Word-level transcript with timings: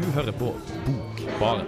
Du 0.00 0.06
hører 0.10 0.32
på 0.32 0.54
Bokbaren. 0.86 1.66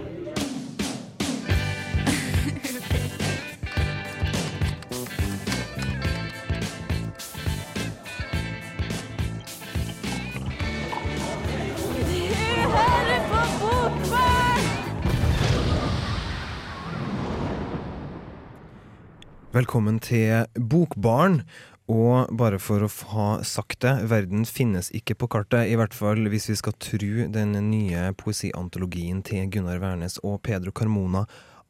Velkommen 19.53 19.99
til 19.99 20.45
Bokbaren. 20.69 21.41
Og 21.91 22.29
bare 22.39 22.59
for 22.63 22.85
å 22.85 22.89
ha 23.11 23.27
sagt 23.43 23.81
det, 23.83 23.91
verden 24.07 24.45
finnes 24.47 24.87
ikke 24.95 25.17
på 25.19 25.27
kartet. 25.35 25.67
I 25.67 25.75
hvert 25.79 25.95
fall 25.95 26.21
hvis 26.31 26.47
vi 26.51 26.55
skal 26.55 26.77
tru 26.79 27.25
den 27.27 27.57
nye 27.67 28.13
poesiantologien 28.19 29.19
til 29.25 29.49
Gunnar 29.51 29.81
Wærnes 29.83 30.15
og 30.23 30.39
Pedro 30.47 30.71
Carmona 30.71 31.25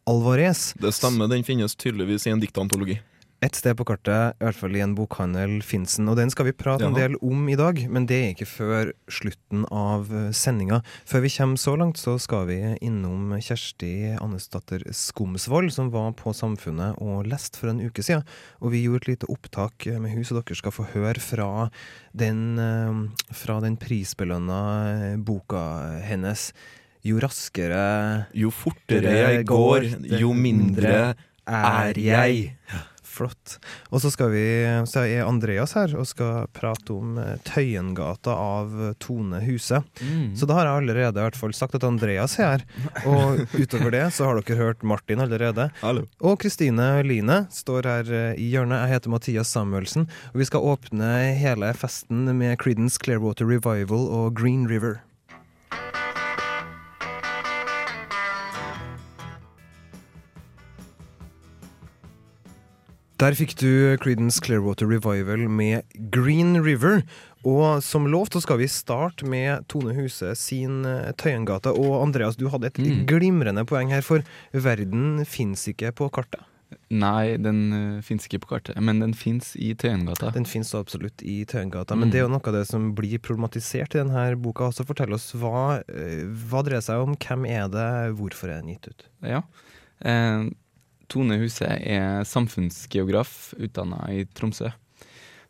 Alvarez. 0.05 0.73
Det 0.77 0.93
stemmer, 0.93 1.31
den 1.31 1.45
finnes 1.47 1.73
tydeligvis 1.79 2.27
i 2.27 2.35
en 2.35 2.43
diktantologi. 2.43 2.99
Et 3.43 3.57
sted 3.57 3.75
på 3.75 3.83
kartet, 3.87 4.37
i 4.39 4.45
hvert 4.45 4.55
fall 4.55 4.75
i 4.77 4.81
en 4.83 4.93
bokhandel, 4.95 5.57
fins 5.65 5.97
den. 5.99 6.07
Og 6.07 6.15
den 6.15 6.29
skal 6.31 6.47
vi 6.47 6.53
prate 6.55 6.85
en 6.87 6.95
del 6.95 7.17
om 7.19 7.41
i 7.51 7.57
dag, 7.59 7.81
men 7.91 8.05
det 8.07 8.19
er 8.19 8.29
ikke 8.31 8.47
før 8.47 8.91
slutten 9.11 9.65
av 9.67 10.07
sendinga. 10.35 10.79
Før 11.09 11.25
vi 11.25 11.31
kommer 11.33 11.59
så 11.59 11.73
langt, 11.79 11.99
så 11.99 12.15
skal 12.23 12.47
vi 12.47 12.59
innom 12.85 13.33
Kjersti 13.43 14.13
Annesdatter 14.15 14.85
Skomsvold, 14.95 15.73
som 15.75 15.91
var 15.91 16.13
på 16.19 16.31
Samfunnet 16.37 17.01
og 17.03 17.27
leste 17.27 17.59
for 17.59 17.73
en 17.73 17.81
uke 17.83 18.05
siden. 18.05 18.23
Og 18.63 18.71
vi 18.77 18.85
gjorde 18.85 19.03
et 19.03 19.11
lite 19.15 19.31
opptak 19.33 19.89
med 19.91 20.13
hun, 20.13 20.23
så 20.23 20.39
dere 20.39 20.59
skal 20.61 20.75
få 20.77 20.87
høre 20.93 21.19
fra 21.19 21.49
den, 22.15 22.57
eh, 22.63 23.35
fra 23.35 23.59
den 23.65 23.75
prisbelønna 23.81 25.17
boka 25.19 25.65
hennes. 26.05 26.53
Jo 27.03 27.19
raskere 27.19 28.29
Jo 28.31 28.47
fortere 28.55 29.11
jeg 29.35 29.45
går, 29.51 29.91
jo 30.21 30.31
mindre 30.31 31.15
er 31.43 31.99
jeg. 31.99 32.55
Flott. 33.13 33.57
Og 33.91 34.01
så 34.03 34.11
skal 34.13 34.31
vi, 34.33 34.45
så 34.89 35.05
er 35.05 35.27
Andreas 35.27 35.75
her 35.77 35.93
og 35.99 36.07
skal 36.09 36.47
prate 36.55 36.95
om 36.95 37.17
eh, 37.21 37.35
Tøyengata 37.47 38.33
av 38.33 38.73
Tone 39.03 39.41
Huse. 39.45 39.83
Mm. 40.01 40.33
Så 40.39 40.49
da 40.49 40.57
har 40.57 40.69
jeg 40.69 40.83
allerede 40.83 41.21
i 41.21 41.27
hvert 41.27 41.39
fall 41.39 41.53
sagt 41.57 41.77
at 41.77 41.85
Andreas 41.87 42.37
er 42.41 42.53
her. 42.53 42.65
Og 43.09 43.43
utover 43.55 43.93
det 43.93 44.03
så 44.15 44.27
har 44.27 44.39
dere 44.39 44.59
hørt 44.59 44.83
Martin 44.83 45.23
allerede. 45.23 45.69
Hallo. 45.81 46.07
Og 46.23 46.39
Kristine 46.43 46.87
Line 47.05 47.43
står 47.53 47.89
her 47.89 48.13
eh, 48.13 48.41
i 48.41 48.49
hjørnet. 48.53 48.83
Jeg 48.83 48.97
heter 48.97 49.13
Mathias 49.13 49.53
Samuelsen. 49.53 50.09
Og 50.33 50.43
vi 50.43 50.49
skal 50.49 50.67
åpne 50.73 51.13
hele 51.39 51.73
festen 51.77 52.27
med 52.37 52.57
Creedence 52.61 52.99
Clearwater 53.03 53.49
Revival 53.49 54.07
og 54.09 54.37
Green 54.39 54.67
River. 54.69 55.01
Der 63.23 63.35
fikk 63.39 63.53
du 63.55 63.95
Creedence 64.03 64.41
Clearwater 64.43 64.89
Revival 64.89 65.45
med 65.47 65.83
Green 66.11 66.57
River. 66.63 67.05
Og 67.47 67.79
som 67.83 68.07
lovt 68.11 68.35
så 68.35 68.41
skal 68.43 68.57
vi 68.59 68.67
starte 68.71 69.23
med 69.27 69.63
Tone 69.71 69.93
Huse 69.95 70.33
sin 70.39 70.81
eh, 70.87 71.11
Tøyengate. 71.19 71.71
Og 71.71 72.01
Andreas, 72.01 72.35
du 72.39 72.49
hadde 72.51 72.67
et 72.67 72.79
Mm. 72.83 73.05
glimrende 73.07 73.63
poeng 73.65 73.91
her, 73.95 74.01
for 74.01 74.23
verden 74.51 75.23
fins 75.25 75.63
ikke 75.71 75.93
på 75.95 76.09
kartet. 76.11 76.41
Nei, 76.89 77.37
den 77.37 77.59
uh, 77.71 78.01
fins 78.01 78.25
ikke 78.27 78.41
på 78.43 78.49
kartet, 78.55 78.79
men 78.81 78.99
den 78.99 79.13
fins 79.13 79.53
i 79.55 79.73
Tøyengata. 79.75 80.31
Den 80.33 80.45
fins 80.49 80.73
absolutt 80.75 81.21
i 81.21 81.45
Tøyengata, 81.45 81.93
Mm. 81.95 81.99
men 81.99 82.09
det 82.09 82.19
er 82.19 82.25
jo 82.25 82.33
noe 82.33 82.43
av 82.47 82.53
det 82.53 82.65
som 82.67 82.93
blir 82.95 83.19
problematisert 83.19 83.95
i 83.95 84.01
denne 84.03 84.35
boka. 84.35 84.71
Så 84.73 84.83
fortell 84.83 85.13
oss 85.13 85.31
hva, 85.33 85.79
eh, 85.87 86.25
hva 86.49 86.63
dreier 86.65 86.81
seg 86.81 86.99
om, 86.99 87.15
hvem 87.15 87.45
er 87.47 87.69
det, 87.69 88.17
hvorfor 88.17 88.49
er 88.49 88.61
den 88.61 88.73
gitt 88.75 88.89
ut? 88.89 89.05
Ja. 89.21 89.43
Eh, 90.03 90.49
Tone 91.13 91.37
Huse 91.37 91.67
er 91.69 92.23
samfunnsgeograf 92.25 93.53
utdanna 93.61 94.07
i 94.09 94.23
Tromsø, 94.33 94.71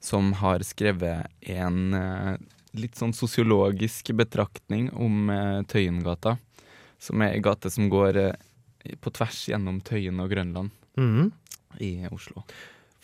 som 0.04 0.34
har 0.42 0.66
skrevet 0.68 1.30
en 1.56 1.96
eh, 1.96 2.34
litt 2.76 3.00
sånn 3.00 3.16
sosiologisk 3.16 4.12
betraktning 4.20 4.90
om 4.92 5.32
eh, 5.32 5.62
Tøyengata, 5.72 6.36
som 7.00 7.24
er 7.24 7.38
ei 7.38 7.46
gate 7.46 7.72
som 7.72 7.88
går 7.92 8.20
eh, 8.26 8.98
på 9.00 9.14
tvers 9.16 9.46
gjennom 9.54 9.80
Tøyen 9.88 10.20
og 10.20 10.34
Grønland 10.36 10.74
mm. 11.00 11.32
i 11.80 11.94
Oslo. 12.12 12.44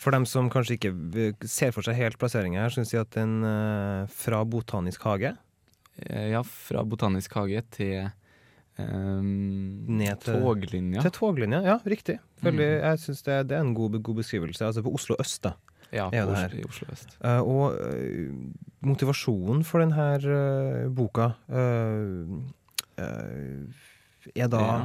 For 0.00 0.12
dem 0.12 0.28
som 0.28 0.52
kanskje 0.52 0.76
ikke 0.76 1.48
ser 1.48 1.72
for 1.72 1.84
seg 1.84 1.96
helt 1.96 2.20
plasseringa 2.20 2.66
her, 2.66 2.72
syns 2.72 2.92
jeg 2.92 3.04
at 3.04 3.16
den 3.16 3.42
fra 4.12 4.38
Botanisk 4.48 5.04
hage 5.04 5.34
ja, 6.08 6.40
fra 6.40 6.84
Botanisk 6.88 7.34
hage 7.36 7.60
til 7.76 8.08
eh, 8.80 9.22
Ned 10.00 10.20
til- 10.24 10.40
toglinja. 10.42 11.02
til 11.04 11.12
toglinja. 11.16 11.62
Ja, 11.66 11.78
riktig. 11.84 12.18
Veldig, 12.42 12.68
mm. 12.70 12.84
Jeg 12.84 13.02
syns 13.04 13.22
det, 13.26 13.36
det 13.50 13.56
er 13.58 13.64
en 13.64 13.74
god, 13.74 13.98
god 14.02 14.22
beskrivelse. 14.22 14.64
Altså 14.66 14.82
på 14.82 14.94
Oslo 14.96 15.16
øst, 15.20 15.42
da. 15.44 15.54
Ja, 15.92 16.06
på 16.10 16.22
Oslo, 16.30 16.58
i 16.58 16.64
Oslo 16.68 16.86
øst. 16.92 17.16
Uh, 17.18 17.42
og 17.42 17.74
uh, 17.74 18.30
motivasjonen 18.86 19.64
for 19.66 19.82
denne 19.82 20.06
uh, 20.22 20.88
boka 20.94 21.32
eh, 21.50 22.30
eh, 23.02 24.32
er 24.36 24.48
da 24.52 24.60
Ja. 24.60 24.78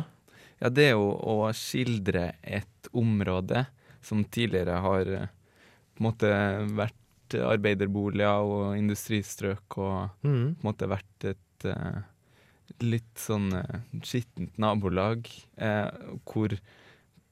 ja, 0.63 0.69
det 0.69 0.87
er 0.89 0.93
jo 0.95 1.11
å 1.13 1.37
skildre 1.53 2.33
et 2.41 2.89
område 2.93 3.65
som 4.01 4.23
tidligere 4.25 4.79
har 4.81 5.05
på 5.05 6.01
en 6.01 6.07
måte 6.09 6.31
vært 6.75 7.35
arbeiderboliger 7.35 8.45
og 8.45 8.77
industristrøk, 8.77 9.77
og 9.77 10.09
mm. 10.23 10.55
på 10.57 10.61
en 10.61 10.67
måte 10.67 10.89
vært 10.89 11.29
et 11.31 11.67
litt 12.83 13.19
sånn 13.19 13.51
uh, 13.53 13.77
skittent 14.03 14.57
nabolag, 14.61 15.27
uh, 15.61 15.91
hvor, 16.27 16.55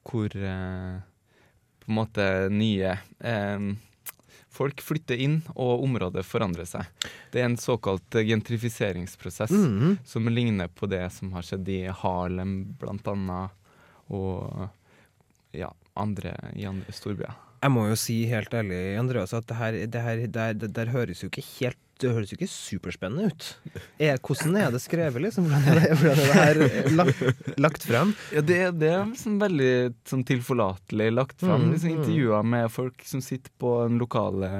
hvor 0.08 0.36
uh, 0.38 1.00
på 1.82 1.90
en 1.90 1.98
måte 1.98 2.28
nye 2.52 2.96
Folk 4.54 4.78
flytter 4.86 5.18
inn, 5.18 5.40
og 5.58 5.82
området 5.82 6.22
forandrer 6.22 6.68
seg. 6.68 6.86
Det 7.34 7.40
er 7.42 7.48
en 7.48 7.56
såkalt 7.58 8.14
gentrifiseringsprosess 8.14 9.50
Mhm. 9.50 9.96
som 10.06 10.28
ligner 10.30 10.68
på 10.68 10.86
det 10.86 11.02
som 11.12 11.32
har 11.32 11.42
skjedd 11.42 11.68
i 11.68 11.80
Harlem, 11.90 12.76
blant 12.78 13.02
annet, 13.10 13.50
og 14.08 14.68
ja, 15.52 15.72
andre, 15.96 16.36
i 16.54 16.64
andre 16.70 16.92
storbyer. 16.94 17.34
Jeg 17.64 17.72
må 17.72 17.86
jo 17.88 17.96
si 17.96 18.18
helt 18.28 18.52
ærlig, 18.52 18.98
Andreas, 19.00 19.32
at 19.32 19.46
det 19.48 19.56
her, 19.56 19.72
det 19.88 20.02
her 20.04 20.26
det, 20.28 20.68
det, 20.76 20.88
høres 20.92 21.22
jo 21.22 21.30
ikke 21.30 21.46
helt 21.58 21.80
Det 22.02 22.10
høres 22.10 22.32
jo 22.32 22.36
ikke 22.38 22.50
superspennende 22.50 23.30
ut. 23.30 23.48
Er, 24.02 24.18
hvordan 24.18 24.56
er 24.58 24.72
det 24.74 24.80
skrevet, 24.82 25.22
liksom? 25.22 25.46
Hvordan 25.46 25.68
er 25.70 25.78
det, 25.78 25.98
hvordan 26.00 26.22
er 26.24 26.58
det 26.58 26.68
her 26.72 26.96
lagt, 26.98 27.52
lagt 27.66 27.86
frem? 27.86 28.14
Ja, 28.34 28.42
det, 28.42 28.58
det 28.80 28.90
er 28.90 29.12
sånn 29.18 29.38
veldig 29.42 29.74
sånn 30.10 30.24
tilforlatelig 30.26 31.08
lagt 31.14 31.44
frem. 31.44 31.68
Mm, 31.68 31.70
liksom 31.76 31.92
mm. 31.92 31.96
Intervjuer 32.00 32.48
med 32.56 32.72
folk 32.74 33.06
som 33.06 33.22
sitter 33.24 33.54
på 33.62 33.76
den 33.84 34.02
lokale 34.02 34.50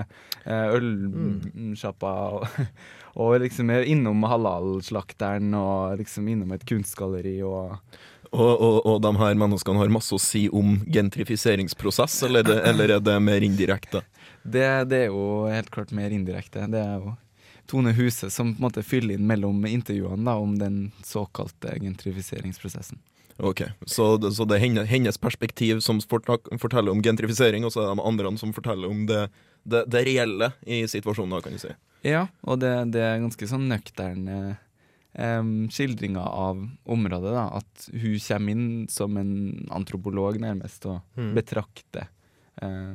eh, 0.45 0.77
ølsjappa, 0.79 2.15
og, 2.39 2.63
og 3.27 3.37
liksom 3.43 3.75
er 3.75 3.91
innom 3.91 4.23
halal-slakteren, 4.31 5.51
og 5.59 5.99
liksom 5.99 6.31
innom 6.31 6.55
et 6.55 6.67
kunstgalleri 6.71 7.41
og 7.43 7.79
Og, 8.35 8.51
og, 8.51 8.79
og 8.91 8.97
de 9.03 9.11
her 9.21 9.37
menneskene 9.39 9.79
har 9.79 9.93
masse 9.95 10.11
å 10.15 10.19
si 10.19 10.49
om 10.51 10.81
gentrifiseringsprosess, 10.91 12.17
eller, 12.27 12.43
er 12.43 12.49
det, 12.49 12.57
eller 12.67 12.95
er 12.97 13.03
det 13.05 13.15
mer 13.23 13.47
indirekte? 13.47 14.01
det, 14.45 14.67
det 14.91 15.05
er 15.05 15.13
jo 15.13 15.47
helt 15.49 15.71
klart 15.73 15.93
mer 15.97 16.13
indirekte. 16.13 16.67
Det 16.71 16.81
er 16.81 16.99
jo 17.01 17.15
Tone 17.67 17.93
Huse 17.97 18.31
som 18.31 18.53
på 18.55 18.61
en 18.61 18.67
måte 18.69 18.83
fyller 18.85 19.15
inn 19.19 19.27
mellom 19.27 19.65
intervjuene 19.67 20.25
da, 20.25 20.35
om 20.37 20.59
den 20.59 20.93
såkalte 21.03 21.79
gentrifiseringsprosessen. 21.81 22.99
Ok, 23.39 23.63
Så, 23.87 24.19
så 24.33 24.45
det 24.47 24.57
er 24.61 24.63
henne- 24.69 24.85
hennes 24.87 25.17
perspektiv 25.19 25.81
som 25.83 25.99
forteller 26.01 26.93
om 26.93 27.01
gentrifisering, 27.03 27.65
og 27.67 27.73
så 27.75 27.81
er 27.83 27.89
det 27.91 27.97
de 27.99 28.07
andre 28.07 28.37
som 28.39 28.53
forteller 28.55 28.87
om 28.89 29.07
det, 29.11 29.25
det, 29.67 29.81
det 29.91 30.05
reelle 30.07 30.53
i 30.67 30.85
situasjonen, 30.87 31.35
da, 31.35 31.41
kan 31.43 31.53
du 31.57 31.59
si. 31.59 31.73
Ja, 32.07 32.29
og 32.47 32.61
det, 32.63 32.71
det 32.95 33.03
er 33.03 33.19
ganske 33.25 33.49
sånn 33.51 33.67
nøkterne 33.67 34.37
eh, 35.19 35.43
skildringer 35.75 36.23
av 36.31 36.63
området. 36.87 37.33
da, 37.35 37.49
At 37.59 37.89
hun 37.91 38.19
kommer 38.23 38.55
inn 38.55 38.69
som 38.93 39.17
en 39.19 39.67
antropolog, 39.73 40.39
nærmest, 40.39 40.87
og 40.87 41.01
Mm. 41.19 41.35
betrakter 41.35 42.07
eh, 42.63 42.95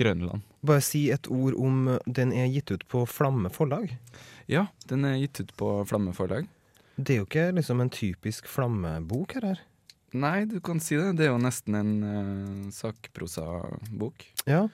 Grønland. 0.00 0.40
Bare 0.66 0.82
si 0.82 1.06
et 1.14 1.28
ord 1.30 1.54
om 1.54 1.98
den 2.06 2.32
er 2.34 2.48
gitt 2.50 2.72
ut 2.74 2.84
på 2.90 3.04
Flamme 3.06 3.50
forlag. 3.54 3.92
Ja, 4.50 4.66
den 4.90 5.06
er 5.06 5.18
gitt 5.20 5.40
ut 5.40 5.52
på 5.58 5.72
Flamme 5.86 6.14
forlag. 6.16 6.48
Det 6.98 7.14
er 7.14 7.20
jo 7.20 7.28
ikke 7.28 7.50
liksom 7.54 7.82
en 7.84 7.92
typisk 7.94 8.48
Flamme-bok 8.50 9.36
her. 9.38 9.52
her. 9.52 9.60
Nei, 10.18 10.46
du 10.48 10.58
kan 10.64 10.80
si 10.82 10.96
det. 10.96 11.12
Det 11.18 11.28
er 11.28 11.34
jo 11.34 11.42
nesten 11.42 11.76
en 11.78 11.92
uh, 12.02 12.70
sakprosabok. 12.74 14.24
Ja. 14.48 14.64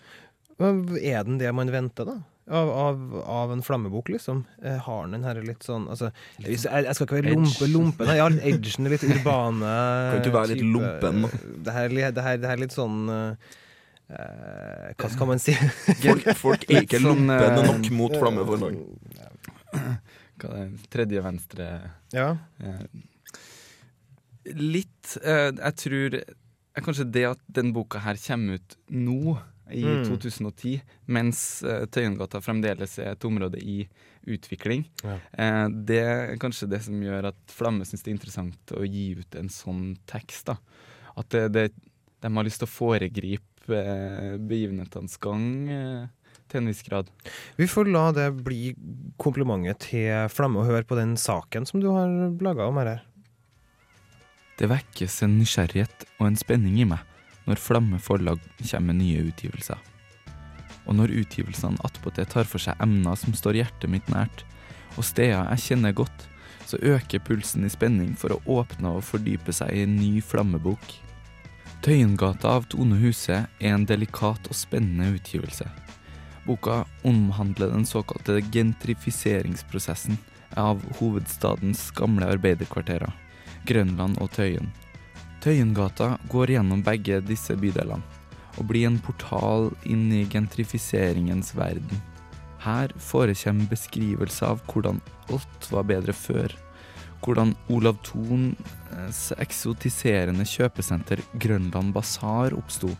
Er 0.60 1.26
den 1.26 1.40
det 1.40 1.50
man 1.52 1.72
venter, 1.74 2.06
da? 2.08 2.20
Av, 2.44 2.70
av, 2.70 3.22
av 3.24 3.52
en 3.52 3.62
flammebok, 3.64 4.08
liksom? 4.12 4.44
Eh, 4.62 4.76
har 4.76 5.06
den 5.08 5.24
her 5.24 5.38
litt 5.40 5.62
sånn 5.64 5.86
altså, 5.88 6.10
jeg, 6.44 6.58
jeg 6.60 6.92
skal 6.92 7.06
ikke 7.06 7.16
være 7.16 7.30
lompe, 7.32 7.64
Edge. 7.64 7.70
lompe 7.72 8.04
nei, 8.04 8.16
ja, 8.18 8.26
edgen 8.50 8.88
litt 8.92 9.06
urbane 9.08 9.70
Kan 10.12 10.18
ikke 10.20 10.34
være 10.34 10.50
litt 10.52 10.66
lompen, 10.68 11.24
da? 11.24 11.30
Det 11.40 11.76
her, 11.78 11.94
det 11.96 12.26
her, 12.26 12.42
det 12.42 12.50
her 12.50 12.58
er 12.58 12.60
litt 12.60 12.76
sånn 12.76 13.08
eh, 13.08 13.22
eh, 13.32 13.62
Hva 14.98 15.08
skal 15.10 15.26
man 15.30 15.40
si? 15.42 15.54
Folk, 16.04 16.28
folk 16.38 16.64
er 16.70 16.82
ikke 16.84 17.00
sånn, 17.02 17.24
lumpene 17.26 17.62
eh, 17.62 17.66
nok 17.70 17.90
mot 17.96 18.14
flammeforlag. 18.20 18.76
hva 20.38 20.50
det 20.52 20.60
er, 20.64 20.70
tredje 20.92 21.22
venstre 21.24 21.68
Ja. 22.14 22.28
eh, 22.62 22.84
Litt. 24.60 25.16
Eh, 25.24 25.50
jeg 25.56 25.76
tror 25.80 26.14
eh, 26.20 26.82
kanskje 26.84 27.06
det 27.14 27.22
at 27.30 27.40
den 27.48 27.70
boka 27.72 28.02
her 28.04 28.18
kommer 28.26 28.60
ut 28.60 28.76
nå, 28.92 29.38
i 29.72 29.80
Mm. 29.80 30.02
2010, 30.04 30.82
mens 31.08 31.38
eh, 31.64 31.86
Tøyengata 31.88 32.36
fremdeles 32.44 32.98
er 33.00 33.14
et 33.14 33.24
område 33.24 33.56
i 33.64 33.86
utvikling, 34.28 34.84
Ja. 35.02 35.14
eh, 35.40 35.68
det 35.72 35.98
er 36.04 36.36
kanskje 36.36 36.68
det 36.68 36.82
som 36.84 37.00
gjør 37.00 37.30
at 37.30 37.36
Flamme 37.48 37.84
syns 37.88 38.02
det 38.04 38.10
er 38.12 38.16
interessant 38.18 38.74
å 38.76 38.84
gi 38.84 39.14
ut 39.16 39.34
en 39.40 39.48
sånn 39.48 39.96
tekst. 40.06 40.44
da. 40.52 40.58
At 41.16 41.30
det, 41.32 41.46
det, 41.56 41.64
de 42.20 42.28
har 42.36 42.44
lyst 42.44 42.60
til 42.60 42.68
å 42.68 42.74
foregripe 42.76 43.40
eh, 43.40 43.53
begivenhetenes 43.68 45.16
gang 45.22 45.46
eh, 45.70 46.04
til 46.50 46.60
en 46.60 46.70
viss 46.70 46.84
grad. 46.86 47.08
Vi 47.58 47.68
får 47.70 47.90
la 47.90 48.04
det 48.16 48.28
bli 48.44 48.74
komplimentet 49.20 49.86
til 49.88 50.28
Flamme 50.32 50.62
og 50.62 50.70
høre 50.70 50.86
på 50.88 50.98
den 50.98 51.16
saken 51.20 51.66
som 51.68 51.82
du 51.82 51.90
har 51.94 52.10
laga 52.44 52.68
om 52.68 52.78
her. 52.82 53.02
Det 54.58 54.70
vekkes 54.70 55.22
en 55.26 55.38
nysgjerrighet 55.40 56.06
og 56.20 56.28
en 56.28 56.38
spenning 56.38 56.78
i 56.78 56.86
meg 56.86 57.02
når 57.48 57.60
Flamme 57.60 57.98
forlag 58.00 58.40
kommer 58.62 58.92
med 58.92 59.02
nye 59.02 59.24
utgivelser. 59.28 59.80
Og 60.84 60.96
når 60.98 61.14
utgivelsene 61.22 61.80
attpåtil 61.84 62.28
tar 62.28 62.48
for 62.48 62.62
seg 62.62 62.78
emner 62.82 63.16
som 63.18 63.34
står 63.36 63.58
hjertet 63.60 63.90
mitt 63.90 64.08
nært, 64.12 64.44
og 64.94 65.04
steder 65.04 65.48
jeg 65.54 65.64
kjenner 65.68 65.96
godt, 65.96 66.28
så 66.64 66.80
øker 66.80 67.22
pulsen 67.24 67.66
i 67.66 67.72
spenning 67.72 68.14
for 68.16 68.34
å 68.34 68.60
åpne 68.60 68.94
og 68.96 69.04
fordype 69.04 69.52
seg 69.52 69.74
i 69.74 69.84
en 69.84 69.96
ny 69.98 70.22
flammebok. 70.24 70.84
Tøyengata 71.84 72.48
av 72.48 72.64
Tone 72.72 72.96
Huse 72.96 73.42
er 73.44 73.74
en 73.74 73.82
delikat 73.84 74.46
og 74.48 74.56
spennende 74.56 75.18
utgivelse. 75.18 75.66
Boka 76.46 76.78
omhandler 77.04 77.74
den 77.74 77.84
såkalte 77.84 78.38
gentrifiseringsprosessen 78.54 80.16
av 80.56 80.80
hovedstadens 80.96 81.90
gamle 81.92 82.30
arbeiderkvarterer. 82.38 83.12
Grønland 83.68 84.16
og 84.24 84.32
Tøyen. 84.32 84.72
Tøyengata 85.44 86.14
går 86.32 86.54
gjennom 86.54 86.80
begge 86.86 87.20
disse 87.28 87.52
bydelene, 87.60 88.00
og 88.56 88.64
blir 88.72 88.88
en 88.88 88.96
portal 89.04 89.68
inn 89.84 90.08
i 90.08 90.24
gentrifiseringens 90.32 91.52
verden. 91.52 92.00
Her 92.64 92.96
forekommer 92.96 93.68
beskrivelser 93.68 94.54
av 94.54 94.64
hvordan 94.70 95.04
alt 95.28 95.68
var 95.68 95.84
bedre 95.92 96.16
før. 96.16 96.48
Hvordan 97.24 97.54
Olav 97.72 97.96
Thons 98.04 99.30
eksotiserende 99.40 100.44
kjøpesenter 100.44 101.22
Grønland 101.40 101.94
Basar 101.96 102.52
oppsto. 102.52 102.90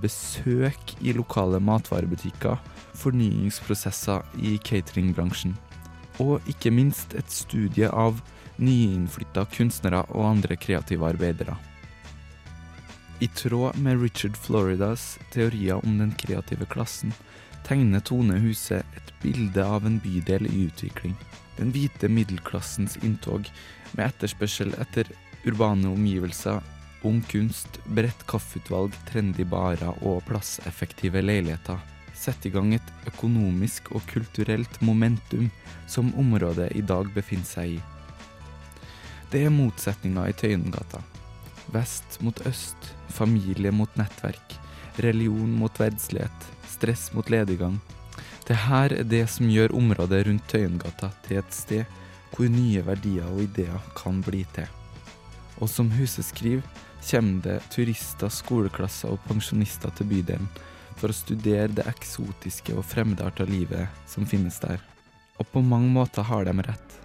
Besøk 0.00 0.94
i 1.04 1.12
lokale 1.16 1.60
matvarebutikker, 1.60 2.56
fornyingsprosesser 2.96 4.24
i 4.40 4.56
cateringbransjen. 4.64 5.54
Og 6.24 6.40
ikke 6.48 6.72
minst 6.72 7.12
et 7.16 7.28
studie 7.32 7.88
av 7.92 8.22
nyinnflytta 8.56 9.44
kunstnere 9.52 10.06
og 10.08 10.30
andre 10.30 10.56
kreative 10.56 11.12
arbeidere. 11.12 11.56
I 13.20 13.28
tråd 13.28 13.76
med 13.80 14.00
Richard 14.00 14.36
Floridas 14.36 15.18
teorier 15.32 15.84
om 15.84 16.00
den 16.00 16.12
kreative 16.20 16.68
klassen, 16.68 17.12
tegner 17.64 18.00
Tone 18.00 18.40
Huse 18.40 18.80
et 18.80 19.12
bilde 19.22 19.64
av 19.64 19.84
en 19.88 20.00
bydel 20.00 20.48
i 20.48 20.66
utvikling. 20.68 21.16
Den 21.56 21.72
hvite 21.72 22.08
middelklassens 22.12 22.98
inntog, 23.02 23.48
med 23.96 24.10
etterspørsel 24.10 24.74
etter 24.80 25.08
urbane 25.46 25.88
omgivelser, 25.88 26.60
ung 27.06 27.22
kunst, 27.30 27.78
bredt 27.86 28.26
kaffeutvalg, 28.28 28.94
trendy 29.08 29.46
barer 29.48 29.94
og 30.04 30.24
plasseffektive 30.28 31.22
leiligheter, 31.24 31.78
setter 32.16 32.50
i 32.50 32.54
gang 32.54 32.72
et 32.76 32.92
økonomisk 33.08 33.92
og 33.94 34.04
kulturelt 34.10 34.80
momentum 34.84 35.50
som 35.88 36.12
området 36.18 36.72
i 36.76 36.82
dag 36.84 37.08
befinner 37.14 37.48
seg 37.48 37.76
i. 37.76 37.82
Det 39.30 39.42
er 39.44 39.52
motsetninger 39.52 40.30
i 40.30 40.36
Tøyengata. 40.38 41.02
Vest 41.74 42.20
mot 42.22 42.38
øst, 42.46 42.92
familie 43.10 43.72
mot 43.74 43.90
nettverk, 43.98 44.54
religion 45.02 45.50
mot 45.58 45.80
verdslighet, 45.80 46.50
stress 46.70 47.10
mot 47.14 47.30
lediggang. 47.30 47.80
Det 48.46 48.54
her 48.54 48.92
er 48.94 49.06
det 49.10 49.24
som 49.26 49.48
gjør 49.50 49.74
området 49.74 50.20
rundt 50.28 50.44
Tøyengata 50.46 51.10
til 51.26 51.40
et 51.40 51.54
sted 51.54 51.96
hvor 52.36 52.50
nye 52.52 52.82
verdier 52.86 53.26
og 53.26 53.40
ideer 53.42 53.88
kan 53.98 54.20
bli 54.22 54.44
til. 54.54 54.68
Og 55.58 55.70
som 55.72 55.90
huset 55.96 56.28
skriver, 56.28 56.62
kommer 57.06 57.42
det 57.42 57.56
turister, 57.72 58.30
skoleklasser 58.30 59.14
og 59.14 59.22
pensjonister 59.26 59.90
til 59.98 60.10
bydelen 60.10 60.46
for 60.96 61.10
å 61.10 61.16
studere 61.16 61.72
det 61.74 61.86
eksotiske 61.90 62.76
og 62.76 62.86
fremmedarta 62.86 63.46
livet 63.48 63.90
som 64.08 64.28
finnes 64.28 64.60
der. 64.62 64.78
Og 65.40 65.48
på 65.52 65.62
mange 65.64 65.90
måter 65.92 66.26
har 66.26 66.46
de 66.46 66.54
rett. 66.66 66.96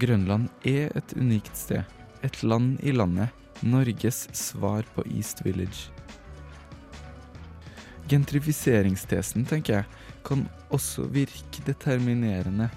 Grønland 0.00 0.48
er 0.68 0.92
et 0.96 1.16
unikt 1.16 1.56
sted. 1.58 1.82
Et 2.22 2.42
land 2.42 2.78
i 2.82 2.92
landet. 2.92 3.32
Norges 3.62 4.26
svar 4.34 4.86
på 4.94 5.04
East 5.08 5.44
Village. 5.46 5.90
Gentrifiseringstesen, 8.10 9.46
tenker 9.46 9.80
jeg, 9.80 9.90
kan 10.24 10.46
også 10.72 11.06
virke 11.12 11.64
determinerende. 11.66 12.68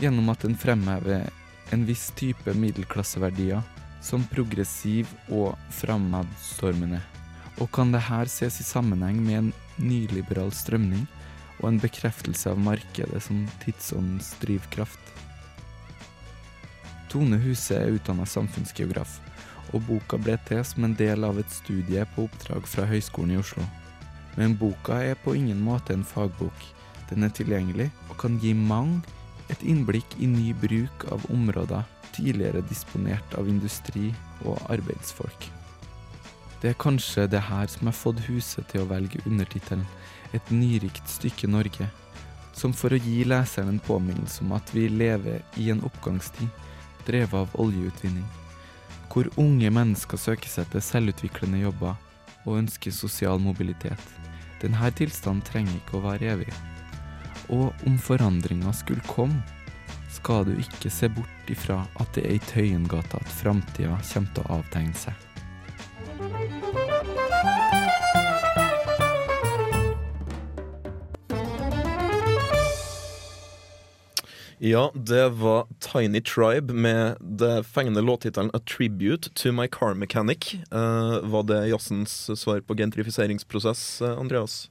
Gjennom 0.00 0.32
at 0.32 0.44
den 0.46 0.56
fremhever 0.58 1.28
en 1.72 1.86
viss 1.88 2.10
type 2.18 2.54
middelklasseverdier 2.58 3.62
som 4.02 4.24
progressiv 4.32 5.08
og 5.30 5.56
fremadstormende. 5.72 7.00
Og 7.60 7.70
kan 7.72 7.92
det 7.94 8.02
her 8.08 8.30
ses 8.30 8.60
i 8.60 8.66
sammenheng 8.66 9.20
med 9.22 9.38
en 9.38 9.52
nyliberal 9.78 10.52
strømning 10.56 11.06
og 11.60 11.68
en 11.68 11.82
bekreftelse 11.82 12.50
av 12.50 12.58
markedet 12.60 13.22
som 13.22 13.44
tidsåndens 13.62 14.32
drivkraft. 14.42 15.12
Tone 17.12 17.38
Huse 17.42 17.76
er 17.76 17.92
utdanna 17.92 18.24
samfunnsgeograf, 18.26 19.18
og 19.72 19.84
boka 19.86 20.18
ble 20.18 20.38
til 20.48 20.64
som 20.66 20.88
en 20.88 20.96
del 20.98 21.28
av 21.28 21.38
et 21.38 21.52
studie 21.52 22.06
på 22.14 22.26
oppdrag 22.26 22.66
fra 22.68 22.88
Høgskolen 22.88 23.36
i 23.36 23.40
Oslo. 23.40 23.64
Men 24.36 24.56
boka 24.56 25.00
er 25.04 25.18
på 25.20 25.34
ingen 25.36 25.60
måte 25.60 25.94
en 25.94 26.06
fagbok. 26.06 26.68
Den 27.10 27.26
er 27.26 27.34
tilgjengelig 27.36 27.90
og 28.08 28.16
kan 28.22 28.38
gi 28.40 28.54
mange 28.56 29.02
et 29.52 29.64
innblikk 29.68 30.16
i 30.18 30.28
ny 30.30 30.52
bruk 30.56 31.04
av 31.12 31.24
områder 31.32 31.84
tidligere 32.12 32.62
disponert 32.68 33.34
av 33.38 33.48
industri 33.48 34.10
og 34.44 34.60
arbeidsfolk. 34.72 35.48
Det 36.62 36.70
er 36.70 36.78
kanskje 36.78 37.26
det 37.26 37.42
her 37.48 37.66
som 37.66 37.88
har 37.90 37.96
fått 37.96 38.22
Huset 38.28 38.68
til 38.70 38.84
å 38.84 38.90
velge 38.92 39.22
undertittelen 39.26 39.86
Et 40.32 40.50
nyrikt 40.50 41.10
stykke 41.10 41.48
Norge, 41.50 41.90
som 42.56 42.72
for 42.72 42.94
å 42.94 43.00
gi 43.00 43.24
leseren 43.28 43.74
en 43.74 43.82
påminnelse 43.84 44.40
om 44.40 44.54
at 44.56 44.70
vi 44.72 44.86
lever 44.88 45.42
i 45.60 45.66
en 45.68 45.82
oppgangstid 45.84 46.48
drevet 47.04 47.34
av 47.36 47.52
oljeutvinning, 47.60 48.24
hvor 49.12 49.28
unge 49.36 49.68
mennesker 49.68 50.16
søker 50.16 50.48
seg 50.48 50.70
til 50.72 50.84
selvutviklende 50.86 51.60
jobber 51.66 51.98
og 52.44 52.58
ønsker 52.62 52.94
sosial 52.94 53.40
mobilitet. 53.42 54.02
Denne 54.62 54.92
tilstanden 54.94 55.42
trenger 55.46 55.74
ikke 55.78 55.98
å 55.98 56.04
være 56.06 56.30
evig. 56.36 56.52
Og 57.52 57.72
om 57.88 57.98
forandringa 57.98 58.72
skulle 58.76 59.04
komme, 59.08 59.42
skal 60.12 60.46
du 60.46 60.54
ikke 60.60 60.90
se 60.92 61.08
bort 61.10 61.50
ifra 61.50 61.80
at 62.00 62.14
det 62.14 62.26
er 62.28 62.38
i 62.38 62.46
Tøyengata 62.52 63.18
at 63.18 63.36
framtida 63.40 63.96
kommer 64.12 64.34
til 64.36 64.46
å 64.46 64.58
avtegne 64.60 64.98
seg. 65.06 65.31
Ja, 74.64 74.92
det 74.94 75.28
var 75.28 75.66
Tiny 75.78 76.20
Tribe 76.20 76.72
med 76.72 77.16
det 77.20 77.64
fengende 77.64 78.00
låttittelen 78.00 78.50
'A 78.54 78.58
Tribute 78.58 79.30
to 79.34 79.52
My 79.52 79.66
Car 79.68 79.94
Mechanic'. 79.94 80.54
Uh, 80.70 81.18
var 81.30 81.42
det 81.42 81.66
jazzens 81.66 82.40
svar 82.40 82.60
på 82.60 82.74
gentrifiseringsprosess, 82.74 84.02
eh, 84.02 84.18
Andreas? 84.18 84.70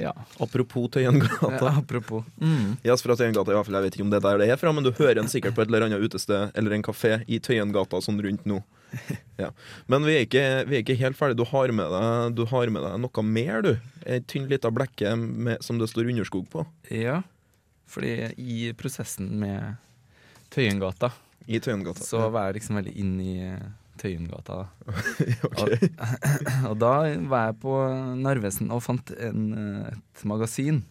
Ja. 0.00 0.16
Apropos 0.38 0.90
Tøyengata. 0.90 1.68
Apropos. 1.78 2.24
Mm. 2.40 2.76
Yes, 2.82 3.02
fra 3.02 3.14
Tøyengata, 3.16 3.52
i 3.52 3.54
hvert 3.54 3.66
fall. 3.66 3.74
Jeg 3.74 3.82
vet 3.82 3.94
ikke 3.94 4.02
om 4.02 4.10
det 4.10 4.18
er 4.18 4.26
der 4.26 4.38
det 4.38 4.48
er 4.50 4.58
fra, 4.58 4.72
men 4.72 4.82
du 4.82 4.90
hører 4.90 5.14
den 5.20 5.30
sikkert 5.30 5.54
på 5.54 5.62
et 5.62 5.70
eller 5.70 5.86
annet 5.86 6.02
utested 6.02 6.50
eller 6.58 6.74
en 6.74 6.82
kafé 6.82 7.20
i 7.30 7.38
Tøyengata 7.38 8.00
sånn 8.02 8.18
rundt 8.18 8.42
nå. 8.44 8.64
Ja. 9.38 9.52
Men 9.90 10.04
vi 10.06 10.12
er, 10.14 10.26
ikke, 10.26 10.42
vi 10.66 10.76
er 10.76 10.82
ikke 10.82 10.98
helt 10.98 11.18
ferdige. 11.18 11.38
Du 11.38 11.46
har 11.50 11.70
med 11.74 11.90
deg, 11.90 12.34
du 12.34 12.44
har 12.50 12.70
med 12.70 12.82
deg 12.82 12.98
noe 13.02 13.24
mer, 13.26 13.62
du. 13.62 13.72
Ei 14.06 14.20
tynn 14.26 14.50
lita 14.50 14.70
blekke 14.74 15.14
med, 15.18 15.62
som 15.62 15.78
det 15.78 15.88
står 15.90 16.10
underskog 16.10 16.50
på. 16.50 16.66
Ja, 16.90 17.22
fordi 17.86 18.14
i 18.40 18.72
prosessen 18.78 19.30
med 19.40 19.76
Tøyengata, 20.54 21.10
I 21.46 21.58
Tøyengata. 21.60 22.00
så 22.04 22.28
var 22.32 22.48
jeg 22.48 22.60
liksom 22.60 22.78
veldig 22.78 22.94
inn 22.96 23.14
i 23.20 23.34
eh, 23.50 23.66
Tøyengata. 24.00 24.62
da. 24.62 24.94
Ok. 25.50 25.88
Og 26.70 26.78
da 26.80 26.92
var 27.30 27.48
jeg 27.50 27.58
på 27.62 27.74
Narvesen 28.22 28.70
og 28.74 28.82
fant 28.86 29.10
en, 29.18 29.46
eh, 29.54 29.92
et 29.94 30.24
magasin 30.24 30.82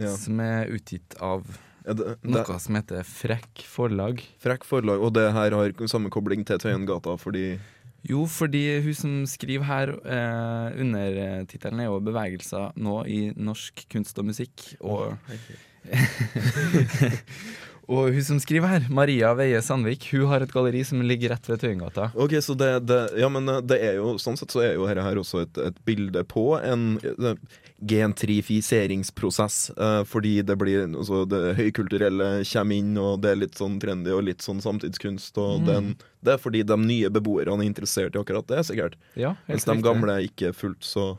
Ja. 0.00 0.14
som 0.16 0.38
er 0.40 0.70
utgitt 0.72 1.18
av 1.20 1.42
Ja, 1.84 1.92
det, 1.98 2.04
det, 2.22 2.30
noe 2.30 2.58
som 2.62 2.76
heter 2.78 3.02
Frekk 3.04 3.64
forlag. 3.68 4.22
Frekk 4.40 4.62
forlag, 4.64 5.02
og 5.02 5.12
det 5.12 5.26
her 5.34 5.52
har 5.58 5.72
sammenkobling 5.90 6.46
til 6.48 6.60
Tøyengata 6.62 7.16
fordi 7.20 7.58
Jo, 8.08 8.24
fordi 8.26 8.80
hun 8.82 8.94
som 8.98 9.12
skriver 9.30 9.62
her, 9.68 9.92
eh, 10.04 10.80
undertittelen 10.82 11.80
er 11.80 11.86
jo 11.90 12.00
'Bevegelser 12.00 12.72
nå 12.76 12.96
i 13.06 13.32
norsk 13.36 13.84
kunst 13.92 14.18
og 14.18 14.24
musikk'. 14.26 14.74
Og, 14.80 15.18
Og 17.92 18.12
hun 18.14 18.22
som 18.24 18.38
skriver 18.40 18.70
her, 18.70 18.84
Maria 18.94 19.32
Veie 19.36 19.58
Sandvik, 19.60 20.04
hun 20.14 20.28
har 20.30 20.40
et 20.44 20.52
galleri 20.54 20.84
som 20.86 21.00
ligger 21.04 21.32
rett 21.34 21.48
ved 21.50 21.58
Tøyengata. 21.60 22.06
Ok, 22.14 22.36
så 22.40 22.54
det, 22.56 22.68
det, 22.86 23.00
ja, 23.20 23.26
men 23.28 23.48
eh, 23.50 23.58
det 23.68 23.78
er 23.84 23.96
jo, 23.98 24.14
sånn 24.22 24.38
sett 24.38 24.54
så 24.54 24.62
er 24.62 24.76
jo 24.78 24.86
dette 24.86 25.02
her 25.04 25.18
også 25.20 25.42
et, 25.42 25.58
et 25.66 25.80
bilde 25.84 26.22
på 26.30 26.44
en 26.62 26.94
eh, 27.02 27.34
gentrifiseringsprosess. 27.90 29.58
Eh, 29.76 30.04
fordi 30.08 30.36
det 30.46 30.56
blir 30.62 30.86
altså, 30.86 31.24
det 31.28 31.42
høykulturelle 31.58 32.30
kommer 32.52 32.78
inn, 32.78 32.94
og 33.02 33.18
det 33.26 33.34
er 33.34 33.42
litt 33.42 33.58
sånn 33.60 33.76
trendy 33.82 34.14
og 34.14 34.24
litt 34.30 34.46
sånn 34.46 34.62
samtidskunst. 34.64 35.36
Og 35.42 35.60
Mm. 35.60 35.66
den, 35.68 35.90
det 36.24 36.36
er 36.36 36.40
fordi 36.40 36.62
de 36.62 36.78
nye 36.86 37.10
beboerne 37.12 37.58
er 37.66 37.66
interessert 37.68 38.14
i 38.16 38.22
akkurat 38.22 38.46
det, 38.48 38.62
sikkert. 38.70 38.94
Ja, 39.18 39.34
Mens 39.50 39.66
de 39.68 39.76
gamle 39.84 40.20
ikke 40.30 40.52
er 40.52 40.56
fullt 40.56 40.86
så, 40.86 41.10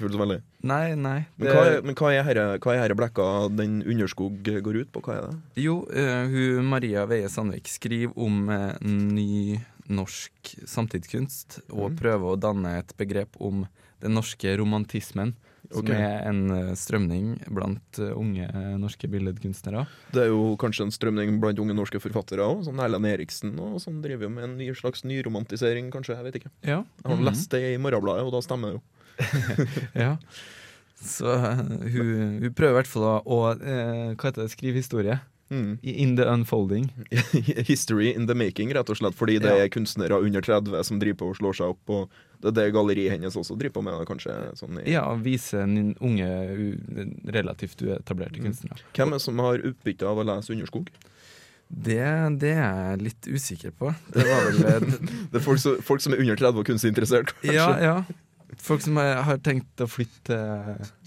ikke 0.00 0.06
fullt 0.08 0.16
så 0.16 0.22
veldig. 0.24 0.38
Nei, 0.70 0.94
nei. 0.96 1.18
Men 1.36 1.52
hva 1.52 1.64
er, 1.68 1.82
men 1.84 1.94
hva 2.00 2.12
er 2.16 2.24
herre, 2.26 2.46
hva 2.58 2.72
er 2.74 2.80
herre 2.86 2.96
blekka 2.98 3.26
den 3.52 3.82
Underskog 3.84 4.40
går 4.42 4.80
ut 4.80 4.90
på? 4.94 5.02
Hva 5.04 5.18
er 5.18 5.28
det? 5.28 5.36
Jo, 5.66 5.82
uh, 5.92 6.24
hun 6.32 6.64
Maria 6.72 7.04
Veie 7.10 7.28
Sandvik 7.28 7.68
skriver 7.68 8.16
om 8.16 8.48
uh, 8.48 8.72
ny 8.80 9.60
norsk 9.90 10.54
samtidskunst, 10.70 11.60
og 11.74 11.92
mm. 11.92 12.00
prøver 12.00 12.32
å 12.32 12.38
danne 12.40 12.76
et 12.78 12.92
begrep 13.00 13.36
om 13.42 13.64
den 14.00 14.14
norske 14.16 14.52
romantismen, 14.56 15.34
som 15.70 15.84
Ok. 15.84 15.90
er 15.92 16.24
en 16.26 16.38
eh, 16.50 16.70
strømning 16.74 17.34
blant 17.52 17.98
unge 18.16 18.46
norske 18.80 19.06
billedkunstnere. 19.12 19.84
Det 20.14 20.22
er 20.24 20.30
jo 20.32 20.56
kanskje 20.58 20.86
en 20.88 20.94
strømning 20.94 21.36
blant 21.42 21.60
unge 21.62 21.76
norske 21.76 22.00
forfattere 22.02 22.42
òg. 22.42 22.64
som 22.66 22.80
Erlend 22.82 23.06
Eriksen 23.06 23.52
og 23.60 23.76
Som 23.82 24.00
driver 24.02 24.30
med 24.32 24.44
en 24.48 24.56
ny 24.58 24.70
slags 24.74 25.04
nyromantisering, 25.04 25.92
kanskje. 25.92 26.16
Jeg 26.16 26.24
vet 26.26 26.38
ikke. 26.40 26.50
Ja. 26.64 26.80
Jeg 27.04 27.06
har 27.12 27.16
Mhm. 27.16 27.24
lest 27.28 27.50
det 27.50 27.62
i 27.74 27.76
Morgenbladet, 27.78 28.24
og 28.24 28.32
da 28.32 28.40
stemmer 28.40 28.72
det 28.72 28.80
jo. 28.80 28.82
ja. 30.04 30.16
Så 31.00 31.32
eh, 31.32 31.60
hun, 31.94 32.40
hun 32.42 32.54
prøver 32.54 32.70
i 32.74 32.78
hvert 32.82 32.90
fall 32.92 33.06
å, 33.24 33.40
eh, 33.56 34.14
hva 34.14 34.26
heter 34.30 34.42
det, 34.44 34.50
skrive 34.52 34.80
historie. 34.82 35.20
Mm. 35.50 35.78
In 35.82 36.12
the 36.14 36.22
unfolding. 36.30 36.84
History 37.66 38.12
in 38.14 38.28
the 38.28 38.36
making, 38.38 38.70
rett 38.76 38.90
og 38.92 38.96
slett. 39.00 39.16
Fordi 39.18 39.38
det 39.42 39.50
Ja. 39.50 39.64
er 39.64 39.68
kunstnere 39.74 40.20
under 40.22 40.44
30 40.46 40.84
som 40.86 41.00
driver 41.02 41.18
på 41.24 41.30
og 41.32 41.38
slår 41.40 41.56
seg 41.58 41.72
opp. 41.72 41.90
Og 41.90 42.10
det 42.40 42.52
er 42.52 42.54
det 42.60 42.66
galleriet 42.76 43.16
hennes 43.16 43.34
også 43.34 43.56
driver 43.58 43.80
på 43.80 43.82
med. 43.88 44.04
Kanskje 44.06 44.36
sånn 44.60 44.78
Ja, 44.86 45.02
vise 45.18 45.64
unge, 45.64 46.28
relativt 47.34 47.82
uetablerte 47.82 48.38
Mm. 48.38 48.44
kunstnere. 48.52 48.78
Hvem 48.94 49.08
er 49.08 49.18
det 49.18 49.22
som 49.26 49.38
har 49.42 49.58
utbytte 49.58 50.06
av 50.06 50.18
å 50.22 50.24
lese 50.28 50.52
Underskog? 50.54 50.88
Det, 51.70 51.98
det 52.42 52.54
er 52.54 52.96
jeg 52.96 53.02
litt 53.08 53.26
usikker 53.30 53.70
på. 53.78 53.90
Det 54.14 54.24
var 54.26 54.46
vel 54.50 54.64
eh, 54.66 54.80
Det 55.30 55.38
er 55.38 55.44
folk, 55.44 55.58
som- 55.58 55.80
folk 55.82 56.00
som 56.00 56.12
er 56.14 56.18
under 56.22 56.36
30 56.36 56.58
og 56.62 56.66
kunstinteressert, 56.66 57.34
kanskje. 57.42 57.54
Ja, 57.54 57.78
ja. 57.78 58.04
Folk 58.58 58.82
som 58.82 58.96
har, 58.96 59.22
har 59.22 59.38
tenkt 59.38 59.80
å 59.80 59.86
flytte 59.88 60.38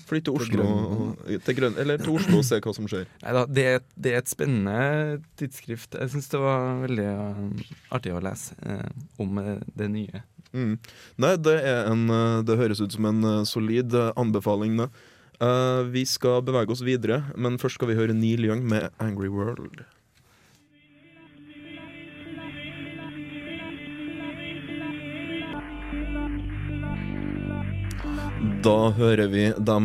Flytte 0.03 0.31
til 0.31 0.35
Oslo, 0.35 1.15
til 1.45 1.55
Grøn, 1.55 1.77
eller 1.79 1.97
til 1.97 2.11
Oslo 2.17 2.41
og 2.41 2.43
se 2.45 2.57
hva 2.59 2.73
som 2.75 2.87
skjer. 2.91 3.05
Neida, 3.23 3.45
det, 3.47 3.63
er 3.63 3.75
et- 3.79 3.93
det 3.95 4.11
er 4.13 4.17
et 4.19 4.27
spennende 4.27 5.21
tidsskrift. 5.39 5.95
Jeg 5.95 6.11
syns 6.11 6.27
det 6.29 6.41
var 6.43 6.81
veldig 6.83 7.05
eh, 7.07 7.63
artig 7.95 8.11
å 8.11 8.19
lese 8.23 8.51
eh, 8.67 8.89
om 9.23 9.37
eh, 9.39 9.61
det 9.79 9.87
nye. 9.93 10.23
Mm. 10.51 10.75
Nei, 11.23 11.31
det 11.39 11.55
er 11.65 11.87
en 11.89 12.03
eh, 12.11 12.41
Det 12.43 12.57
høres 12.59 12.81
ut 12.83 12.91
som 12.93 13.07
en 13.09 13.45
solid 13.47 13.95
anbefaling, 14.15 14.75
det. 14.83 14.89
Uh, 15.43 15.83
vi 15.91 16.03
skal 16.07 16.43
bevege 16.45 16.71
oss 16.71 16.83
videre, 16.85 17.23
men 17.35 17.57
først 17.59 17.75
skal 17.79 17.89
vi 17.89 17.95
høre 17.97 18.13
Neil 18.15 18.45
Young 18.45 18.61
med 18.69 18.91
'Angry 18.99 19.27
World'. 19.33 19.81
Da 28.63 28.91
hører 28.95 29.27
vi 29.31 29.43
de 29.55 29.77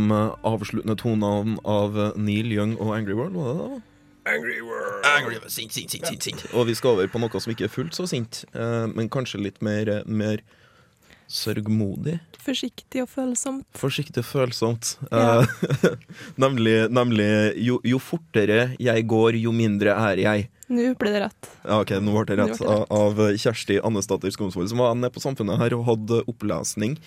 avsluttende 0.46 0.96
tonene 0.98 1.56
av 1.66 1.96
Neil 2.18 2.50
Young 2.50 2.76
og 2.78 2.90
'Angry 2.94 3.14
World'. 3.14 3.38
Hva 3.38 3.50
er 3.50 3.54
det 3.54 3.68
da? 3.68 3.80
Angry 4.28 4.60
World. 4.60 5.06
Angry, 5.06 5.38
sint, 5.46 5.72
sint, 5.72 5.90
sint, 5.90 6.06
sint, 6.06 6.22
sint. 6.22 6.44
Og 6.54 6.66
vi 6.66 6.74
skal 6.74 6.96
over 6.96 7.06
på 7.10 7.20
noe 7.22 7.40
som 7.40 7.52
ikke 7.54 7.68
er 7.68 7.72
fullt 7.72 7.94
så 7.96 8.06
sint, 8.10 8.44
eh, 8.54 8.86
men 8.90 9.08
kanskje 9.08 9.40
litt 9.40 9.62
mer, 9.62 10.02
mer 10.06 10.42
sørgmodig. 11.28 12.18
Forsiktig 12.42 13.02
og 13.04 13.08
følsomt. 13.12 13.66
Forsiktig 13.78 14.24
og 14.24 14.28
følsomt. 14.28 14.96
Ja. 15.12 15.44
Eh, 15.44 15.94
nemlig 16.44 16.90
nemlig 16.90 17.30
jo, 17.62 17.78
jo 17.84 18.02
fortere 18.02 18.74
jeg 18.80 19.06
går, 19.06 19.38
jo 19.38 19.52
mindre 19.52 19.94
er 19.94 20.24
jeg. 20.24 20.50
Nå 20.68 20.90
ble 21.00 21.14
det 21.14 21.22
rett. 21.28 21.54
Ja, 21.64 21.78
ok, 21.80 21.94
Nå 22.02 22.12
ble 22.12 22.26
det 22.34 22.42
rett. 22.42 22.58
ble 22.58 22.66
det 22.66 22.74
rett. 22.74 22.90
Av 22.90 23.22
av 23.22 23.38
Kjersti 23.38 23.78
Annesdatter 23.80 24.34
Skomsvold, 24.34 24.68
som 24.68 24.82
var 24.82 24.98
nede 24.98 25.14
på 25.14 25.22
Samfunnet 25.24 25.62
her 25.62 25.78
og 25.78 25.86
hadde 25.88 26.24
opplesning 26.28 26.98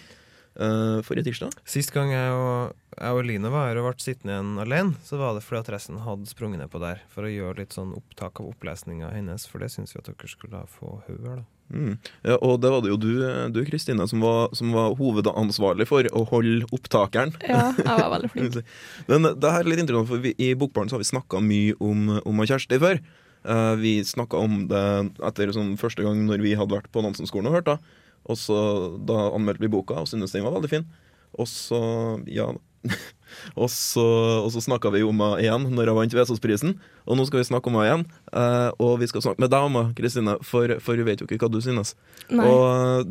uh, 0.59 0.99
forrige 1.05 1.29
tirsdag. 1.29 1.55
Sist 1.69 1.93
gang 1.95 2.11
jeg 2.13 2.35
og, 2.35 2.75
jeg 2.97 3.17
og 3.17 3.23
Line 3.27 3.53
var 3.53 3.69
her 3.69 3.79
og 3.81 3.89
ble 3.89 4.03
sittende 4.03 4.35
igjen 4.35 4.51
alene, 4.65 4.97
så 5.07 5.19
var 5.21 5.37
det 5.37 5.45
fordi 5.45 5.61
at 5.63 5.71
resten 5.77 6.01
hadde 6.05 6.29
sprunget 6.29 6.63
ned 6.63 6.71
på 6.73 6.81
der 6.83 7.01
for 7.13 7.27
å 7.27 7.31
gjøre 7.31 7.61
litt 7.61 7.77
sånn 7.77 7.95
opptak 7.97 8.43
av 8.43 8.51
opplesninga 8.51 9.13
hennes, 9.15 9.47
for 9.47 9.63
det 9.63 9.71
syns 9.73 9.95
vi 9.95 10.01
at 10.01 10.11
dere 10.11 10.31
skulle 10.31 10.65
få 10.71 10.99
høre. 11.07 11.41
da. 11.41 11.47
Mm. 11.71 11.93
Ja, 12.27 12.35
og 12.43 12.57
det 12.59 12.71
var 12.73 12.83
det 12.83 12.91
jo 12.91 12.97
du, 12.99 13.11
du 13.55 13.61
Kristine, 13.67 14.03
som 14.11 14.23
var, 14.23 14.51
som 14.57 14.73
var 14.75 14.91
hovedansvarlig 14.99 15.87
for 15.87 16.07
å 16.11 16.25
holde 16.27 16.67
opptakeren. 16.75 17.31
Ja, 17.47 17.69
jeg 17.77 17.87
var 17.87 18.11
veldig 18.17 18.31
flink. 18.33 18.59
Men 19.11 19.29
det 19.31 19.53
her 19.55 19.63
er 19.63 19.71
litt 19.71 19.83
interessant, 19.85 20.11
for 20.11 20.23
vi, 20.23 20.35
i 20.35 20.51
Bokbaren 20.57 20.91
så 20.91 20.97
har 20.97 21.05
vi 21.05 21.11
snakka 21.13 21.39
mye 21.45 21.77
om, 21.79 22.17
om 22.27 22.43
Kjersti 22.43 22.81
før. 22.81 22.99
Uh, 23.41 23.73
vi 23.79 23.95
snakka 24.05 24.37
om 24.37 24.67
det 24.69 24.83
etter 25.25 25.49
sånn 25.55 25.73
første 25.81 26.03
gang 26.05 26.19
når 26.27 26.43
vi 26.43 26.53
hadde 26.59 26.75
vært 26.75 26.91
på 26.93 27.01
Nansen-skolen 27.05 27.49
og 27.49 27.57
hørt. 27.57 27.71
Da 27.71 28.00
Og 28.31 28.39
så 28.39 28.57
Da 29.07 29.27
anmeldte 29.35 29.63
vi 29.65 29.71
boka 29.73 29.99
og 30.01 30.07
syntes 30.11 30.33
den 30.35 30.45
var 30.47 30.55
veldig 30.57 30.71
fin. 30.71 30.87
Og 31.39 31.47
så 31.51 31.79
Ja. 32.31 32.49
og 33.61 33.67
så, 33.69 34.01
og 34.41 34.47
så 34.55 34.61
snakka 34.65 34.89
vi 34.89 35.03
om 35.05 35.19
henne 35.21 35.37
igjen 35.43 35.67
når 35.69 35.91
hun 35.91 35.99
vant 35.99 36.15
Vesaasprisen. 36.17 36.71
Og 37.05 37.19
nå 37.19 37.27
skal 37.29 37.43
vi 37.43 37.45
snakke 37.51 37.69
om 37.69 37.77
henne 37.77 37.89
igjen. 37.91 38.05
Eh, 38.33 38.71
og 38.81 38.95
vi 39.03 39.09
skal 39.11 39.21
snakke 39.21 39.43
med 39.43 39.51
deg 39.53 39.67
om 39.67 39.77
henne, 39.77 39.93
Kristine, 39.99 40.33
for, 40.41 40.73
for 40.81 40.97
vi 40.97 41.05
vet 41.05 41.21
jo 41.21 41.27
ikke 41.29 41.43
hva 41.45 41.51
du 41.53 41.59
synes. 41.61 41.93
Nei. 42.33 42.47
Og 42.49 43.05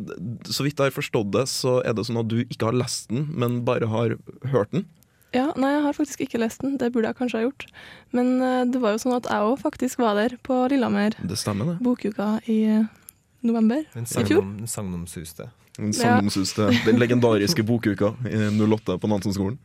så 0.51 0.65
vidt 0.67 0.75
jeg 0.75 0.91
har 0.91 0.97
forstått 0.97 1.31
det, 1.37 1.45
så 1.47 1.77
er 1.87 1.95
det 1.95 2.03
sånn 2.09 2.19
at 2.19 2.27
du 2.33 2.41
ikke 2.43 2.67
har 2.67 2.75
lest 2.83 3.07
den, 3.13 3.29
men 3.31 3.61
bare 3.67 3.87
har 3.87 4.17
hørt 4.51 4.75
den. 4.75 4.83
Ja, 5.31 5.47
nei, 5.55 5.69
jeg 5.77 5.83
har 5.85 5.95
faktisk 5.95 6.25
ikke 6.25 6.41
lest 6.43 6.59
den. 6.59 6.75
Det 6.75 6.89
burde 6.91 7.07
jeg 7.07 7.15
kanskje 7.21 7.39
ha 7.39 7.45
gjort. 7.47 7.63
Men 8.11 8.33
eh, 8.43 8.65
det 8.67 8.81
var 8.83 8.97
jo 8.97 9.05
sånn 9.05 9.15
at 9.21 9.29
jeg 9.31 9.47
òg 9.53 9.55
faktisk 9.63 10.03
var 10.03 10.19
der 10.19 10.35
på 10.43 10.65
Lillehammer 10.67 11.15
Det 11.23 11.39
stemmer, 11.39 11.71
det. 11.77 11.79
bokuka 11.87 12.33
i 12.51 12.57
eh, 12.75 12.89
november. 13.47 13.83
Den 13.93 14.05
I 14.05 14.25
fjor? 14.25 14.41
Den 14.41 14.67
sagnomsuste. 14.67 15.49
Den 15.77 15.93
Ja. 15.93 16.19
den 16.85 16.99
legendariske 16.99 17.63
bokuka 17.63 18.13
i 18.27 18.37
08 18.59 18.97
på 18.99 19.07
Nansen-skolen. 19.07 19.57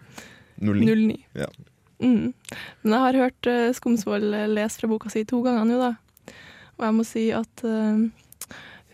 09. 0.57 0.87
09. 0.87 1.25
Ja. 1.35 1.47
Mm. 2.01 2.33
Men 2.83 2.93
jeg 2.93 3.01
har 3.01 3.15
hørt 3.15 3.47
uh, 3.47 3.73
Skomsvold 3.73 4.35
eh, 4.35 4.49
lese 4.49 4.81
fra 4.81 4.89
boka 4.89 5.11
si 5.13 5.25
to 5.25 5.41
ganger 5.45 5.65
nå, 5.65 5.79
da. 5.81 6.33
Og 6.77 6.85
jeg 6.85 6.97
må 6.97 7.05
si 7.09 7.25
at 7.33 7.65
uh, 7.65 8.05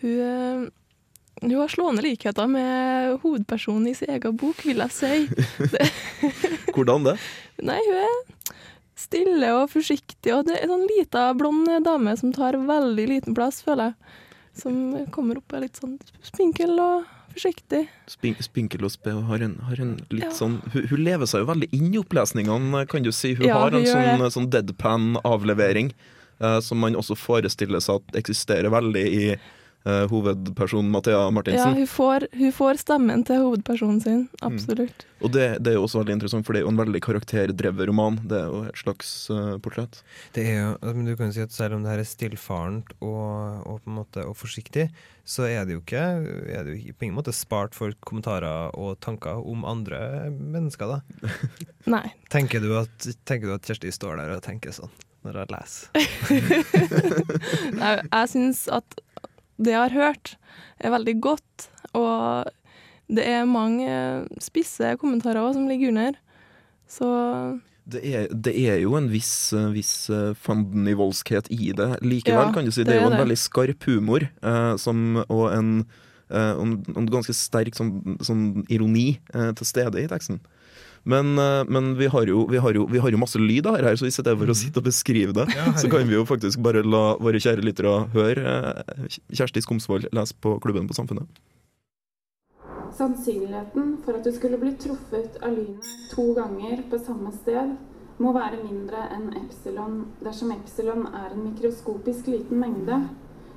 hun, 0.03 0.69
hun 1.43 1.55
har 1.59 1.73
slående 1.73 2.05
likheter 2.05 2.47
med 2.51 3.19
hovedpersonen 3.25 3.91
i 3.91 3.95
sin 3.99 4.15
egen 4.15 4.37
bok, 4.39 4.63
vil 4.67 4.83
jeg 4.85 4.95
si. 4.95 5.13
Hvordan 6.75 7.09
det? 7.11 7.17
Nei, 7.69 7.81
hun 7.89 8.03
er 8.07 8.53
stille 9.03 9.51
og 9.57 9.71
forsiktig, 9.73 10.31
og 10.35 10.47
det 10.47 10.59
er 10.59 10.67
en 10.67 10.77
sånn 10.77 10.89
lita, 10.91 11.31
blond 11.39 11.71
dame 11.87 12.15
som 12.19 12.35
tar 12.35 12.59
veldig 12.69 13.09
liten 13.11 13.37
plass, 13.37 13.63
føler 13.67 13.91
jeg. 13.91 14.21
Som 14.55 15.07
kommer 15.11 15.39
opp 15.41 15.53
og 15.53 15.57
er 15.59 15.65
litt 15.67 15.79
sånn 15.81 15.99
spinkel 16.23 16.75
og 16.83 17.05
forsiktig. 17.33 17.87
Spin 18.13 18.35
spinkel 18.45 18.85
og 18.85 18.91
spe, 18.93 19.15
har 19.29 19.41
en, 19.41 19.55
har 19.65 19.77
hun 19.81 19.95
litt 20.11 20.27
Ja. 20.27 20.31
sånn 20.37 20.59
hun, 20.75 20.87
hun 20.91 21.01
lever 21.05 21.27
seg 21.27 21.41
jo 21.41 21.47
veldig 21.49 21.69
inn 21.73 21.95
i 21.95 21.99
opplesningene, 22.03 22.87
kan 22.89 23.03
du 23.03 23.11
si. 23.13 23.35
Hun 23.35 23.47
Ja, 23.49 23.59
har 23.59 23.73
en 23.73 23.85
hun 23.87 23.87
sånn, 23.87 24.31
sånn 24.31 24.51
deadpan-avlevering 24.51 25.93
Uh, 26.43 26.59
som 26.59 26.79
man 26.83 26.97
også 26.99 27.15
forestiller 27.15 27.79
seg 27.79 28.01
at 28.01 28.17
eksisterer 28.19 28.67
veldig 28.73 29.03
i 29.15 29.37
eh, 29.85 30.05
hovedpersonen 30.11 30.91
Mathea 30.93 31.25
Ja, 31.25 31.31
Martinsen. 31.31 31.75
hun 31.75 31.87
får, 31.87 32.27
hun 32.39 32.53
får 32.53 32.81
stemmen 32.83 33.25
til 33.29 33.43
hovedpersonen 33.43 34.01
sin, 34.03 34.29
absolutt. 34.41 35.07
Og 35.23 35.31
det, 35.35 35.47
det 35.63 35.73
er 35.73 35.79
jo 35.79 35.85
også 35.87 36.01
veldig 36.01 36.17
interessant, 36.17 36.47
for 36.47 36.55
det 36.55 36.63
er 36.63 36.67
jo 36.67 36.73
en 36.73 36.81
veldig 36.81 37.03
karakterdrevet 37.05 37.89
roman. 37.91 38.19
Det 38.27 38.41
er 38.41 38.49
jo 38.51 38.63
et 38.67 38.81
slags 38.81 39.13
uh, 39.31 39.55
portrett. 39.63 40.01
Det 40.35 40.47
er 40.51 40.57
jo, 40.59 40.73
men 40.97 41.07
du 41.07 41.15
kan 41.19 41.31
jo 41.31 41.37
si 41.37 41.45
at 41.45 41.55
Selv 41.55 41.77
om 41.77 41.85
det 41.85 41.93
her 41.93 42.03
er 42.03 42.09
stillfarent 42.09 42.91
og, 42.99 43.63
og, 43.69 43.77
på 43.85 43.93
en 43.93 43.99
måte, 44.01 44.25
og 44.27 44.35
forsiktig, 44.41 44.89
så 45.23 45.47
er 45.47 45.69
det 45.69 45.77
jo 45.77 45.83
ikke 45.85 46.03
er 46.03 46.67
det 46.67 46.75
jo 46.75 46.97
på 46.97 47.07
ingen 47.07 47.19
måte 47.21 47.35
spart 47.37 47.77
for 47.79 47.95
kommentarer 48.03 48.75
og 48.75 48.99
tanker 49.05 49.39
om 49.39 49.63
andre 49.69 50.33
mennesker. 50.33 50.97
da. 50.97 51.31
Nei. 51.95 52.07
Tenker 52.33 52.65
du 52.65 52.73
at, 52.81 53.09
tenker 53.29 53.51
du 53.51 53.55
at 53.55 53.69
Kjersti 53.69 53.93
står 53.95 54.19
der 54.19 54.37
og 54.37 54.45
tenker 54.45 54.75
sånn 54.75 54.91
når 55.23 55.37
jeg 55.39 55.53
leser? 55.53 55.87
Nei, 57.79 57.93
jeg 58.01 58.31
syns 58.33 58.65
at 58.75 58.97
det 59.65 59.75
jeg 59.75 59.83
har 59.85 59.95
hørt, 59.97 60.35
er 60.83 60.95
veldig 60.95 61.15
godt, 61.25 61.69
og 61.99 62.49
det 63.13 63.25
er 63.29 63.45
mange 63.49 63.89
spisse 64.41 64.95
kommentarer 65.01 65.43
også 65.43 65.59
som 65.61 65.69
ligger 65.71 65.93
under. 65.93 66.17
Så 66.89 67.09
Det 67.89 68.01
er, 68.07 68.29
det 68.31 68.53
er 68.71 68.79
jo 68.85 68.95
en 68.97 69.09
viss, 69.11 69.53
eh, 69.53 69.71
viss 69.75 70.09
eh, 70.11 70.33
fandenivoldskhet 70.39 71.49
i 71.51 71.73
det 71.77 71.89
likevel, 72.05 72.47
Ja, 72.47 72.53
kan 72.55 72.65
du 72.65 72.71
si. 72.71 72.85
Det, 72.85 72.93
det 72.93 72.97
er 72.97 73.03
jo 73.03 73.11
en 73.11 73.17
det. 73.17 73.23
veldig 73.25 73.39
skarp 73.43 73.87
humor, 73.89 74.29
eh, 74.43 74.77
som, 74.79 75.17
og 75.29 75.49
en, 75.53 75.73
eh, 76.31 76.53
en, 76.63 76.77
en 76.97 77.09
ganske 77.11 77.35
sterk 77.35 77.75
sånn, 77.75 78.19
sånn 78.23 78.45
ironi 78.71 79.19
eh, 79.35 79.51
til 79.59 79.67
stede 79.67 79.99
i 80.05 80.07
teksten. 80.11 80.39
Men, 81.03 81.39
eh, 81.39 81.65
men 81.69 81.95
vi, 81.99 82.07
har 82.07 82.27
jo, 82.27 82.47
vi, 82.47 82.59
har 82.63 82.75
jo, 82.75 82.87
vi 82.87 82.99
har 82.99 83.11
jo 83.11 83.19
masse 83.19 83.39
lyd 83.39 83.67
av 83.67 83.81
her, 83.81 83.97
så 83.99 84.07
i 84.07 84.15
stedet 84.15 84.37
for 84.39 84.51
å 84.53 84.55
sitte 84.55 84.79
og 84.79 84.87
beskrive 84.87 85.35
det, 85.35 85.49
Ja, 85.57 85.73
så 85.79 85.91
kan 85.91 86.07
vi 86.07 86.15
jo 86.15 86.27
faktisk 86.29 86.63
bare 86.63 86.85
la 86.87 87.17
våre 87.19 87.41
kjære 87.43 87.65
lyttere 87.67 87.95
høre 88.15 88.53
eh, 88.79 89.17
Kjersti 89.35 89.65
Skomsvold 89.65 90.13
lese 90.15 90.37
på 90.39 90.55
Klubben 90.63 90.87
på 90.87 90.95
Samfunnet. 90.99 91.27
Sannsynligheten 92.93 93.97
for 94.05 94.19
at 94.19 94.27
du 94.27 94.31
skulle 94.37 94.61
bli 94.61 94.75
truffet 94.79 95.41
av 95.43 95.57
lynet 95.57 95.91
to 96.13 96.29
ganger 96.37 96.85
på 96.93 97.01
samme 97.03 97.33
sted, 97.35 97.75
må 98.23 98.31
være 98.37 98.61
mindre 98.63 99.09
enn 99.11 99.33
epsilon 99.41 100.05
dersom 100.23 100.53
epsilon 100.55 101.09
er 101.09 101.33
en 101.33 101.47
mikroskopisk 101.49 102.29
liten 102.31 102.61
mengde, 102.61 103.01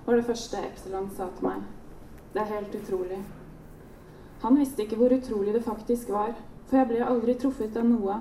var 0.05 0.17
det 0.17 0.25
første 0.25 0.61
epsilon 0.65 1.11
sa 1.13 1.27
til 1.35 1.49
meg. 1.49 1.65
Det 2.33 2.41
er 2.41 2.53
helt 2.55 2.73
utrolig. 2.79 3.19
Han 4.41 4.57
visste 4.57 4.85
ikke 4.85 4.97
hvor 4.97 5.13
utrolig 5.13 5.53
det 5.53 5.65
faktisk 5.65 6.09
var, 6.15 6.33
for 6.67 6.79
jeg 6.79 6.89
ble 6.89 7.05
aldri 7.05 7.35
truffet 7.39 7.77
av 7.77 7.87
noe. 7.87 8.19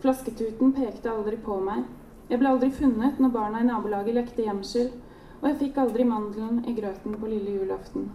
Flasketuten 0.00 0.72
pekte 0.76 1.10
aldri 1.12 1.38
på 1.44 1.58
meg. 1.64 1.84
Jeg 2.30 2.40
ble 2.40 2.50
aldri 2.52 2.70
funnet 2.72 3.18
når 3.20 3.32
barna 3.34 3.60
i 3.60 3.68
nabolaget 3.68 4.16
lekte 4.16 4.46
gjemsel, 4.46 4.92
og 5.40 5.48
jeg 5.48 5.58
fikk 5.64 5.80
aldri 5.82 6.06
mandelen 6.06 6.60
i 6.68 6.76
grøten 6.76 7.16
på 7.18 7.30
lille 7.30 7.56
julaften. 7.58 8.10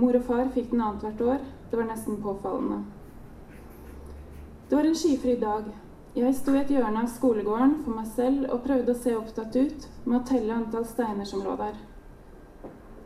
Mor 0.00 0.16
og 0.16 0.26
far 0.26 0.50
fikk 0.54 0.72
den 0.72 0.80
annethvert 0.80 1.20
år. 1.20 1.46
Det 1.70 1.78
var 1.78 1.88
nesten 1.88 2.18
påfallende. 2.24 2.82
Det 4.68 4.76
var 4.76 4.88
en 4.88 4.98
skyfri 4.98 5.36
dag. 5.40 5.70
Jeg 6.16 6.34
sto 6.36 6.52
i 6.52 6.60
et 6.60 6.70
hjørne 6.72 7.04
av 7.04 7.08
skolegården 7.08 7.78
for 7.84 7.96
meg 7.96 8.08
selv 8.12 8.50
og 8.52 8.64
prøvde 8.66 8.92
å 8.92 9.00
se 9.00 9.14
opptatt 9.16 9.56
ut 9.56 9.86
med 10.04 10.18
å 10.18 10.24
telle 10.28 10.52
antall 10.56 10.84
steiner 10.88 11.28
som 11.28 11.44
lå 11.44 11.54
der. 11.60 11.78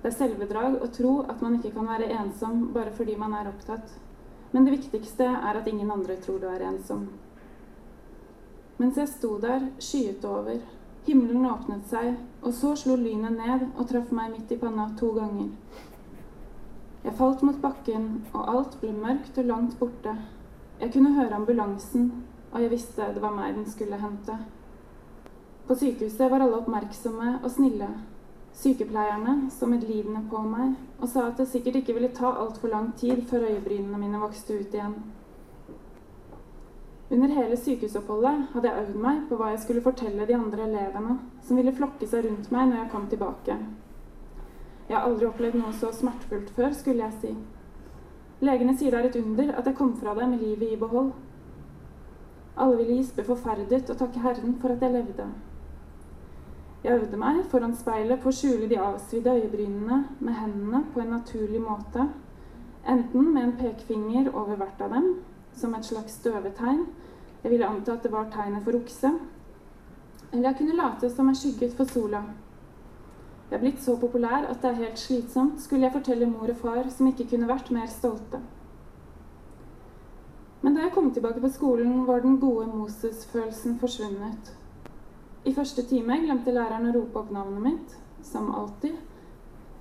Det 0.02 0.10
er 0.10 0.16
selvbedrag 0.16 0.80
å 0.82 0.88
tro 0.94 1.12
at 1.26 1.42
man 1.42 1.58
ikke 1.58 1.72
kan 1.74 1.86
være 1.90 2.08
ensom 2.16 2.68
bare 2.74 2.94
fordi 2.94 3.14
man 3.18 3.34
er 3.34 3.50
opptatt. 3.50 3.94
Men 4.56 4.64
det 4.64 4.72
viktigste 4.72 5.26
er 5.28 5.58
at 5.58 5.66
ingen 5.68 5.90
andre 5.92 6.14
tror 6.16 6.38
du 6.40 6.46
er 6.48 6.62
ensom. 6.64 7.02
Mens 8.80 8.96
jeg 8.96 9.10
sto 9.10 9.34
der, 9.42 9.66
skyet 9.84 10.24
over. 10.24 10.62
Himmelen 11.04 11.44
åpnet 11.44 11.84
seg, 11.90 12.14
og 12.40 12.54
så 12.56 12.70
slo 12.80 12.96
lynet 12.96 13.36
ned 13.36 13.66
og 13.66 13.84
traff 13.90 14.14
meg 14.16 14.30
midt 14.32 14.54
i 14.56 14.58
panna 14.62 14.86
to 14.96 15.10
ganger. 15.12 15.50
Jeg 17.04 17.18
falt 17.20 17.44
mot 17.44 17.60
bakken, 17.60 18.08
og 18.32 18.48
alt 18.54 18.80
ble 18.80 18.94
mørkt 18.96 19.36
og 19.36 19.52
langt 19.52 19.76
borte. 19.76 20.16
Jeg 20.80 20.94
kunne 20.96 21.12
høre 21.20 21.36
ambulansen, 21.36 22.08
og 22.48 22.64
jeg 22.64 22.72
visste 22.72 23.12
det 23.12 23.20
var 23.28 23.36
meg 23.36 23.60
den 23.60 23.68
skulle 23.68 24.00
hente. 24.00 24.38
På 25.68 25.76
sykehuset 25.76 26.32
var 26.32 26.40
alle 26.40 26.62
oppmerksomme 26.62 27.42
og 27.42 27.50
snille. 27.52 27.92
Sykepleierne 28.56 29.50
så 29.52 29.66
medlidende 29.68 30.22
på 30.30 30.40
meg 30.48 30.78
og 30.96 31.10
sa 31.12 31.26
at 31.28 31.36
det 31.36 31.48
sikkert 31.50 31.82
ikke 31.82 31.94
ville 31.98 32.08
ta 32.16 32.30
altfor 32.40 32.72
lang 32.72 32.92
tid 32.96 33.26
før 33.28 33.44
øyebrynene 33.50 34.00
mine 34.00 34.20
vokste 34.22 34.56
ut 34.56 34.74
igjen. 34.74 34.94
Under 37.10 37.34
hele 37.36 37.56
sykehusoppholdet 37.60 38.46
hadde 38.54 38.70
jeg 38.70 38.84
øvd 38.84 38.96
meg 39.02 39.18
på 39.28 39.36
hva 39.38 39.50
jeg 39.52 39.60
skulle 39.62 39.82
fortelle 39.84 40.24
de 40.26 40.34
andre 40.34 40.64
elevene, 40.64 41.18
som 41.44 41.60
ville 41.60 41.74
flokke 41.76 42.08
seg 42.08 42.24
rundt 42.24 42.48
meg 42.50 42.70
når 42.70 42.80
jeg 42.80 42.90
kom 42.94 43.04
tilbake. 43.12 43.58
Jeg 44.88 44.96
har 44.96 45.04
aldri 45.04 45.28
opplevd 45.28 45.58
noe 45.60 45.74
så 45.76 45.92
smertefullt 45.94 46.50
før, 46.56 46.72
skulle 46.74 47.04
jeg 47.04 47.20
si. 47.20 47.34
Legene 48.46 48.74
sier 48.76 48.94
det 48.94 49.02
er 49.02 49.10
et 49.10 49.18
under 49.20 49.52
at 49.52 49.68
jeg 49.68 49.76
kom 49.76 49.92
fra 50.00 50.14
det 50.16 50.30
med 50.32 50.42
livet 50.42 50.72
i 50.72 50.80
behold. 50.80 51.12
Alle 52.56 52.80
ville 52.80 52.98
gispe 53.02 53.24
forferdet 53.24 53.90
og 53.90 54.00
takke 54.00 54.24
Herren 54.24 54.56
for 54.62 54.72
at 54.72 54.82
jeg 54.82 54.96
levde. 54.96 55.28
Jeg 56.84 57.00
øvde 57.00 57.16
meg 57.16 57.44
foran 57.50 57.74
speilet 57.76 58.20
på 58.22 58.30
å 58.30 58.36
skjule 58.36 58.68
de 58.70 58.78
avsvidde 58.78 59.32
øyebrynene 59.40 60.02
med 60.20 60.34
hendene 60.38 60.84
på 60.94 61.00
en 61.00 61.14
naturlig 61.16 61.60
måte, 61.62 62.08
enten 62.88 63.32
med 63.34 63.42
en 63.42 63.56
pekefinger 63.58 64.30
over 64.32 64.56
hvert 64.56 64.82
av 64.84 64.92
dem, 64.94 65.14
som 65.56 65.74
et 65.74 65.88
slags 65.88 66.18
døvetegn, 66.24 66.84
jeg 67.42 67.50
ville 67.50 67.66
anta 67.66 67.92
at 67.96 68.02
det 68.02 68.12
var 68.12 68.28
tegnet 68.30 68.64
for 68.64 68.76
okse, 68.78 69.12
eller 70.32 70.48
jeg 70.48 70.58
kunne 70.58 70.76
late 70.76 71.10
som 71.10 71.28
jeg 71.30 71.40
skygget 71.40 71.76
for 71.78 71.90
sola. 71.90 72.22
Jeg 73.50 73.56
er 73.56 73.62
blitt 73.62 73.82
så 73.82 73.94
populær 74.00 74.48
at 74.50 74.62
det 74.62 74.70
er 74.70 74.80
helt 74.82 74.98
slitsomt, 74.98 75.60
skulle 75.62 75.86
jeg 75.86 75.94
fortelle 75.94 76.26
mor 76.26 76.50
og 76.50 76.56
far, 76.60 76.88
som 76.90 77.06
ikke 77.06 77.28
kunne 77.30 77.48
vært 77.48 77.70
mer 77.70 77.86
stolte. 77.90 78.40
Men 80.62 80.74
da 80.74 80.82
jeg 80.82 80.94
kom 80.96 81.12
tilbake 81.14 81.40
på 81.40 81.52
skolen, 81.54 82.06
var 82.06 82.24
den 82.24 82.40
gode 82.42 82.66
Moses-følelsen 82.66 83.78
forsvunnet. 83.78 84.50
I 85.46 85.52
første 85.54 85.84
time 85.86 86.16
glemte 86.24 86.50
læreren 86.50 86.88
å 86.88 86.92
rope 86.96 87.20
opp 87.20 87.28
navnet 87.30 87.62
mitt, 87.62 87.92
som 88.26 88.48
alltid. 88.50 88.96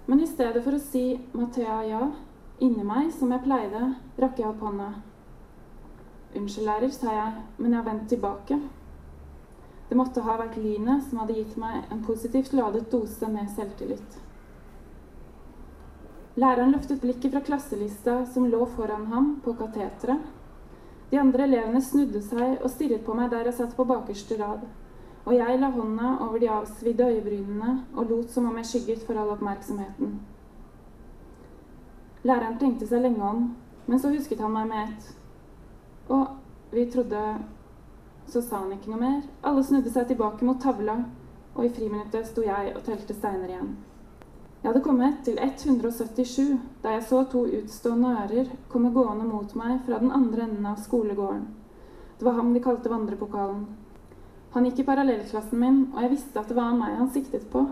Men 0.05 0.19
i 0.21 0.27
stedet 0.29 0.61
for 0.63 0.77
å 0.77 0.81
si 0.81 1.17
'Mathea, 1.33 1.77
ja' 1.89 2.11
inni 2.59 2.83
meg, 2.83 3.11
som 3.11 3.31
jeg 3.31 3.41
pleide, 3.43 3.95
rakk 4.19 4.37
jeg 4.39 4.47
opp 4.47 4.61
hånda. 4.61 4.89
'Unnskyld, 6.35 6.67
lærer', 6.67 6.91
sa 6.91 7.15
jeg, 7.15 7.33
'men 7.57 7.71
jeg 7.71 7.81
har 7.81 7.89
vendt 7.89 8.09
tilbake'. 8.09 8.59
Det 9.89 9.97
måtte 9.97 10.21
ha 10.21 10.37
vært 10.37 10.57
lynet 10.57 11.03
som 11.03 11.17
hadde 11.19 11.33
gitt 11.33 11.57
meg 11.57 11.91
en 11.91 12.03
positivt 12.03 12.53
ladet 12.53 12.91
dose 12.91 13.27
med 13.27 13.49
selvtillit. 13.49 14.21
Læreren 16.35 16.71
løftet 16.71 17.01
blikket 17.01 17.31
fra 17.31 17.39
klasselista 17.39 18.25
som 18.25 18.45
lå 18.45 18.65
foran 18.65 19.05
ham 19.07 19.41
på 19.43 19.53
kateteret. 19.53 20.21
De 21.09 21.17
andre 21.17 21.43
elevene 21.43 21.81
snudde 21.81 22.21
seg 22.21 22.61
og 22.61 22.69
stirret 22.69 23.05
på 23.05 23.13
meg 23.13 23.31
der 23.31 23.45
jeg 23.45 23.53
satt 23.53 23.75
på 23.75 23.85
bakerste 23.85 24.37
rad. 24.37 24.67
Og 25.25 25.33
jeg 25.33 25.59
la 25.59 25.71
hånda 25.73 26.09
over 26.21 26.39
de 26.39 26.49
avsvidde 26.53 27.09
øyebrynene 27.09 27.85
og 27.95 28.09
lot 28.09 28.31
som 28.31 28.45
om 28.45 28.57
jeg 28.57 28.65
skygget 28.65 29.05
for 29.07 29.17
all 29.17 29.33
oppmerksomheten. 29.33 30.19
Læreren 32.25 32.59
tenkte 32.59 32.87
seg 32.89 33.01
lenge 33.01 33.23
om, 33.25 33.41
men 33.87 33.99
så 34.01 34.09
husket 34.13 34.39
han 34.41 34.53
meg 34.53 34.69
med 34.69 34.83
ett. 34.83 35.09
Og 36.09 36.27
vi 36.71 36.85
trodde 36.91 37.21
Så 38.25 38.41
sa 38.41 38.57
han 38.57 38.71
ikke 38.73 38.89
noe 38.89 38.99
mer. 38.99 39.19
Alle 39.45 39.61
snudde 39.63 39.91
seg 39.93 40.07
tilbake 40.09 40.45
mot 40.45 40.57
tavla, 40.57 40.95
og 41.53 41.65
i 41.65 41.69
friminuttet 41.69 42.25
sto 42.25 42.41
jeg 42.41 42.71
og 42.73 42.81
telte 42.87 43.13
steiner 43.13 43.51
igjen. 43.51 43.75
Jeg 44.63 44.71
hadde 44.71 44.81
kommet 44.81 45.19
til 45.27 45.37
177 45.37 46.55
da 46.81 46.95
jeg 46.95 47.03
så 47.05 47.19
to 47.29 47.43
utstående 47.45 48.15
ører 48.23 48.49
komme 48.73 48.89
gående 48.95 49.27
mot 49.29 49.53
meg 49.53 49.83
fra 49.85 49.99
den 50.01 50.09
andre 50.09 50.47
enden 50.47 50.65
av 50.65 50.81
skolegården. 50.81 51.43
Det 52.17 52.25
var 52.25 52.39
ham 52.39 52.49
de 52.53 52.63
kalte 52.65 52.89
vandrepokalen. 52.89 53.67
Han 54.55 54.65
gikk 54.65 54.77
i 54.79 54.83
parallellklassen 54.87 55.59
min, 55.59 55.79
og 55.91 55.97
jeg 55.99 56.13
visste 56.13 56.39
at 56.39 56.47
det 56.47 56.55
var 56.55 56.75
meg 56.79 56.93
han 56.95 57.09
siktet 57.11 57.41
på, 57.51 57.65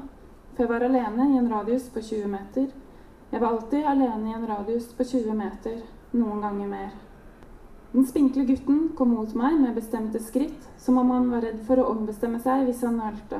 for 0.52 0.66
jeg 0.66 0.68
var 0.68 0.84
alene 0.84 1.30
i 1.32 1.38
en 1.40 1.46
radius 1.48 1.86
på 1.88 2.02
20 2.04 2.28
meter. 2.28 2.66
Jeg 3.32 3.40
var 3.40 3.54
alltid 3.54 3.86
alene 3.88 4.28
i 4.28 4.34
en 4.36 4.44
radius 4.50 4.90
på 4.98 5.06
20 5.08 5.38
meter, 5.38 5.78
noen 6.12 6.42
ganger 6.44 6.68
mer. 6.74 6.90
Den 7.94 8.04
spinkle 8.10 8.44
gutten 8.50 8.82
kom 8.98 9.14
mot 9.16 9.32
meg 9.40 9.56
med 9.62 9.78
bestemte 9.80 10.20
skritt, 10.20 10.68
som 10.78 11.00
om 11.00 11.14
han 11.16 11.30
var 11.32 11.46
redd 11.48 11.62
for 11.70 11.80
å 11.80 11.86
ombestemme 11.94 12.42
seg 12.44 12.66
hvis 12.68 12.84
han 12.84 13.00
nølte. 13.00 13.40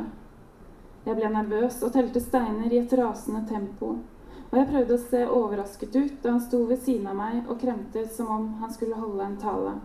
Jeg 1.04 1.20
ble 1.20 1.32
nervøs 1.34 1.82
og 1.84 1.92
telte 1.98 2.24
steiner 2.24 2.72
i 2.72 2.80
et 2.80 2.96
rasende 2.96 3.44
tempo, 3.50 3.98
og 4.46 4.56
jeg 4.56 4.70
prøvde 4.72 4.96
å 4.96 5.04
se 5.04 5.26
overrasket 5.28 6.00
ut 6.00 6.16
da 6.24 6.38
han 6.38 6.46
sto 6.48 6.64
ved 6.72 6.80
siden 6.88 7.12
av 7.12 7.20
meg 7.20 7.44
og 7.50 7.60
kremtet 7.60 8.16
som 8.16 8.32
om 8.38 8.48
han 8.64 8.72
skulle 8.72 9.04
holde 9.04 9.28
en 9.28 9.36
tale. 9.44 9.76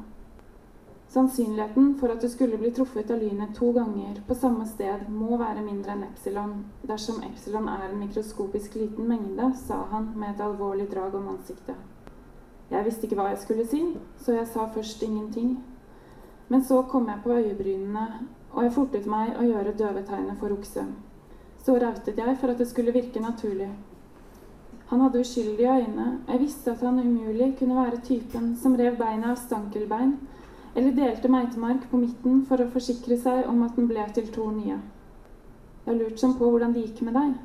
Sannsynligheten 1.08 1.94
for 2.00 2.12
at 2.12 2.20
du 2.20 2.28
skulle 2.28 2.58
bli 2.60 2.70
truffet 2.70 3.10
av 3.10 3.22
lynet 3.22 3.54
to 3.56 3.70
ganger 3.72 4.20
på 4.26 4.34
samme 4.36 4.66
sted, 4.68 5.06
må 5.08 5.38
være 5.40 5.64
mindre 5.64 5.94
enn 5.94 6.04
epsilon, 6.04 6.52
dersom 6.84 7.22
epsilon 7.24 7.68
er 7.72 7.86
en 7.86 7.96
mikroskopisk 8.02 8.76
liten 8.76 9.08
mengde, 9.08 9.46
sa 9.56 9.86
han 9.92 10.10
med 10.16 10.34
et 10.34 10.44
alvorlig 10.44 10.90
drag 10.92 11.16
om 11.16 11.30
ansiktet. 11.32 11.76
Jeg 12.68 12.84
visste 12.84 13.08
ikke 13.08 13.16
hva 13.16 13.30
jeg 13.30 13.40
skulle 13.40 13.64
si, 13.64 13.80
så 14.20 14.36
jeg 14.36 14.50
sa 14.52 14.66
først 14.74 15.02
ingenting. 15.02 15.56
Men 16.52 16.64
så 16.64 16.82
kom 16.90 17.08
jeg 17.08 17.24
på 17.24 17.32
øyebrynene, 17.32 18.06
og 18.52 18.64
jeg 18.64 18.74
fortet 18.76 19.08
meg 19.08 19.32
å 19.40 19.48
gjøre 19.48 19.76
døvetegnet 19.80 20.36
for 20.40 20.52
okse. 20.52 20.84
Så 21.64 21.76
rautet 21.80 22.20
jeg 22.20 22.36
for 22.40 22.52
at 22.52 22.60
det 22.60 22.68
skulle 22.68 22.92
virke 22.92 23.20
naturlig. 23.24 23.70
Han 24.92 25.00
hadde 25.00 25.20
uskyldige 25.24 25.72
øyne, 25.72 26.18
jeg 26.28 26.40
visste 26.40 26.72
at 26.72 26.84
han 26.84 27.00
umulig 27.00 27.54
kunne 27.58 27.76
være 27.76 28.04
typen 28.04 28.54
som 28.56 28.76
rev 28.76 29.00
beina 29.00 29.32
av 29.32 29.40
stankelbein, 29.40 30.18
eller 30.74 30.96
delte 30.96 31.28
meitemark 31.32 31.90
på 31.90 32.00
midten 32.00 32.44
for 32.48 32.60
å 32.62 32.70
forsikre 32.72 33.18
seg 33.20 33.46
om 33.50 33.62
at 33.66 33.76
den 33.76 33.88
ble 33.90 34.04
til 34.14 34.30
to 34.34 34.48
nye. 34.54 34.78
Jeg 35.84 35.90
har 35.90 36.00
lurt 36.00 36.20
sånn 36.20 36.34
på 36.38 36.48
hvordan 36.48 36.74
det 36.76 36.86
gikk 36.86 37.04
med 37.06 37.16
deg, 37.16 37.36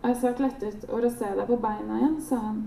og 0.00 0.08
jeg 0.08 0.16
er 0.16 0.22
svært 0.22 0.40
lettet 0.42 0.88
over 0.88 1.06
å 1.06 1.12
se 1.12 1.28
deg 1.38 1.46
på 1.50 1.60
beina 1.62 1.98
igjen, 2.00 2.16
sa 2.26 2.40
han. 2.46 2.62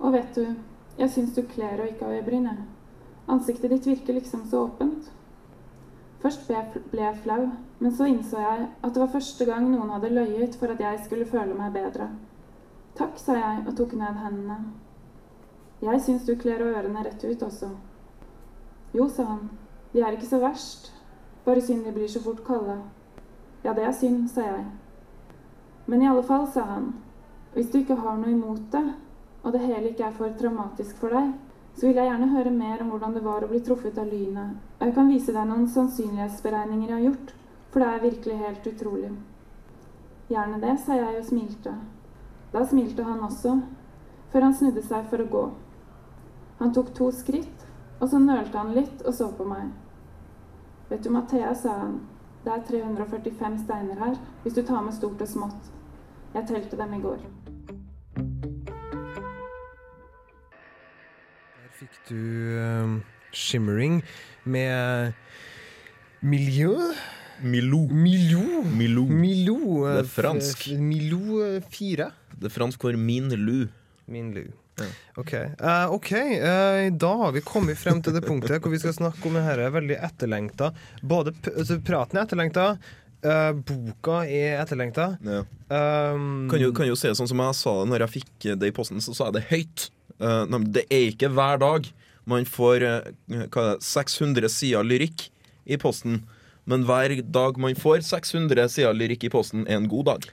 Og 0.00 0.14
vet 0.14 0.38
du, 0.38 0.54
jeg 0.98 1.10
syns 1.10 1.34
du 1.36 1.42
kler 1.50 1.80
å 1.82 1.90
ikke 1.90 2.08
ha 2.08 2.16
øyebryn. 2.16 2.48
Ansiktet 3.28 3.70
ditt 3.72 3.86
virker 3.86 4.16
liksom 4.16 4.44
så 4.50 4.64
åpent. 4.68 5.10
Først 6.24 6.46
ble 6.48 7.02
jeg, 7.02 7.16
flau, 7.20 7.50
men 7.80 7.92
så 7.92 8.06
innså 8.08 8.40
jeg 8.40 8.68
at 8.80 8.94
det 8.94 9.02
var 9.02 9.12
første 9.12 9.44
gang 9.44 9.66
noen 9.68 9.90
hadde 9.92 10.12
løyet 10.12 10.56
for 10.56 10.72
at 10.72 10.80
jeg 10.80 11.02
skulle 11.04 11.28
føle 11.28 11.56
meg 11.58 11.74
bedre. 11.74 12.08
Takk, 12.96 13.18
sa 13.20 13.36
jeg 13.36 13.64
og 13.66 13.74
tok 13.76 13.92
ned 14.00 14.22
hendene. 14.22 14.56
Jeg 15.84 16.00
syns 16.00 16.24
du 16.24 16.32
kler 16.40 16.62
ørene 16.64 17.02
rett 17.04 17.24
ut 17.26 17.42
også. 17.44 17.68
Jo, 18.94 19.08
sa 19.10 19.24
han, 19.26 19.48
de 19.92 20.02
er 20.02 20.14
ikke 20.14 20.28
så 20.30 20.38
verst, 20.42 20.92
bare 21.44 21.62
synd 21.62 21.84
de 21.84 21.92
blir 21.92 22.08
så 22.08 22.22
fort 22.22 22.44
kalde. 22.46 22.76
Ja, 23.64 23.72
det 23.74 23.84
er 23.84 23.96
synd, 23.96 24.28
sa 24.30 24.44
jeg. 24.46 24.66
Men 25.86 26.02
i 26.02 26.08
alle 26.08 26.22
fall, 26.22 26.46
sa 26.52 26.62
han, 26.68 26.92
hvis 27.54 27.70
du 27.72 27.80
ikke 27.80 27.98
har 27.98 28.16
noe 28.20 28.30
imot 28.30 28.70
det, 28.72 28.84
og 29.42 29.52
det 29.52 29.64
hele 29.64 29.90
ikke 29.90 30.06
er 30.06 30.14
for 30.16 30.32
traumatisk 30.38 30.96
for 31.02 31.12
deg, 31.14 31.34
så 31.74 31.88
vil 31.88 31.98
jeg 31.98 32.06
gjerne 32.06 32.30
høre 32.30 32.52
mer 32.54 32.82
om 32.82 32.92
hvordan 32.92 33.16
det 33.16 33.24
var 33.24 33.44
å 33.44 33.50
bli 33.50 33.60
truffet 33.66 33.98
av 33.98 34.06
lynet. 34.06 34.54
Og 34.78 34.86
jeg 34.86 34.94
kan 34.94 35.10
vise 35.10 35.34
deg 35.34 35.48
noen 35.50 35.66
sannsynlighetsberegninger 35.74 36.88
jeg 36.88 36.96
har 36.96 37.06
gjort, 37.08 37.34
for 37.72 37.82
det 37.82 37.88
er 37.90 38.04
virkelig 38.04 38.38
helt 38.44 38.68
utrolig. 38.70 39.10
Gjerne 40.30 40.60
det, 40.62 40.76
sa 40.84 40.96
jeg 41.00 41.18
og 41.18 41.26
smilte. 41.26 41.74
Da 42.54 42.62
smilte 42.70 43.04
han 43.04 43.26
også, 43.26 43.58
før 44.32 44.46
han 44.46 44.54
snudde 44.54 44.86
seg 44.86 45.10
for 45.10 45.24
å 45.24 45.30
gå. 45.34 45.44
Han 46.62 46.72
tok 46.74 46.94
to 46.94 47.10
skritt, 47.12 47.63
og 48.00 48.08
så 48.10 48.18
nølte 48.20 48.58
han 48.58 48.74
litt 48.76 49.02
og 49.06 49.14
så 49.14 49.30
på 49.36 49.46
meg. 49.48 49.70
Vet 50.90 51.04
du, 51.04 51.10
Mathea, 51.14 51.54
sa 51.56 51.78
han, 51.78 51.94
det 52.44 52.52
er 52.52 52.64
345 52.68 53.58
steiner 53.64 54.00
her, 54.02 54.18
hvis 54.42 54.56
du 54.56 54.62
tar 54.62 54.82
med 54.84 54.94
stort 54.96 55.22
og 55.24 55.28
smått. 55.30 55.70
Jeg 56.34 56.48
telte 56.50 56.76
dem 56.76 56.94
i 56.96 57.00
går. 57.00 57.22
Der 61.54 61.70
fikk 61.78 62.00
du 62.10 62.18
uh, 62.58 62.98
Shimmering 63.32 64.02
med 64.44 65.12
Miljø? 66.20 66.74
Milou. 67.44 67.88
Milou. 67.90 68.62
Milou. 68.64 69.06
Milo. 69.08 69.86
eh, 69.86 69.96
Det 69.96 70.04
er 70.04 70.08
fransk. 70.08 70.68
Milou 70.78 71.18
Milo 71.20 71.42
eh, 71.56 71.62
4. 71.70 72.10
Det 72.40 72.46
er 72.48 72.54
fransk 72.54 72.80
for 72.86 72.96
min 72.96 73.28
lu. 73.34 73.66
Min 74.06 74.32
lu. 74.34 74.44
OK. 75.20 75.32
uh, 75.62 75.86
ok, 75.94 76.10
Uh, 76.12 76.90
Da 76.98 77.12
har 77.20 77.32
vi 77.32 77.44
kommet 77.46 77.78
frem 77.78 78.02
til 78.02 78.16
det 78.16 78.24
punktet 78.26 78.62
hvor 78.62 78.72
vi 78.72 78.80
skal 78.82 78.96
snakke 78.96 79.28
om 79.28 79.38
det 79.38 79.44
her 79.46 79.62
er 79.62 79.74
veldig 79.74 79.98
etterlengta. 80.02 80.72
Både 81.02 81.34
altså, 81.54 81.78
praten 81.86 82.18
er 82.18 82.26
etterlengta, 82.26 82.68
uh, 83.24 83.52
boka 83.54 84.22
er 84.26 84.58
etterlengta. 84.64 85.12
Ja. 85.22 85.42
Um, 85.70 86.48
Kan 86.50 86.62
jo, 86.62 86.72
kan 86.74 86.90
jo 86.90 86.98
se 86.98 87.14
sånn 87.14 87.30
som 87.30 87.42
jeg 87.44 87.58
sa 87.60 87.76
det 87.82 87.92
når 87.92 88.06
jeg 88.06 88.16
fikk 88.18 88.48
det 88.58 88.72
i 88.72 88.74
posten, 88.74 89.02
så 89.04 89.14
sa 89.14 89.30
jeg 89.30 89.38
det 89.38 89.46
høyt. 89.52 89.90
Uh, 90.18 90.46
det 90.74 90.88
er 90.90 91.12
ikke 91.12 91.30
hver 91.34 91.62
dag 91.62 91.92
man 92.24 92.46
får 92.48 92.82
eh, 92.82 93.00
det, 93.28 93.82
600 93.84 94.48
sider 94.48 94.86
lyrikk 94.86 95.28
i 95.64 95.76
posten. 95.80 96.22
Men 96.64 96.86
hver 96.88 97.18
dag 97.20 97.58
man 97.60 97.76
får 97.76 98.04
600 98.08 98.68
sider 98.72 98.96
lyrikk 98.96 99.26
i 99.28 99.32
posten, 99.32 99.66
er 99.68 99.76
en 99.76 99.88
god 99.92 100.08
dag. 100.08 100.28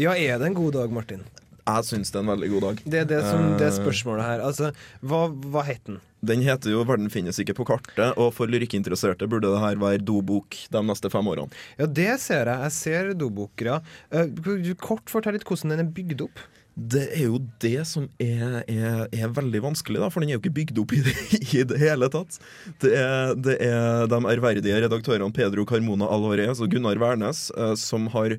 Ja, 0.00 0.14
er 0.16 0.38
det 0.40 0.50
en 0.50 0.56
god 0.56 0.76
dag, 0.76 0.92
Martin? 0.92 1.24
Jeg 1.66 1.84
syns 1.88 2.12
det 2.14 2.18
er 2.20 2.22
en 2.24 2.30
veldig 2.30 2.50
god 2.54 2.62
dag. 2.68 2.82
Det 2.86 2.98
er 3.00 3.08
det, 3.10 3.20
som, 3.26 3.46
det 3.58 3.66
er 3.66 3.72
Eh. 3.72 3.78
spørsmålet 3.80 4.22
her. 4.22 4.40
Altså, 4.46 4.72
hva, 5.02 5.24
hva 5.50 5.64
het 5.66 5.82
den? 5.88 6.00
Den 6.26 6.40
heter 6.42 6.70
jo 6.72 6.84
'Verden 6.84 7.10
finnes 7.10 7.38
ikke 7.38 7.54
på 7.54 7.66
kartet', 7.66 8.16
og 8.16 8.32
for 8.34 8.46
lyrikkinteresserte 8.50 9.28
burde 9.28 9.50
det 9.52 9.60
her 9.60 9.76
være 9.76 9.98
dobok 10.04 10.56
de 10.70 10.82
neste 10.82 11.10
fem 11.10 11.26
årene. 11.26 11.50
Ja, 11.78 11.86
det 11.86 12.20
ser 12.20 12.46
jeg. 12.46 12.58
Jeg 12.66 12.72
ser 12.72 13.12
dobokere. 13.14 13.80
ja. 14.12 14.22
Eh, 14.22 14.74
kort 14.80 15.10
fortell 15.10 15.34
litt 15.34 15.44
hvordan 15.44 15.70
den 15.76 15.80
er 15.86 15.90
bygd 15.92 16.22
opp. 16.22 16.38
Det 16.76 17.08
er 17.16 17.24
jo 17.30 17.38
det 17.58 17.86
som 17.88 18.08
er, 18.20 18.62
er, 18.68 19.06
er 19.10 19.28
veldig 19.32 19.62
vanskelig, 19.64 19.96
da, 19.98 20.10
for 20.12 20.20
den 20.20 20.28
er 20.28 20.36
jo 20.36 20.40
ikke 20.42 20.52
bygd 20.58 20.78
opp 20.82 20.92
i 20.92 21.00
det, 21.00 21.14
i 21.56 21.62
det 21.64 21.78
hele 21.80 22.08
tatt. 22.12 22.36
Det 22.82 22.92
er, 22.92 23.32
det 23.34 23.56
er 23.64 24.06
de 24.06 24.18
ærverdige 24.28 24.82
redaktørene 24.84 25.32
Pedro 25.32 25.64
Carmona 25.64 26.04
Alvarez 26.04 26.60
og 26.60 26.68
Gunnar 26.70 26.98
Wærnes 27.00 27.50
eh, 27.56 27.74
som 27.80 28.06
har 28.12 28.36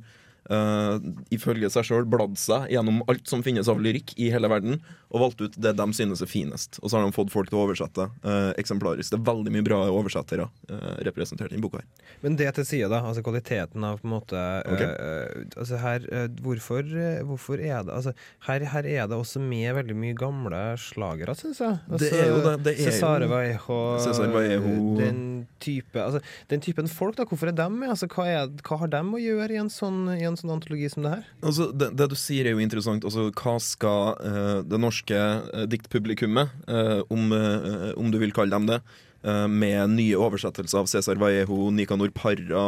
eh, 0.50 1.08
ifølge 1.36 1.70
seg 1.74 1.88
sjøl 1.90 2.08
bladd 2.10 2.38
seg 2.40 2.70
gjennom 2.74 3.02
alt 3.12 3.28
som 3.30 3.44
finnes 3.46 3.70
av 3.72 3.82
lyrikk 3.84 4.14
i 4.18 4.30
hele 4.34 4.50
verden, 4.52 4.80
og 5.08 5.22
valgt 5.24 5.42
ut 5.42 5.56
det 5.56 5.72
de 5.78 5.88
synes 5.96 6.22
er 6.24 6.30
finest. 6.30 6.80
Og 6.82 6.92
så 6.92 6.98
har 6.98 7.06
de 7.06 7.16
fått 7.16 7.32
folk 7.32 7.48
til 7.48 7.60
å 7.60 7.64
oversette 7.64 8.10
uh, 8.26 8.52
eksemplarisk. 8.60 9.14
Det 9.14 9.20
er 9.22 9.28
veldig 9.30 9.54
mye 9.56 9.64
bra 9.64 9.78
oversettere 9.88 10.50
uh, 10.50 10.98
representert 11.08 11.54
i 11.56 11.62
boka 11.64 11.80
her. 11.80 11.88
Men 12.26 12.36
det 12.40 12.50
til 12.58 12.68
side, 12.68 12.90
da. 12.92 13.00
Altså 13.08 13.24
kvaliteten 13.24 13.86
av 13.88 14.02
på 14.02 14.08
en 14.10 14.14
måte 14.18 14.42
Ok. 14.68 14.82
eh, 14.84 15.46
altså 15.56 15.80
her, 15.80 16.04
hvorfor, 16.44 16.88
hvorfor 17.30 17.62
er 17.62 17.86
det 17.88 17.94
altså, 17.94 18.14
her, 18.48 18.66
her 18.74 18.88
er 18.90 19.08
det 19.08 19.16
også 19.16 19.40
med 19.44 19.70
veldig 19.78 19.96
mye 19.96 20.18
gamle 20.18 20.62
slagere, 20.82 21.36
syns 21.40 21.62
jeg. 21.64 21.80
Altså, 21.88 22.04
Det 22.04 22.20
er 22.20 22.32
jo 22.32 22.40
det, 22.44 22.56
det 22.66 22.74
er 22.74 22.92
Cesare 22.92 23.30
Vallejo, 23.32 23.80
Cesare 24.04 24.34
Vallejo. 24.34 24.76
Den, 25.00 25.22
type, 25.64 26.02
altså, 26.04 26.22
den 26.52 26.64
typen 26.64 26.92
folk, 26.92 27.16
da. 27.18 27.26
Hvorfor 27.30 27.52
er 27.52 27.58
dem 27.58 27.80
med? 27.82 27.94
Altså, 27.94 28.10
hva, 28.12 28.28
er, 28.28 28.52
hva 28.68 28.82
har 28.84 28.92
dem 28.98 29.14
å 29.16 29.22
gjøre 29.22 29.56
i 29.56 29.62
en 29.62 29.72
sånn, 29.74 30.04
i 30.18 30.26
en 30.28 30.37
sånn 30.40 30.54
antologi 30.54 30.88
som 30.92 31.06
det 31.06 31.14
her? 31.16 31.28
Altså, 31.42 31.70
det, 31.74 31.92
det 32.00 32.08
du 32.12 32.16
sier 32.20 32.48
er 32.48 32.56
jo 32.56 32.64
interessant. 32.64 33.06
Altså, 33.08 33.28
hva 33.36 33.56
skal 33.64 34.18
uh, 34.22 34.60
det 34.66 34.80
norske 34.82 35.18
uh, 35.18 35.66
diktpublikummet, 35.70 36.54
uh, 36.70 37.02
om, 37.14 37.32
om 37.98 38.10
du 38.14 38.20
vil 38.22 38.36
kalle 38.36 38.54
dem 38.54 38.70
det, 38.70 38.82
med 39.28 39.92
nye 39.92 40.16
oversettelser 40.22 40.80
av 40.80 40.88
Cæsar 40.88 41.18
Vallejo, 41.20 41.72
Nicanor 41.74 42.12
Parra 42.16 42.62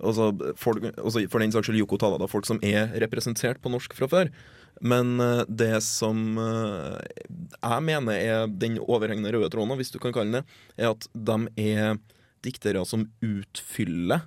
altså, 0.00 0.30
folk, 0.58 0.86
altså, 0.88 1.22
For 1.30 1.44
den 1.44 1.52
saks 1.54 1.68
skyld 1.68 1.78
Yoko 1.78 1.98
Talada, 2.00 2.26
folk 2.26 2.48
som 2.48 2.58
er 2.66 2.88
representert 3.04 3.60
på 3.62 3.70
norsk 3.70 3.94
fra 3.94 4.08
før. 4.10 4.30
Men 4.80 5.20
det 5.46 5.84
som 5.86 6.40
jeg 6.40 7.86
mener 7.86 8.16
er 8.16 8.48
den 8.50 8.80
overhengende 8.80 9.36
røde 9.36 9.52
tråden, 9.52 9.76
hvis 9.78 9.92
du 9.92 10.00
kan 10.02 10.16
kalle 10.16 10.32
den 10.32 10.40
det, 10.40 10.58
er 10.80 10.96
at 10.96 11.06
de 11.12 11.38
er 11.68 12.00
diktere 12.42 12.82
som 12.88 13.06
utfyller 13.22 14.24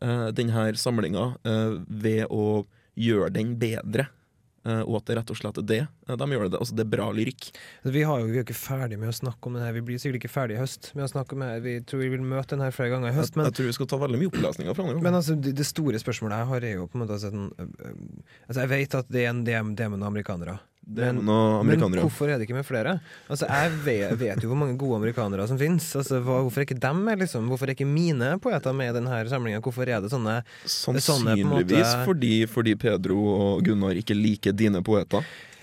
denne 0.00 0.70
samlinga 0.80 1.26
eh, 1.44 1.76
ved 1.86 2.24
å 2.32 2.64
gjøre 3.00 3.30
den 3.34 3.54
bedre. 3.60 4.08
Eh, 4.68 4.82
og 4.84 4.98
at 4.98 5.08
det 5.08 5.14
rett 5.16 5.30
og 5.32 5.38
slett 5.38 5.58
er 5.62 5.64
det 5.64 5.80
eh, 5.80 6.16
de 6.20 6.26
gjør 6.34 6.50
det. 6.52 6.58
Altså 6.60 6.76
det 6.76 6.84
er 6.84 6.90
bra 6.92 7.06
lyrikk. 7.16 7.46
Vi, 7.86 8.02
har 8.04 8.20
jo, 8.20 8.28
vi 8.28 8.36
er 8.36 8.42
jo 8.42 8.44
ikke 8.44 8.58
ferdig 8.58 8.98
med 9.00 9.08
å 9.08 9.16
snakke 9.16 9.48
om 9.48 9.56
det 9.56 9.62
her. 9.64 9.72
Vi 9.78 9.84
blir 9.88 10.00
sikkert 10.02 10.20
ikke 10.20 10.32
ferdig 10.34 10.58
i 10.58 10.60
høst 10.60 10.90
med 10.92 11.06
å 11.06 11.10
snakke 11.14 11.36
om 11.36 11.44
det 11.44 11.48
her. 11.48 11.62
Vi 11.64 11.76
tror 11.88 12.02
vi 12.04 12.10
vil 12.12 12.26
møte 12.26 12.52
den 12.52 12.64
her 12.66 12.74
flere 12.76 12.92
ganger 12.92 13.08
i 13.08 13.16
høst. 13.16 13.32
jeg, 13.32 13.40
Men 13.40 13.48
jeg 13.48 13.56
tror 13.56 13.70
vi 13.70 13.76
skal 13.78 13.90
ta 13.92 14.00
veldig 14.04 14.20
mye 14.20 14.32
opplesninger 14.32 14.76
fra 14.76 14.88
den. 14.90 15.00
Men 15.06 15.20
altså, 15.20 15.38
det, 15.40 15.68
store 15.68 16.02
spørsmålet 16.02 16.42
jeg 16.42 16.50
har, 16.52 16.68
er 16.68 16.76
jo 16.76 16.90
på 16.90 16.98
en 16.98 17.06
måte 17.06 17.16
altså, 17.16 17.32
altså 18.50 18.60
Jeg 18.60 18.72
vet 18.74 18.98
at 19.00 19.14
det 19.16 19.24
er 19.24 19.32
en 19.32 19.42
DM, 19.48 19.72
DM-en 19.78 20.02
med 20.02 20.10
amerikanere. 20.10 20.58
Det 20.94 21.04
er 21.06 21.12
men- 21.12 21.24
Men 21.66 21.78
hvorfor 22.02 22.28
er 22.28 22.38
det 22.38 22.48
ikke 22.48 22.56
med 22.58 22.66
flere? 22.66 23.00
Altså 23.30 23.46
Jeg 23.48 23.70
vet, 23.84 24.14
vet 24.18 24.42
jo 24.42 24.48
hvor 24.50 24.56
mange 24.58 24.76
gode 24.78 24.96
amerikanere 24.98 25.46
som 25.48 25.58
finnes. 25.58 25.86
Altså, 25.96 26.18
hvorfor 26.24 26.58
er 26.58 26.66
ikke 26.66 26.80
dem 26.80 27.04
med? 27.04 27.18
Liksom? 27.20 27.46
Hvorfor 27.48 27.68
er 27.68 27.74
ikke 27.76 27.86
mine 27.86 28.32
poeter 28.42 28.72
med 28.74 28.90
i 28.90 28.98
denne 28.98 29.20
samlinga? 29.30 29.60
Hvorfor 29.62 29.86
er 29.88 30.00
det 30.02 30.10
sånne 30.10 30.42
Sannsynligvis 30.64 31.06
sånne, 31.06 31.36
måte- 31.46 32.04
fordi, 32.04 32.34
fordi 32.50 32.74
Pedro 32.78 33.20
og 33.36 33.62
Gunnar 33.64 33.94
ikke 33.94 34.14
liker 34.18 34.52
dine 34.52 34.82
poeter. 34.82 35.22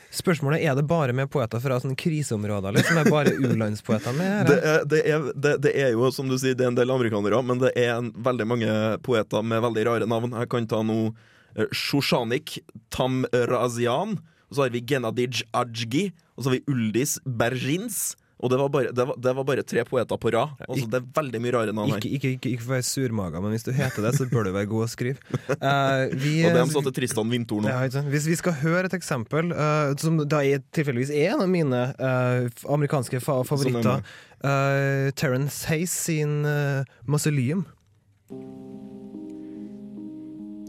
Spørsmålet 0.10 0.63
er 0.63 0.74
det 0.74 0.88
bare 0.88 1.12
med 1.13 1.28
poeter 1.30 1.60
fra 1.60 1.78
sånne 1.84 1.98
kriseområder, 2.00 2.72
liksom? 2.74 2.98
Er 2.98 3.10
bare 3.12 3.34
u-landspoeter 3.44 4.16
med? 4.16 4.48
Det 4.48 4.58
er, 4.63 4.86
det, 4.88 5.02
er, 5.06 5.26
det, 5.36 5.52
det 5.62 5.74
er 5.76 5.92
jo, 5.92 6.08
som 6.16 6.30
du 6.32 6.38
sier, 6.40 6.56
det 6.56 6.63
er 6.63 6.72
en 6.72 6.78
del 6.80 6.90
amerikanere, 6.90 7.42
men 7.44 7.60
det 7.60 7.74
er 7.76 7.98
en, 7.98 8.13
veldig 8.16 8.48
mange 8.48 8.72
poeter 9.04 9.44
med 9.44 9.62
veldig 9.62 9.84
rare 9.86 10.08
navn. 10.08 10.32
Jeg 10.40 10.50
kan 10.50 10.66
ta 10.72 10.80
nå 10.82 11.13
eh, 11.58 11.68
Shoshanik 11.76 12.60
Tamrazian, 12.90 14.18
og 14.48 14.56
så 14.56 14.66
har 14.66 14.72
vi 14.74 14.84
Genadij 14.88 15.44
Ajgi, 15.54 16.08
og 16.36 16.44
så 16.44 16.50
har 16.50 16.58
vi 16.60 16.64
Uldis 16.72 17.20
Bergins. 17.26 18.16
Og 18.38 18.52
det 18.54 18.58
var 18.60 18.70
bare, 18.70 18.92
det 18.94 19.06
var, 19.10 19.16
det 19.18 19.32
var 19.34 19.46
bare 19.48 19.64
tre 19.66 19.82
poeter 19.86 20.18
på 20.22 20.30
rad. 20.30 20.52
Altså, 20.68 20.86
det 20.86 21.00
er 21.00 21.06
veldig 21.16 21.40
mye 21.42 21.54
rare 21.56 21.74
navn 21.74 21.96
her. 21.96 21.98
Ikke, 21.98 22.12
ikke, 22.20 22.34
ikke, 22.36 22.52
ikke 22.54 22.66
for 22.68 22.70
å 22.70 22.76
være 22.76 22.86
surmaga, 22.86 23.40
men 23.42 23.56
hvis 23.56 23.66
du 23.66 23.72
heter 23.74 24.06
det, 24.06 24.12
så 24.14 24.28
bør 24.30 24.46
du 24.46 24.52
være 24.54 24.70
god 24.70 24.86
å 24.86 24.90
skrive. 24.92 25.40
Uh, 25.56 26.14
vi, 26.22 26.34
Og 26.46 26.54
dem 26.54 26.70
satte 26.76 26.94
Tristan 26.94 27.32
Vintor 27.34 27.66
nå. 27.66 27.72
Ja? 27.74 28.04
Hvis 28.14 28.28
vi 28.30 28.38
skal 28.38 28.54
høre 28.62 28.92
et 28.92 28.98
eksempel, 28.98 29.50
uh, 29.58 29.90
som 29.98 30.22
da 30.22 30.44
er 30.46 30.62
tilfeldigvis 30.78 31.14
er 31.18 31.34
en 31.34 31.48
av 31.48 31.50
mine 31.50 31.82
uh, 31.98 32.68
amerikanske 32.78 33.24
fa 33.26 33.40
favoritter, 33.48 34.06
uh, 34.46 35.10
Terence 35.18 35.66
Hayes 35.72 35.98
sin 36.06 36.44
uh, 36.46 36.86
'Mausoleum'. 37.10 37.66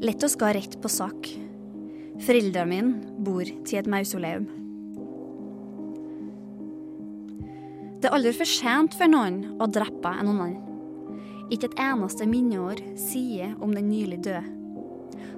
Lett 0.01 0.25
å 0.25 0.33
skal 0.33 0.57
rett 0.57 0.81
på 0.81 0.89
sak. 0.89 1.29
Foreldrene 2.27 2.69
mine 2.69 3.19
bor 3.23 3.47
til 3.47 3.79
et 3.79 3.89
mausoleum. 3.91 4.49
Det 7.99 8.07
er 8.07 8.15
aldri 8.15 8.33
for 8.35 8.47
sent 8.47 8.95
for 8.99 9.11
noen 9.11 9.41
å 9.59 9.67
drepe 9.71 10.11
en 10.21 10.31
annen. 10.31 10.57
Ikke 11.51 11.71
et 11.71 11.81
eneste 11.83 12.27
minneord 12.29 12.83
sier 13.01 13.55
om 13.65 13.73
den 13.75 13.89
nylig 13.91 14.21
døde. 14.27 14.45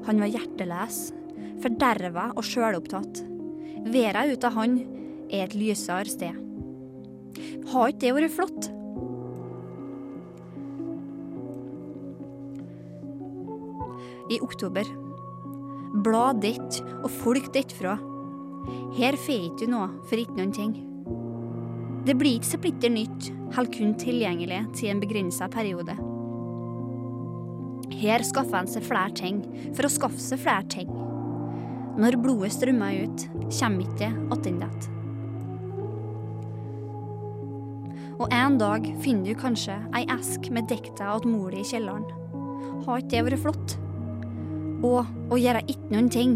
Han 0.08 0.20
var 0.20 0.32
hjerteløs, 0.32 0.98
forderva 1.62 2.30
og 2.34 2.44
sjølopptatt. 2.44 3.22
Verda 3.88 4.26
ut 4.28 4.44
av 4.44 4.56
han 4.58 4.76
er 5.30 5.46
et 5.46 5.56
lysere 5.56 6.10
sted. 6.10 6.36
Har 7.70 7.92
ikke 7.92 8.02
det 8.02 8.14
vært 8.18 8.36
flott? 8.36 8.70
I 14.30 14.38
oktober. 14.44 14.99
Bla 15.90 16.31
ditt 16.38 16.79
og 17.00 17.09
folk 17.11 17.48
ditt 17.55 17.72
fra. 17.74 17.96
Her 18.94 19.16
får 19.18 19.48
ikke 19.48 19.66
du 19.66 19.72
noe 19.72 19.88
for 20.07 20.20
ikke 20.20 20.37
noen 20.37 20.53
ting. 20.55 20.76
Det 22.07 22.14
blir 22.16 22.38
ikke 22.38 22.53
splitter 22.53 22.92
nytt, 22.94 23.33
holder 23.57 23.74
kun 23.74 23.96
tilgjengelig 23.98 24.61
til 24.79 24.92
en 24.92 25.03
begrensa 25.03 25.50
periode. 25.50 25.96
Her 28.00 28.22
skaffer 28.24 28.62
en 28.62 28.70
seg 28.70 28.87
flere 28.87 29.12
ting 29.18 29.42
for 29.74 29.88
å 29.88 29.92
skaffe 29.92 30.22
seg 30.22 30.40
flere 30.44 30.70
ting. 30.70 30.94
Når 32.00 32.20
blodet 32.22 32.55
strømmer 32.55 33.03
ut, 33.03 33.26
kommer 33.50 33.83
ikke 33.83 33.98
det 33.98 34.12
attende. 34.38 34.70
Og 38.20 38.31
en 38.37 38.62
dag 38.62 38.87
finner 39.03 39.33
du 39.33 39.42
kanskje 39.42 39.74
ei 39.96 40.07
esk 40.12 40.53
med 40.55 40.70
dekta 40.70 41.16
åt 41.16 41.26
mor 41.26 41.50
i 41.57 41.66
kjelleren. 41.66 42.07
Har 42.87 43.03
ikke 43.03 43.16
det 43.16 43.26
vært 43.33 43.42
flott? 43.48 43.81
Og 44.86 45.04
å 45.28 45.36
gjøre 45.36 45.60
ikke 45.68 45.92
noen 45.92 46.08
ting. 46.12 46.34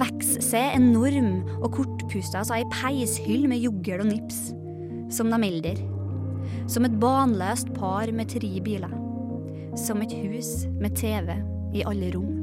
Vokse 0.00 0.40
seg 0.40 0.72
enorm 0.78 1.42
og 1.58 1.74
kort 1.76 2.04
seg 2.08 2.48
i 2.48 2.56
ei 2.56 2.68
peishyll 2.72 3.44
med 3.50 3.60
juggel 3.60 4.00
og 4.00 4.08
nips. 4.08 4.40
Som 5.12 5.32
de 5.32 5.40
eldre. 5.44 5.76
Som 6.70 6.88
et 6.88 6.96
banløst 7.02 7.74
par 7.76 8.08
med 8.16 8.32
tre 8.32 8.52
biler. 8.64 8.94
Som 9.76 10.00
et 10.04 10.14
hus 10.24 10.64
med 10.80 10.96
TV 10.96 11.36
i 11.76 11.84
alle 11.84 12.12
rom. 12.16 12.38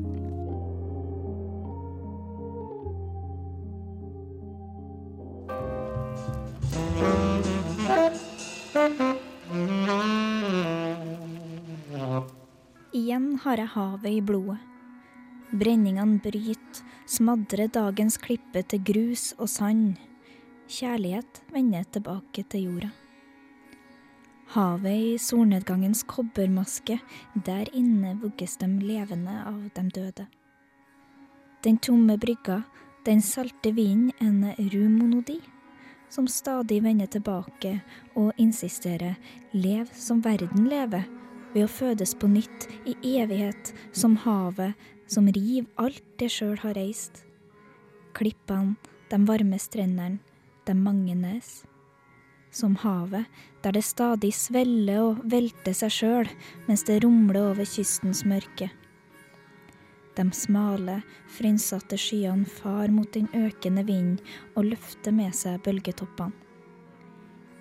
Igjen 12.93 13.37
har 13.43 13.57
jeg 13.57 13.73
havet 13.73 14.11
i 14.11 14.21
blodet. 14.21 14.68
Brenningene 15.49 16.19
bryter, 16.21 16.83
smadrer 17.09 17.71
dagens 17.73 18.19
klippe 18.21 18.61
til 18.69 18.83
grus 18.85 19.31
og 19.41 19.49
sand. 19.49 19.95
Kjærlighet 20.69 21.39
vender 21.49 21.87
tilbake 21.89 22.43
til 22.45 22.67
jorda. 22.67 22.89
Havet 24.53 24.93
i 24.93 25.15
solnedgangens 25.17 26.03
kobbermaske, 26.09 26.99
der 27.33 27.71
inne 27.73 28.13
vugges 28.21 28.59
de 28.61 28.69
levende 28.81 29.39
av 29.45 29.57
de 29.73 29.85
døde. 29.89 30.27
Den 31.65 31.81
tomme 31.81 32.19
brygga, 32.21 32.61
den 33.05 33.21
salte 33.21 33.73
vinden, 33.73 34.13
en 34.21 34.69
ru 34.69 34.85
monodi, 34.89 35.39
som 36.09 36.27
stadig 36.27 36.83
vender 36.83 37.09
tilbake 37.09 37.79
og 38.13 38.37
insisterer 38.37 39.17
lev 39.53 39.89
som 39.93 40.21
verden 40.21 40.69
lever, 40.69 41.09
ved 41.53 41.65
å 41.65 41.73
fødes 41.73 42.13
på 42.13 42.29
nytt 42.29 42.69
i 42.85 42.93
evighet 43.17 43.73
som 43.91 44.13
havet 44.21 44.77
som 45.09 45.27
river 45.27 45.67
alt 45.81 46.05
det 46.21 46.29
sjøl 46.33 46.57
har 46.61 46.77
reist. 46.77 47.23
Klippene, 48.17 48.77
de 49.09 49.19
varme 49.25 49.57
strendene, 49.61 50.19
de 50.65 50.75
mange 50.77 51.15
nes. 51.17 51.49
Som 52.51 52.75
havet, 52.81 53.25
der 53.63 53.73
det 53.73 53.85
stadig 53.85 54.31
sveller 54.33 55.01
og 55.11 55.23
velter 55.29 55.75
seg 55.77 55.93
sjøl 55.93 56.29
mens 56.67 56.85
det 56.87 57.01
rumler 57.03 57.51
over 57.51 57.65
kystens 57.65 58.23
mørke. 58.25 58.69
De 60.17 60.25
smale, 60.35 60.99
frynsete 61.31 61.97
skyene 61.97 62.49
far 62.49 62.91
mot 62.91 63.09
den 63.13 63.29
økende 63.37 63.85
vinden 63.87 64.19
og 64.55 64.71
løfter 64.73 65.15
med 65.15 65.35
seg 65.37 65.61
bølgetoppene. 65.65 66.48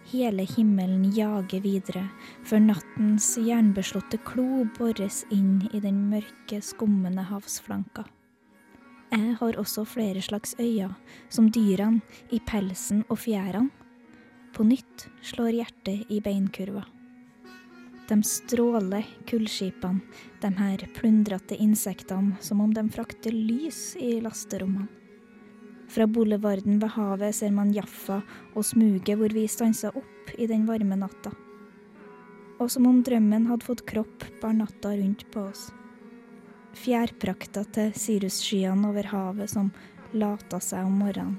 Hele 0.09 0.47
himmelen 0.49 1.11
jager 1.12 1.61
videre, 1.61 2.07
før 2.49 2.62
nattens 2.64 3.27
jernbeslåtte 3.44 4.16
klo 4.25 4.64
bores 4.79 5.25
inn 5.35 5.66
i 5.68 5.83
den 5.85 6.07
mørke, 6.09 6.62
skummende 6.64 7.27
havsflanka. 7.29 8.07
Jeg 9.12 9.35
har 9.40 9.59
også 9.61 9.85
flere 9.88 10.23
slags 10.25 10.55
øyne, 10.61 10.94
som 11.29 11.51
dyrene, 11.53 12.01
i 12.33 12.40
pelsen 12.40 13.05
og 13.09 13.21
fjærene. 13.21 13.68
På 14.57 14.64
nytt 14.64 15.11
slår 15.21 15.59
hjertet 15.59 16.09
i 16.09 16.23
beinkurva. 16.25 16.87
De 18.09 18.16
stråler, 18.25 19.05
kullskipene, 19.29 20.01
de 20.40 20.53
her 20.57 20.87
plundrete 20.97 21.61
insektene, 21.61 22.40
som 22.40 22.64
om 22.64 22.73
de 22.73 22.87
frakter 22.88 23.37
lys 23.37 23.92
i 24.01 24.23
lasterommene. 24.25 24.88
Fra 25.88 26.07
boulevarden 26.07 26.79
ved 26.83 26.92
havet 26.98 27.35
ser 27.35 27.53
man 27.57 27.72
Jaffa 27.72 28.20
og 28.55 28.64
smuget 28.66 29.16
hvor 29.16 29.33
vi 29.33 29.46
stansa 29.48 29.88
opp 29.96 30.33
i 30.37 30.46
den 30.46 30.66
varme 30.68 30.98
natta. 31.01 31.33
Og 32.61 32.70
som 32.70 32.88
om 32.90 33.03
drømmen 33.07 33.46
hadde 33.48 33.64
fått 33.64 33.87
kropp, 33.88 34.27
bar 34.42 34.53
natta 34.53 34.92
rundt 34.92 35.24
på 35.33 35.46
oss. 35.48 35.68
Fjærprakta 36.77 37.64
til 37.72 37.94
sirusskyene 37.96 38.90
over 38.90 39.09
havet 39.09 39.51
som 39.55 39.70
lata 40.12 40.61
seg 40.61 40.85
om 40.85 40.98
morgenen, 41.01 41.38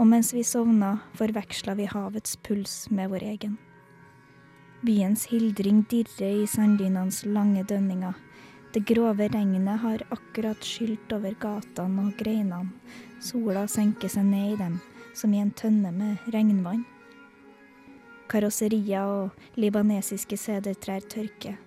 og 0.00 0.08
mens 0.08 0.32
vi 0.32 0.44
sovna, 0.46 0.94
forveksla 1.18 1.74
vi 1.76 1.88
havets 1.90 2.38
puls 2.46 2.86
med 2.90 3.10
vår 3.12 3.26
egen. 3.34 3.58
Byens 4.80 5.26
hildring 5.28 5.82
dirrer 5.90 6.40
i 6.40 6.48
sanddynenes 6.48 7.26
lange 7.28 7.66
dønninger. 7.68 8.16
Det 8.70 8.84
grove 8.86 9.26
regnet 9.28 9.80
har 9.82 10.02
akkurat 10.14 10.62
skylt 10.62 11.10
over 11.16 11.34
gatene 11.42 12.04
og 12.06 12.12
greinene. 12.20 12.70
Sola 13.18 13.64
senker 13.66 14.08
seg 14.08 14.28
ned 14.28 14.52
i 14.52 14.58
dem, 14.60 14.76
som 15.10 15.34
i 15.34 15.40
en 15.42 15.50
tønne 15.58 15.90
med 15.90 16.28
regnvann. 16.30 16.84
Karosserier 18.30 19.10
og 19.10 19.58
libanesiske 19.58 20.38
sedertrær 20.38 21.02
tørker. 21.10 21.58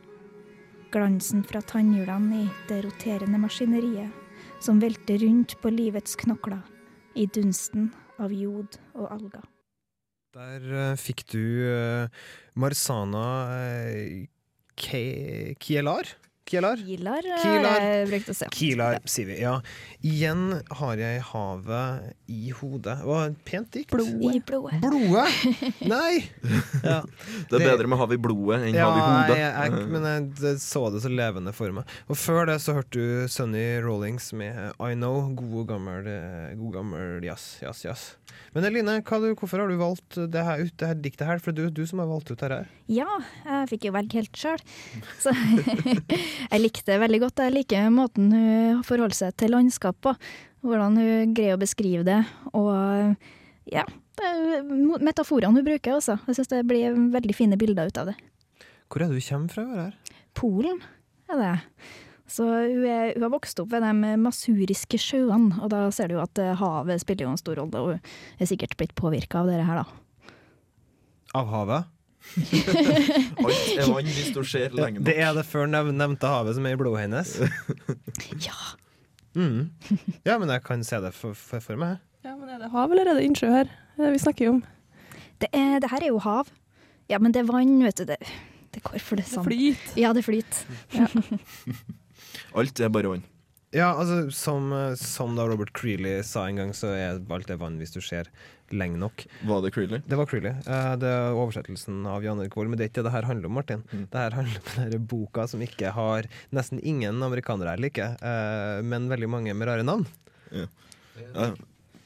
Glansen 0.95 1.43
fra 1.43 1.59
tannhjulene 1.59 2.45
i 2.45 2.49
det 2.69 2.79
roterende 2.85 3.41
maskineriet, 3.41 4.07
som 4.63 4.79
velter 4.79 5.19
rundt 5.25 5.57
på 5.59 5.73
livets 5.75 6.15
knokler, 6.23 6.63
i 7.19 7.27
dunsten 7.27 7.91
av 8.15 8.31
jod 8.31 8.79
og 8.95 9.11
alger. 9.11 9.43
Der 10.33 10.63
eh, 10.71 10.95
fikk 10.97 11.27
du 11.35 11.43
eh, 11.67 12.07
Marsana 12.55 13.27
Kielar? 16.45 16.75
Kielar? 16.75 17.21
Kilar, 17.23 17.39
Kilar. 17.41 18.09
jeg 18.11 18.25
å 18.29 18.33
se. 18.35 18.47
Kielar, 18.51 18.97
sier 19.07 19.29
vi. 19.29 19.37
Ja. 19.39 19.53
Igjen 20.03 20.41
har 20.75 20.99
jeg 20.99 21.21
havet 21.29 22.09
i 22.27 22.49
hodet. 22.57 22.97
Det 22.99 23.07
var 23.07 23.29
et 23.29 23.37
pent 23.47 23.69
dikt. 23.71 23.93
I 23.95 24.41
blodet. 24.43 24.81
Blodet? 24.83 25.29
Nei! 25.93 26.25
Ja. 26.83 26.97
Det 27.47 27.61
er 27.61 27.63
bedre 27.63 27.87
med 27.87 27.95
hav 28.01 28.11
i 28.11 28.17
blodet 28.19 28.57
enn 28.67 28.75
Ja, 28.75 28.89
hav 28.89 28.97
i 28.97 29.03
hodet. 29.05 29.37
jeg, 29.39 29.51
jeg, 29.55 29.85
men 29.93 30.03
jeg 30.09 30.25
det- 30.41 30.57
så 30.59 30.81
det 30.91 30.99
så 31.05 31.09
levende 31.13 31.53
for 31.55 31.71
meg. 31.71 31.87
Og 32.11 32.17
før 32.19 32.49
det 32.49 32.57
så 32.59 32.75
hørte 32.75 32.99
du 32.99 33.27
Sunny 33.31 33.79
Rollings 33.85 34.33
med 34.35 34.73
I 34.83 34.91
Know. 34.99 35.29
God 35.39 35.69
gammel, 35.71 36.09
eh, 36.11 36.51
god 36.59 36.73
gammel 36.75 37.23
jazz, 37.23 37.45
jazz, 37.63 37.85
jazz. 37.85 38.03
Men 38.53 38.65
Eline, 38.67 38.97
hva 39.05 39.19
du, 39.23 39.29
hvorfor 39.39 39.61
har 39.63 39.71
du 39.71 39.77
valgt 39.79 40.17
det 40.33 40.43
her, 40.43 40.65
ut, 40.65 40.75
det 40.81 40.87
her 40.91 40.99
diktet 40.99 41.27
her? 41.29 41.39
For 41.41 41.55
det 41.55 41.63
er 41.69 41.71
du, 41.71 41.81
du 41.83 41.87
som 41.89 42.03
har 42.03 42.09
valgt 42.11 42.33
ut 42.33 42.43
det 42.43 42.51
her. 42.51 42.67
Ja, 42.91 43.07
jeg 43.47 43.71
fikk 43.71 43.87
jo 43.87 43.93
velge 43.95 44.19
helt 44.19 44.35
sjøl. 44.43 44.59
Så 45.23 45.31
jeg 46.49 46.61
likte 46.63 46.91
det 46.91 46.99
veldig 47.03 47.21
godt. 47.25 47.43
Jeg 47.45 47.55
liker 47.57 47.93
måten 47.93 48.31
hun 48.33 48.83
forholder 48.87 49.17
seg 49.17 49.37
til 49.39 49.53
landskap 49.55 49.99
på. 50.03 50.15
Hvordan 50.63 50.99
hun 50.99 51.33
greier 51.35 51.57
å 51.57 51.61
beskrive 51.61 52.05
det. 52.07 52.21
Og 52.55 53.15
ja, 53.71 53.83
metaforene 55.03 55.53
hun 55.55 55.65
bruker 55.65 55.97
også. 55.97 56.19
Jeg 56.27 56.39
syns 56.39 56.51
det 56.53 56.63
blir 56.69 56.95
veldig 57.13 57.35
fine 57.37 57.59
bilder 57.59 57.91
ut 57.91 57.99
av 58.01 58.11
det. 58.11 58.17
Hvor 58.87 59.03
er 59.03 59.09
det 59.11 59.19
du 59.19 59.27
kommer 59.27 59.53
fra? 59.53 59.67
Her? 59.73 60.19
Polen 60.37 60.81
er 61.31 61.39
det. 61.41 61.53
Så 62.29 62.45
hun, 62.47 62.85
er, 62.87 63.13
hun 63.15 63.25
har 63.25 63.33
vokst 63.33 63.59
opp 63.61 63.73
ved 63.73 63.83
de 63.85 64.13
masuriske 64.21 64.97
sjøene, 65.01 65.59
og 65.61 65.69
da 65.73 65.85
ser 65.93 66.09
du 66.09 66.15
jo 66.17 66.23
at 66.23 66.39
eh, 66.41 66.55
havet 66.57 67.03
spiller 67.03 67.27
jo 67.27 67.33
en 67.33 67.41
stor 67.41 67.59
rolle. 67.59 67.81
Og 67.81 67.97
hun 67.97 68.41
er 68.45 68.49
sikkert 68.49 68.77
blitt 68.79 68.95
påvirka 68.97 69.43
av 69.43 69.51
det 69.51 69.59
her, 69.67 69.83
da. 69.83 70.31
Av 71.37 71.49
havet? 71.49 71.92
Alt 73.43 73.77
er 73.77 73.89
vann 73.91 74.07
hvis 74.09 74.31
du 74.33 74.41
ser 74.47 74.73
lenge 74.73 74.99
nok. 74.99 75.05
Det 75.09 75.15
er 75.21 75.33
det 75.37 75.43
før 75.49 75.67
nev 75.69 75.91
nevnte 75.93 76.29
havet 76.31 76.55
som 76.57 76.65
er 76.69 76.75
i 76.77 76.79
blodet 76.79 77.03
hennes? 77.05 77.35
Ja. 78.47 78.55
Mm. 79.35 79.71
Ja, 80.27 80.37
men 80.37 80.49
jeg 80.53 80.61
kan 80.65 80.83
se 80.85 80.99
det 81.01 81.09
for, 81.17 81.33
for, 81.37 81.59
for 81.63 81.79
meg. 81.81 81.97
Ja, 82.23 82.35
men 82.37 82.49
Er 82.53 82.59
det 82.61 82.69
hav 82.71 82.91
eller 82.93 83.09
er 83.09 83.17
det 83.17 83.23
innsjø 83.25 83.49
her 83.49 83.65
Det 83.97 84.05
er 84.07 84.13
vi 84.13 84.19
snakker 84.21 84.51
om? 84.51 84.59
Det, 85.41 85.49
er, 85.51 85.79
det 85.83 85.89
her 85.91 86.05
er 86.05 86.11
jo 86.13 86.19
hav. 86.23 86.47
Ja, 87.09 87.17
men 87.19 87.33
det 87.33 87.41
er 87.41 87.49
vann, 87.49 87.73
vet 87.83 87.97
du. 87.99 88.05
Det, 88.07 88.17
det 88.73 88.83
går 88.85 89.01
for 89.03 89.19
det 89.19 89.25
Det 89.25 89.31
samme. 89.33 89.49
flyter. 89.49 89.97
Ja, 89.99 90.13
det 90.15 90.23
flyter. 90.23 90.61
Alt 92.57 92.79
er 92.79 92.93
bare 92.93 93.09
vann. 93.15 93.25
Ja, 93.73 93.89
altså 93.97 94.27
som, 94.31 94.69
eh, 94.73 94.93
som 94.99 95.33
da 95.37 95.47
Robert 95.49 95.73
Creeley 95.73 96.21
sa 96.23 96.45
en 96.47 96.59
gang, 96.61 96.73
så 96.77 96.91
er 96.93 97.17
alt 97.33 97.49
det 97.49 97.57
vann 97.61 97.79
hvis 97.81 97.95
du 97.95 97.99
ser 98.05 98.29
lenge 98.73 98.99
nok. 99.01 99.25
Var 99.49 99.63
det 99.65 99.73
Creeley? 99.73 100.03
Det 100.05 100.17
var 100.17 100.29
Creeley. 100.29 100.53
Uh, 100.67 100.93
det 101.01 101.09
er 101.09 101.37
oversettelsen 101.37 102.05
av 102.09 102.25
Jan 102.25 102.41
Erik 102.41 102.55
Vold, 102.57 102.69
men 102.69 102.77
det 102.79 102.85
er 102.85 102.91
ikke 102.91 103.01
det 103.01 103.09
det 103.09 103.15
her 103.15 103.29
handler 103.29 103.49
om, 103.49 103.57
Martin. 103.57 103.83
Mm. 103.91 104.05
Det 104.13 104.23
her 104.23 104.37
handler 104.37 104.61
om 104.61 104.71
denne 104.77 105.01
boka 105.13 105.47
som 105.49 105.65
ikke 105.65 105.93
har 105.93 106.29
nesten 106.53 106.81
ingen 106.81 107.21
amerikanere 107.25 107.75
her 107.75 107.81
liker, 107.81 108.15
uh, 108.21 108.79
men 108.85 109.09
veldig 109.11 109.29
mange 109.29 109.57
med 109.57 109.69
rare 109.69 109.85
navn. 109.85 110.05
Ja. 110.53 110.69
Det 111.17 111.53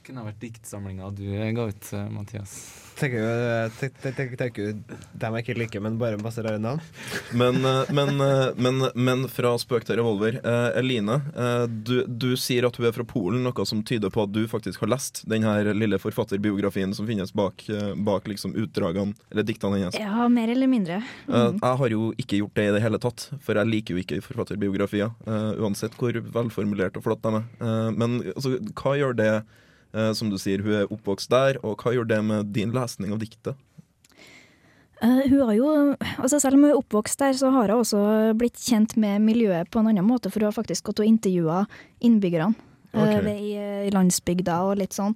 kunne 0.07 0.23
ha 0.23 0.27
vært 0.31 0.39
diktsamlinga 0.41 1.09
du 1.15 1.25
ga 1.57 1.67
ut, 1.69 1.93
eh, 1.93 2.09
Mathias. 2.15 2.57
Tenker 2.97 3.19
jo, 3.21 3.25
eh, 3.29 3.69
tenk- 3.77 3.97
tenk- 4.01 4.15
tenk- 4.17 4.37
tenker 4.39 4.63
jo 4.65 4.73
dem 5.21 5.35
jeg 5.35 5.43
ikke 5.45 5.57
liker, 5.59 5.81
men 5.85 5.97
bare 5.99 6.17
masse 6.17 6.41
rare 6.41 6.57
navn. 6.57 6.81
Men, 7.37 7.59
eh, 7.63 7.91
men, 7.93 8.19
eh, 8.21 8.53
men, 8.57 8.79
men 8.95 9.27
fra 9.29 9.51
spøk 9.61 9.83
til 9.85 9.97
revolver. 9.99 10.39
Eh, 10.43 10.79
Eline, 10.79 11.21
eh, 11.35 11.67
du, 11.67 12.07
du 12.07 12.31
sier 12.35 12.65
at 12.65 12.75
hun 12.79 12.87
er 12.87 12.95
fra 12.95 13.03
Polen, 13.05 13.43
noe 13.45 13.65
som 13.69 13.83
tyder 13.83 14.09
på 14.09 14.23
at 14.23 14.31
du 14.33 14.47
faktisk 14.49 14.79
har 14.81 14.89
lest 14.89 15.21
den 15.29 15.43
her 15.45 15.69
lille 15.77 15.99
forfatterbiografien 16.01 16.95
som 16.97 17.05
finnes 17.05 17.31
bak, 17.37 17.67
eh, 17.69 17.93
bak 17.93 18.23
liksom 18.31 18.55
utdragene, 18.57 19.13
eller 19.31 19.43
diktene 19.43 19.77
hennes. 19.77 19.99
Ja, 19.99 20.27
mer 20.27 20.49
eller 20.49 20.67
mindre. 20.67 21.03
Mm. 21.27 21.59
jeg 21.61 21.77
har 21.77 21.89
jo 21.89 22.13
ikke 22.17 22.39
gjort 22.41 22.53
det 22.55 22.67
i 22.69 22.73
det 22.79 22.81
hele 22.81 22.97
tatt, 22.97 23.27
for 23.43 23.53
jeg 23.59 23.67
liker 23.67 23.93
jo 23.95 24.01
ikke 24.01 24.23
forfatterbiografier. 24.25 25.13
eh, 25.27 25.53
uansett 25.61 25.93
hvor 25.99 26.13
velformulert 26.13 26.97
og 26.97 27.03
flott 27.03 27.21
de 27.21 27.35
er. 27.35 27.45
Eh, 27.61 27.91
men 27.91 28.21
altså, 28.33 28.57
hva 28.73 28.95
gjør 28.97 29.15
det, 29.15 29.43
eh, 29.93 30.11
som 30.17 30.31
du 30.31 30.37
sier, 30.41 30.63
hun 30.65 30.81
er 30.81 30.93
oppvokst 30.93 31.31
der, 31.33 31.61
og 31.63 31.81
hva 31.83 31.95
gjør 31.95 32.09
det 32.09 32.19
med 32.25 32.53
din 32.55 32.75
lesning 32.75 33.13
av 33.15 33.21
diktet? 33.23 33.59
Uh, 34.97 35.21
hun 35.29 35.43
har 35.45 35.51
jo, 35.53 35.71
altså 36.17 36.39
Selv 36.41 36.57
om 36.57 36.63
hun 36.65 36.71
er 36.71 36.79
oppvokst 36.79 37.19
der, 37.21 37.35
så 37.37 37.51
har 37.53 37.69
hun 37.69 37.83
også 37.83 37.99
blitt 38.37 38.57
kjent 38.57 38.95
med 38.97 39.21
miljøet 39.21 39.69
på 39.69 39.83
en 39.83 39.91
annen 39.91 40.07
måte, 40.07 40.31
for 40.33 40.41
hun 40.41 40.49
har 40.49 40.57
faktisk 40.57 40.89
gått 40.89 41.03
og 41.03 41.09
intervjua 41.09 41.65
innbyggerne 42.01 42.55
okay. 42.95 43.21
uh, 43.21 43.29
i, 43.35 43.51
i 43.89 43.93
landsbygda 43.93 44.63
og 44.65 44.79
litt 44.81 44.97
sånn. 44.97 45.13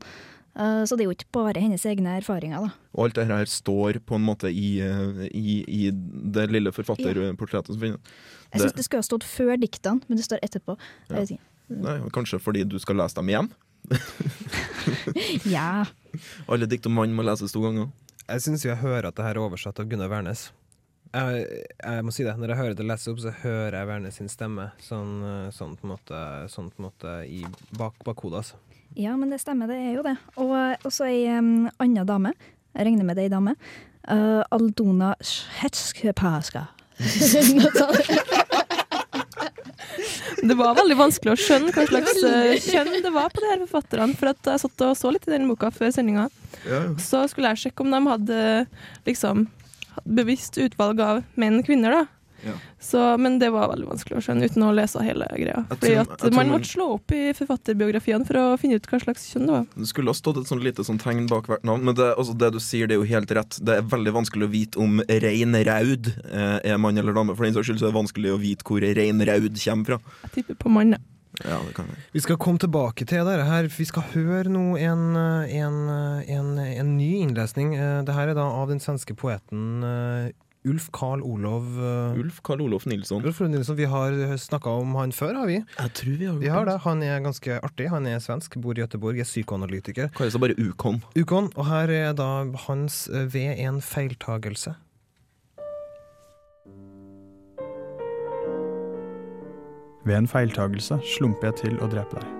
Uh, 0.51 0.83
så 0.83 0.97
det 0.97 1.05
er 1.05 1.07
jo 1.07 1.15
ikke 1.15 1.31
bare 1.33 1.63
hennes 1.63 1.85
egne 1.87 2.17
erfaringer, 2.19 2.67
da. 2.67 2.89
Og 2.91 3.07
alt 3.07 3.17
dette 3.17 3.31
her 3.39 3.47
står 3.47 4.01
på 4.03 4.17
en 4.19 4.25
måte 4.27 4.51
i, 4.51 4.81
eh, 4.83 5.21
i, 5.31 5.61
i 5.63 5.83
det 6.35 6.49
lille 6.51 6.73
forfatterportrettet 6.75 7.71
som 7.71 7.79
finnes. 7.79 8.15
Jeg 8.51 8.65
syns 8.65 8.75
det 8.75 8.83
skulle 8.83 8.99
ha 8.99 9.07
stått 9.07 9.23
før 9.23 9.55
diktene, 9.61 10.03
men 10.09 10.19
det 10.19 10.25
står 10.27 10.41
etterpå. 10.43 10.75
Ja. 11.07 11.23
Nei, 11.71 11.93
kanskje 12.11 12.41
fordi 12.43 12.65
du 12.67 12.75
skal 12.83 12.99
lese 12.99 13.15
dem 13.15 13.31
igjen? 13.31 13.47
Ja. 15.55 15.85
Alle 16.51 16.67
dikt 16.69 16.85
om 16.89 16.95
mann 16.97 17.13
må 17.15 17.23
leses 17.25 17.53
to 17.53 17.61
ganger. 17.63 17.91
Jeg 18.27 18.43
syns 18.45 18.65
jeg 18.65 18.79
hører 18.81 19.09
at 19.09 19.17
det 19.17 19.25
her 19.25 19.37
er 19.37 19.43
oversatt 19.43 19.79
av 19.81 19.87
Gunnar 19.91 20.11
Wærnes. 20.11 20.49
Jeg, 21.11 21.43
jeg 21.75 22.03
må 22.07 22.13
si 22.15 22.23
det, 22.23 22.37
Når 22.39 22.53
jeg 22.53 22.59
hører 22.61 22.75
det 22.79 22.85
leses 22.87 23.11
opp, 23.11 23.19
så 23.19 23.33
hører 23.41 23.75
jeg 23.75 23.89
Wærnes 23.89 24.19
sin 24.21 24.31
stemme 24.31 24.69
sånn, 24.79 25.19
sånn 25.51 25.75
på 25.79 25.87
en 25.87 25.93
måte, 25.95 26.19
sånn 26.51 26.69
på 26.71 26.79
en 26.81 26.87
måte 26.87 27.15
i 27.27 27.43
bak, 27.77 27.97
bakhodet. 28.07 28.43
Altså. 28.43 28.55
ja, 28.95 29.15
men 29.19 29.33
det 29.33 29.41
stemmer, 29.43 29.71
det 29.71 29.79
er 29.79 29.97
jo 29.97 30.05
det. 30.07 30.15
Og 30.39 30.55
også 30.87 31.09
ei 31.09 31.25
um, 31.35 31.67
anna 31.83 32.05
dame, 32.07 32.35
jeg 32.71 32.87
regner 32.87 33.07
med 33.07 33.19
det 33.19 33.27
er 33.27 33.31
ei 33.31 33.35
dame, 33.35 33.57
uh, 34.07 34.43
Aldona 34.55 35.15
Shetskpaska. 35.19 36.69
Det 40.41 40.57
var 40.57 40.75
veldig 40.77 40.97
vanskelig 40.97 41.33
å 41.35 41.39
skjønne 41.39 41.73
hva 41.75 41.85
slags 41.89 42.21
eh, 42.25 42.53
kjønn 42.65 42.95
det 43.03 43.11
var 43.13 43.29
på 43.33 43.43
de 43.43 43.49
her 43.51 43.59
forfatterne. 43.61 44.15
For 44.17 44.31
at 44.31 44.51
jeg 44.53 44.63
satt 44.63 44.85
og 44.87 44.95
så 44.97 45.11
litt 45.13 45.27
i 45.29 45.33
den 45.35 45.49
boka 45.49 45.69
før 45.73 45.93
sendinga. 45.93 46.29
Så 47.01 47.23
skulle 47.31 47.53
jeg 47.53 47.65
sjekke 47.65 47.85
om 47.85 47.93
de 47.93 48.01
hadde 48.07 48.39
liksom 49.07 49.45
bevisst 50.07 50.57
utvalg 50.61 51.01
av 51.03 51.21
menn 51.39 51.59
og 51.59 51.67
kvinner, 51.67 52.01
da. 52.01 52.20
Ja. 52.45 52.53
Så, 52.81 53.01
men 53.21 53.37
det 53.39 53.51
var 53.53 53.69
veldig 53.69 53.87
vanskelig 53.91 54.17
å 54.17 54.23
skjønne 54.25 54.47
uten 54.49 54.63
å 54.65 54.71
lese 54.73 55.03
hele 55.05 55.27
greia. 55.37 55.61
Jeg 55.69 55.77
Fordi 55.77 55.95
at 56.01 56.23
man 56.33 56.33
man- 56.47 56.49
måtte 56.55 56.71
slå 56.71 56.87
opp 56.95 57.11
i 57.13 57.33
forfatterbiografiene 57.37 58.25
for 58.25 58.39
å 58.41 58.45
finne 58.57 58.75
ut 58.79 58.87
hva 58.89 58.99
slags 59.03 59.27
kjønn 59.33 59.45
det 59.47 59.53
var. 59.57 59.65
Det 59.75 59.87
skulle 59.91 60.09
ha 60.09 60.17
stått 60.17 60.37
et 60.41 60.49
sånn 60.49 60.63
lite 60.63 60.83
sånn 60.87 60.99
tegn 60.99 61.27
bak 61.29 61.45
hvert 61.51 61.63
navn, 61.63 61.83
men 61.85 61.95
det, 61.95 62.09
altså 62.17 62.33
det 62.37 62.51
du 62.53 62.59
sier, 62.59 62.87
det 62.87 62.97
er 62.97 63.03
jo 63.03 63.09
helt 63.13 63.31
rett. 63.37 63.59
Det 63.61 63.77
er 63.77 63.81
veldig 63.93 64.13
vanskelig 64.17 64.47
å 64.49 64.51
vite 64.51 64.81
om 64.81 64.99
rein 65.07 65.53
raud 65.67 66.11
eh, 66.31 66.59
er 66.73 66.77
mann 66.81 66.97
eller 66.97 67.13
dame. 67.13 67.35
For 67.37 67.45
den 67.45 67.53
saks 67.53 67.67
skyld 67.69 67.79
så 67.79 67.87
er 67.89 67.93
det 67.93 67.99
vanskelig 68.01 68.33
å 68.33 68.41
vite 68.41 68.65
hvor 68.65 68.81
rein 68.81 69.21
raud 69.21 69.55
kommer 69.61 69.85
fra. 69.85 69.99
Jeg 70.25 70.31
tipper 70.41 70.55
på 70.65 70.69
mann. 70.73 70.91
ja. 70.97 71.03
Ja, 71.47 71.57
det 71.63 71.71
kan 71.73 71.85
være. 71.87 71.95
Vi 72.11 72.19
skal 72.19 72.35
komme 72.37 72.59
tilbake 72.59 73.05
til 73.07 73.23
det 73.25 73.45
her. 73.47 73.63
Vi 73.71 73.85
skal 73.87 74.03
høre 74.11 74.49
nå 74.51 74.75
en, 74.77 75.15
eh, 75.15 75.53
en, 75.63 75.77
eh, 75.89 76.35
en, 76.35 76.49
en 76.59 76.97
ny 76.97 77.21
innlesning. 77.23 77.71
Dette 77.71 78.05
Det 78.05 78.13
her 78.17 78.27
er 78.27 78.35
da 78.35 78.43
av 78.43 78.67
den 78.67 78.79
svenske 78.83 79.15
poeten 79.15 79.81
eh, 79.81 80.31
Ulf 80.63 80.91
Karl 80.93 81.23
Olov 81.25 81.65
eh, 81.81 82.19
Ulf 82.21 82.41
Karl 82.45 82.61
Olof 82.61 82.85
Nilsson. 82.85 83.23
Ulf 83.25 83.39
Nilsson. 83.39 83.75
Vi 83.75 83.85
har 83.85 84.37
snakka 84.37 84.69
om 84.69 84.93
han 84.95 85.11
før, 85.11 85.33
har 85.41 85.47
vi? 85.49 85.57
Jeg 85.77 85.93
tror 85.97 86.17
vi 86.19 86.25
har 86.25 86.37
Vi 86.37 86.51
har 86.53 86.65
det. 86.65 86.77
Han 86.85 87.01
er 87.03 87.19
ganske 87.19 87.57
artig. 87.65 87.89
Han 87.89 88.05
er 88.05 88.19
svensk, 88.21 88.59
bor 88.61 88.77
i 88.77 88.83
Göteborg, 88.83 89.17
er 89.19 89.25
psykoanalytiker. 89.25 90.11
Kalles 90.17 90.37
bare 90.37 90.57
Ukon. 90.61 91.01
Ukon, 91.17 91.49
og 91.55 91.65
her 91.65 91.89
er 91.89 92.13
da 92.13 92.45
hans 92.67 93.07
eh, 93.09 93.25
ved 93.25 93.57
en 93.57 93.81
feiltagelse. 93.81 94.75
Ved 100.05 100.15
en 100.17 100.29
feiltagelse 100.29 100.97
slumper 101.17 101.51
jeg 101.51 101.59
til 101.65 101.81
å 101.81 101.89
drepe 101.89 102.21
deg. 102.21 102.37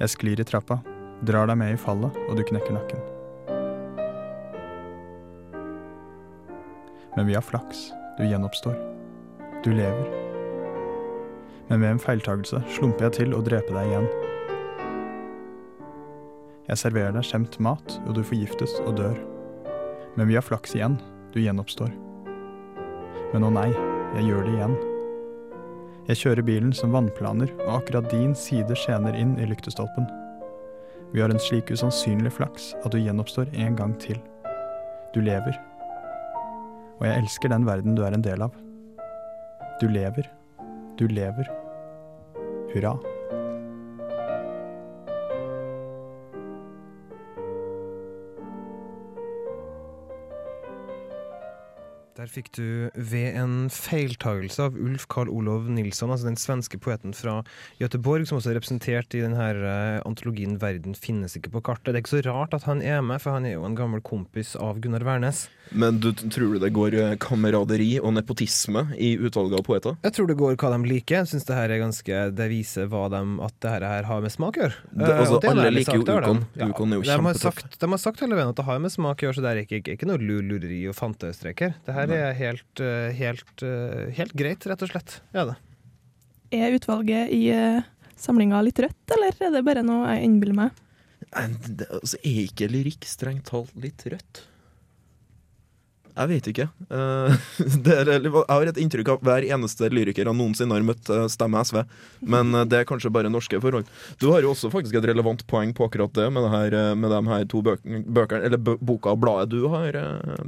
Jeg 0.00 0.12
sklir 0.16 0.40
i 0.40 0.48
trappa, 0.48 0.80
drar 1.24 1.48
deg 1.48 1.60
med 1.60 1.76
i 1.76 1.80
fallet, 1.80 2.24
og 2.28 2.36
du 2.36 2.44
knekker 2.44 2.76
nakken. 2.76 3.13
Men 7.16 7.26
vi 7.26 7.34
har 7.34 7.42
flaks, 7.42 7.92
du 8.18 8.26
gjenoppstår. 8.26 8.74
Du 9.64 9.72
lever. 9.72 10.06
Men 11.68 11.80
ved 11.80 11.90
en 11.90 12.02
feiltagelse 12.02 12.60
slumper 12.74 13.06
jeg 13.06 13.18
til 13.20 13.34
å 13.36 13.42
drepe 13.44 13.72
deg 13.72 13.90
igjen. 13.92 14.08
Jeg 16.64 16.80
serverer 16.80 17.12
deg 17.14 17.26
skjemt 17.28 17.58
mat, 17.62 17.98
og 18.06 18.16
du 18.16 18.22
forgiftes 18.24 18.74
og 18.84 18.96
dør. 18.98 19.18
Men 20.16 20.28
vi 20.30 20.36
har 20.38 20.44
flaks 20.44 20.74
igjen, 20.76 20.96
du 21.34 21.40
gjenoppstår. 21.42 21.92
Men 23.34 23.46
å 23.46 23.52
nei, 23.52 23.70
jeg 24.16 24.28
gjør 24.30 24.46
det 24.46 24.56
igjen. 24.56 24.76
Jeg 26.08 26.20
kjører 26.20 26.46
bilen 26.46 26.72
som 26.76 26.92
vannplaner, 26.92 27.52
og 27.64 27.78
akkurat 27.80 28.10
din 28.12 28.34
side 28.36 28.76
skjener 28.76 29.16
inn 29.16 29.36
i 29.40 29.48
lyktestolpen. 29.48 30.08
Vi 31.14 31.22
har 31.22 31.30
en 31.30 31.40
slik 31.40 31.70
usannsynlig 31.70 32.34
flaks 32.34 32.72
at 32.82 32.92
du 32.92 32.98
gjenoppstår 32.98 33.52
en 33.54 33.78
gang 33.78 33.94
til. 34.02 34.18
Du 35.14 35.22
lever. 35.22 35.56
Og 37.00 37.06
jeg 37.08 37.24
elsker 37.24 37.50
den 37.52 37.66
verden 37.66 37.96
du 37.98 38.04
er 38.06 38.14
en 38.14 38.24
del 38.24 38.44
av. 38.46 38.54
Du 39.80 39.88
lever. 39.90 40.30
Du 40.98 41.06
lever. 41.10 41.50
Hurra. 42.74 42.94
Der 52.24 52.30
fikk 52.32 52.54
du 52.56 52.88
ved 52.96 53.34
en 53.36 53.66
feiltagelse 53.68 54.62
av 54.64 54.76
Ulf 54.80 55.02
Karl 55.12 55.28
Olov 55.28 55.66
Nilsson, 55.68 56.08
altså 56.08 56.30
den 56.30 56.38
svenske 56.40 56.78
poeten 56.80 57.12
fra 57.12 57.34
Göteborg, 57.76 58.24
som 58.24 58.38
også 58.38 58.54
er 58.54 58.56
representert 58.56 59.12
i 59.12 59.20
denne 59.20 59.48
eh, 59.52 59.98
antologien 60.08 60.56
'Verden 60.56 60.96
finnes 60.96 61.36
ikke 61.36 61.52
på 61.52 61.60
kartet'. 61.68 61.92
Det 61.92 61.98
er 61.98 62.04
ikke 62.06 62.14
så 62.14 62.22
rart 62.24 62.56
at 62.56 62.64
han 62.64 62.80
er 62.80 63.04
med, 63.04 63.20
for 63.20 63.36
han 63.36 63.44
er 63.44 63.58
jo 63.58 63.68
en 63.68 63.76
gammel 63.76 64.00
kompis 64.00 64.54
av 64.56 64.80
Gunnar 64.80 65.04
Wærnes. 65.04 65.50
Men 65.68 65.98
du, 66.00 66.12
tror 66.12 66.54
du 66.54 66.58
det 66.62 66.70
går 66.76 66.96
eh, 66.96 67.12
kameraderi 67.20 67.98
og 68.00 68.14
nepotisme 68.16 68.86
i 68.96 69.14
utvalget 69.16 69.60
av 69.60 69.64
poeter? 69.66 70.00
Jeg 70.04 70.16
tror 70.16 70.28
det 70.28 70.38
går 70.40 70.56
hva 70.60 70.72
de 70.74 70.80
liker. 70.88 71.22
Jeg 71.22 71.32
synes 71.34 71.48
det 71.48 71.56
her 71.56 71.72
er 71.72 71.80
ganske 71.80 72.24
Det 72.36 72.48
viser 72.52 72.88
hva 72.92 73.06
de, 73.12 73.22
at 73.44 73.56
det 73.64 73.72
her, 73.74 74.08
har 74.08 74.24
med 74.24 74.32
smak 74.32 74.58
å 74.60 74.64
gjøre. 74.64 74.80
Eh, 74.96 75.12
altså, 75.12 75.42
det 75.44 75.52
alle 75.52 75.70
liker 75.76 76.00
jo 76.00 76.04
sagt, 76.04 76.08
det 76.08 76.16
har 76.16 76.24
de. 76.24 76.32
Ukon. 76.32 76.72
Ukon 76.72 76.96
er 76.96 77.02
jo 77.02 77.04
de 77.04 77.12
har, 77.12 77.20
kjempetøff. 77.20 77.60
sagt, 77.60 77.80
de 77.84 77.92
har 77.92 78.02
sagt 78.08 78.24
hele 78.24 78.40
veien 78.40 78.52
at 78.52 78.60
det 78.60 78.68
har 78.68 78.80
med 78.80 78.96
smak 78.96 79.20
å 79.20 79.28
gjøre, 79.28 79.38
så 79.38 79.44
det 79.44 79.52
er 79.52 79.62
ikke, 79.64 79.82
ikke, 79.82 79.98
ikke 79.98 80.08
noe 80.08 80.20
lureri 80.24 80.82
og 80.88 80.96
fantøystrek 80.96 81.64
her. 81.68 81.78
Det 82.14 82.22
er 82.28 82.38
helt, 82.38 82.80
eh, 82.80 83.10
helt, 83.18 83.64
eh, 83.66 84.06
helt 84.16 84.34
greit, 84.38 84.66
rett 84.70 84.82
og 84.86 84.90
slett. 84.92 85.18
Ja, 85.34 85.44
det. 85.50 85.56
Er 86.54 86.74
utvalget 86.76 87.32
i 87.34 87.42
uh, 87.50 87.82
samlinga 88.16 88.60
litt 88.62 88.78
rødt, 88.78 89.14
eller 89.16 89.34
er 89.42 89.54
det 89.56 89.64
bare 89.66 89.82
noe 89.82 90.12
jeg 90.14 90.28
innbiller 90.28 90.54
meg? 90.54 90.82
Det- 91.74 91.88
Altså, 91.90 92.18
er 92.22 92.44
ikke 92.46 92.68
lyrikk 92.70 93.06
strengt 93.08 93.48
talt 93.50 93.74
litt 93.80 94.04
rødt? 94.06 94.44
Jeg 96.14 96.30
vet 96.30 96.48
ikke. 96.52 96.66
Eh, 96.94 97.46
det 97.86 97.96
er, 98.04 98.10
jeg 98.14 98.32
har 98.32 98.70
et 98.70 98.80
inntrykk 98.80 99.10
av 99.10 99.18
at 99.18 99.26
hver 99.28 99.46
eneste 99.56 99.90
lyriker 99.90 100.30
han 100.30 100.38
noensinne 100.38 100.76
har 100.76 100.86
møtt, 100.86 101.10
eh, 101.10 101.26
stemmer 101.32 101.66
SV. 101.66 101.80
Men 102.34 102.54
eh, 102.54 102.66
det 102.70 102.80
er 102.80 102.88
kanskje 102.88 103.12
bare 103.14 103.32
norske 103.32 103.58
forhold. 103.62 103.90
Du 104.22 104.28
har 104.30 104.46
jo 104.46 104.52
også 104.54 104.70
faktisk 104.74 105.00
et 105.00 105.08
relevant 105.10 105.42
poeng 105.50 105.74
på 105.74 105.88
akkurat 105.88 106.14
det 106.14 106.28
med, 106.34 106.46
det 106.46 106.54
her, 106.54 106.78
med 106.98 107.14
de 107.14 107.22
her 107.32 107.46
to 107.50 107.62
bøkene, 107.66 108.42
eller 108.46 108.62
boka 108.62 109.14
og 109.14 109.22
bladet 109.24 109.50
du 109.54 109.66
har 109.72 109.98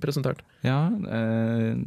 presentert. 0.02 0.44
Ja, 0.66 0.86
eh, 1.10 1.82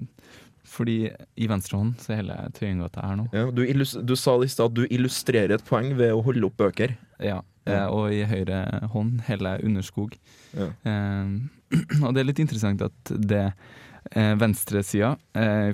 fordi 0.69 0.97
i 1.39 1.47
venstre 1.49 1.79
hånd 1.79 1.95
så 2.01 2.13
er 2.13 2.21
hele 2.21 2.35
Tøyengata 2.55 3.05
her 3.07 3.15
nå. 3.17 3.27
Ja, 3.33 3.47
du, 3.51 3.63
du 3.65 4.15
sa 4.19 4.35
i 4.43 4.49
stad 4.51 4.69
at 4.69 4.77
du 4.77 4.83
illustrerer 4.85 5.55
et 5.55 5.65
poeng 5.65 5.95
ved 5.97 6.13
å 6.13 6.21
holde 6.25 6.45
opp 6.45 6.59
bøker. 6.59 6.93
Ja, 7.23 7.39
eh, 7.65 7.87
og 7.87 8.13
i 8.13 8.21
høyre 8.29 8.61
hånd 8.93 9.23
hele 9.29 9.55
Underskog. 9.65 10.13
Ja. 10.53 10.69
Eh, 10.87 11.33
og 12.03 12.13
det 12.15 12.21
er 12.23 12.27
litt 12.29 12.39
interessant 12.41 12.81
at 12.81 13.11
det 13.13 13.43
eh, 14.15 14.33
venstresida, 14.41 15.15
eh, 15.37 15.69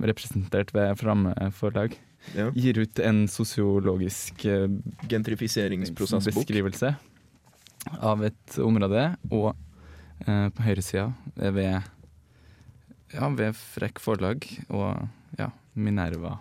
representert 0.00 0.72
ved 0.76 0.96
Framme 1.00 1.34
forlag, 1.56 1.96
Ja. 2.36 2.50
gir 2.52 2.76
ut 2.82 2.98
en 3.00 3.22
sosiologisk 3.32 4.42
eh, 4.44 4.66
gentrifiseringsprosessbeskrivelse 5.08 6.90
av 8.04 8.24
et 8.26 8.58
område, 8.60 9.06
og 9.32 9.54
eh, 10.26 10.48
på 10.52 10.62
høyresida 10.66 11.06
er 11.40 11.54
ved 11.56 11.72
ja, 13.14 13.28
ved 13.34 13.56
Frekk 13.56 13.98
forlag 14.04 14.44
og 14.68 15.08
ja, 15.40 15.48
Minerva 15.74 16.36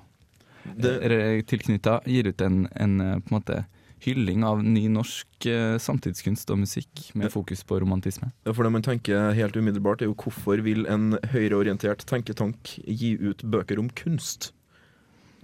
Det- 0.75 1.45
tilknytta 1.49 2.01
gir 2.05 2.27
ut 2.29 2.41
en, 2.45 2.67
en 2.75 2.99
eh, 3.01 3.15
på 3.23 3.31
en 3.31 3.37
måte 3.39 3.61
hylling 4.03 4.45
av 4.47 4.61
ny 4.63 4.85
norsk 4.91 5.49
eh, 5.49 5.77
samtidskunst 5.81 6.51
og 6.53 6.61
musikk 6.63 7.09
med 7.19 7.31
fokus 7.33 7.65
på 7.67 7.79
romantisme. 7.83 8.31
Ja, 8.47 8.53
for 8.53 8.67
det 8.67 8.73
man 8.75 8.85
tenker 8.85 9.33
helt 9.37 9.57
umiddelbart, 9.59 10.03
er 10.03 10.11
jo 10.11 10.17
hvorfor 10.19 10.63
vil 10.65 10.85
en 10.91 11.17
høyreorientert 11.33 12.05
tenketank 12.09 12.77
gi 12.85 13.15
ut 13.19 13.43
bøker 13.43 13.81
om 13.81 13.91
kunst? 13.95 14.51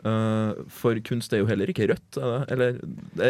Eh, 0.06 0.52
for 0.70 1.00
kunst 1.08 1.34
er 1.34 1.42
jo 1.42 1.48
heller 1.50 1.70
ikke 1.72 1.88
rødt, 1.90 2.18
er? 2.20 2.44
Eller 2.54 2.76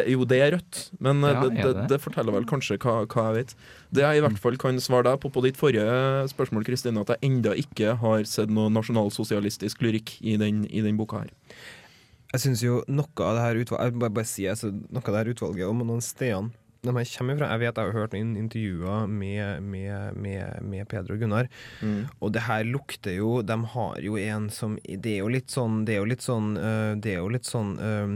jo, 0.10 0.26
det 0.28 0.40
er 0.42 0.56
rødt, 0.58 0.80
men 1.00 1.24
eh, 1.24 1.32
Ja, 1.36 1.44
det, 1.46 1.52
er 1.52 1.62
det, 1.62 1.76
det? 1.78 1.86
det 1.94 2.00
forteller 2.04 2.36
vel 2.36 2.48
kanskje 2.50 2.80
hva, 2.82 2.98
hva 3.06 3.28
jeg 3.30 3.38
vet. 3.38 3.56
Det 3.96 4.04
jeg 4.04 4.20
i 4.20 4.26
hvert 4.26 4.42
fall 4.42 4.60
kan 4.60 4.82
svare 4.84 5.08
deg 5.08 5.22
på 5.24 5.32
på 5.32 5.46
ditt 5.46 5.60
forrige 5.60 6.26
spørsmål, 6.34 6.66
Kristine, 6.68 7.06
at 7.06 7.14
jeg 7.16 7.30
enda 7.30 7.56
ikke 7.56 7.96
har 8.02 8.28
sett 8.30 8.52
noe 8.52 8.74
nasjonalsosialistisk 8.74 9.86
lyrikk 9.86 10.18
i 10.26 10.36
den, 10.42 10.66
i 10.68 10.84
den 10.84 11.00
boka 11.00 11.24
her. 11.24 11.32
Jeg 12.36 12.44
syns 12.44 12.62
jo 12.66 12.82
noe 12.92 13.24
av 13.24 13.38
det 13.40 13.44
her 13.48 13.64
utvalget 13.64 13.98
bare, 14.02 14.14
bare 14.20 14.28
si 14.30 14.44
altså, 14.52 14.70
noe 14.76 15.02
av 15.02 15.12
det 15.16 15.22
her 15.24 15.34
utvalget 15.34 15.68
om 15.72 15.84
noen 15.88 16.04
stedene 16.04 16.52
de 16.86 16.92
her 16.94 17.08
kommer 17.18 17.38
fra. 17.40 17.48
Jeg 17.50 17.62
vet 17.64 17.80
jeg 17.82 17.88
har 17.88 17.96
hørt 17.98 18.12
noen 18.14 18.36
intervjuer 18.38 19.08
med, 19.10 19.64
med, 19.66 20.20
med, 20.22 20.60
med 20.70 20.86
Peder 20.92 21.16
og 21.16 21.24
Gunnar, 21.24 21.48
Mm. 21.82 22.04
og 22.22 22.30
det 22.36 22.44
her 22.46 22.62
lukter 22.68 23.16
jo 23.18 23.40
De 23.42 23.56
har 23.74 23.98
jo 24.06 24.20
en 24.22 24.46
som 24.54 24.76
Det 24.86 25.16
er 25.16 25.24
jo 25.24 25.32
litt 25.34 25.50
sånn 25.50 25.80
Det 25.88 25.96
er 25.96 26.04
jo 26.04 26.06
litt 26.12 26.22
sånn 26.22 26.52
øh, 26.62 26.94
Det 27.02 27.16
er 27.16 27.24
jo 27.24 27.32
litt 27.34 27.50
sånn 27.50 27.72
øh, 27.82 28.14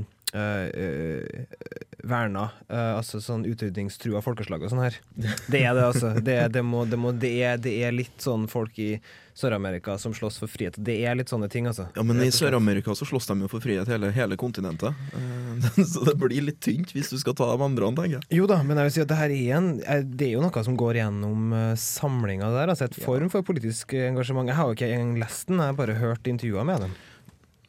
verna. 2.03 2.49
eh, 2.69 2.91
altså 2.97 3.19
sånn 3.23 3.45
utrydningstrua 3.49 4.21
folkeslag 4.23 4.63
og 4.63 4.71
sånn 4.73 4.83
her. 4.85 4.99
Det 5.51 5.63
er 5.65 5.73
det, 5.75 5.85
altså. 5.85 6.13
Det 6.19 6.37
det, 6.53 6.61
må, 6.65 6.85
det, 6.85 6.99
må, 6.99 7.11
det, 7.11 7.31
er, 7.43 7.57
det 7.61 7.73
er 7.83 7.95
litt 7.95 8.21
sånn 8.23 8.47
folk 8.51 8.77
i 8.79 8.99
Sør-Amerika 9.39 9.95
som 10.01 10.11
slåss 10.15 10.39
for 10.41 10.51
frihet. 10.51 10.75
Det 10.75 10.97
er 11.07 11.15
litt 11.15 11.31
sånne 11.31 11.47
ting, 11.51 11.67
altså. 11.69 11.85
Ja, 11.95 12.03
men 12.03 12.19
i. 12.21 12.27
Sør-Amerika 12.33 12.91
så 12.97 13.07
slåss 13.07 13.29
de 13.29 13.37
jo 13.45 13.49
for 13.51 13.63
frihet 13.63 13.87
hele, 13.87 14.11
hele 14.15 14.37
kontinentet. 14.39 14.95
Eh, 15.15 15.83
Så 15.91 16.03
det 16.07 16.15
blir 16.19 16.43
litt 16.43 16.59
tynt 16.63 16.91
hvis 16.95 17.11
du 17.13 17.17
skal 17.21 17.35
ta 17.39 17.47
de 17.51 17.63
andre, 17.65 17.91
tenker 17.95 18.17
jeg. 18.17 18.25
Jo 18.39 18.47
da, 18.49 18.59
men 18.63 18.79
jeg 18.79 18.89
vil 18.89 18.95
si 18.97 19.03
at 19.05 19.11
det 19.11 19.19
her 19.19 19.33
igjen, 19.35 19.69
det 20.11 20.27
er 20.27 20.33
jo 20.35 20.43
noe 20.43 20.65
som 20.65 20.75
går 20.79 20.99
gjennom 21.01 21.53
samlinga 21.79 22.51
der. 22.55 22.73
Altså 22.73 22.89
et 22.89 22.99
form 22.99 23.31
for 23.31 23.47
politisk 23.47 23.95
engasjement. 23.97 24.49
Jeg 24.51 24.59
har 24.59 24.67
jo 24.69 24.77
ikke 24.77 24.91
engang 24.91 25.15
lest 25.23 25.47
den, 25.49 25.61
jeg 25.63 25.71
har 25.73 25.79
bare 25.79 25.99
hørt 25.99 26.27
intervjuer 26.31 26.67
med 26.67 26.85
dem. 26.87 26.97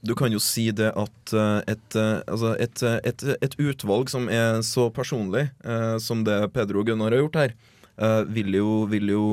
Du 0.01 0.15
kan 0.17 0.33
jo 0.33 0.41
si 0.41 0.71
det 0.73 0.93
at 0.97 1.33
eh, 1.37 1.75
et, 1.75 1.97
eh, 1.99 2.23
altså 2.25 2.55
et, 2.57 2.83
eh, 2.87 2.97
et, 3.11 3.25
et 3.45 3.57
utvalg 3.61 4.09
som 4.13 4.31
er 4.33 4.63
så 4.65 4.89
personlig 4.97 5.51
eh, 5.61 5.99
som 6.01 6.25
det 6.25 6.39
Pedro 6.55 6.81
og 6.81 6.89
Gunnar 6.89 7.13
har 7.13 7.21
gjort 7.21 7.37
her, 7.43 7.55
eh, 8.01 8.23
vil, 8.33 8.57
jo, 8.57 8.71
vil, 8.89 9.13
jo, 9.13 9.27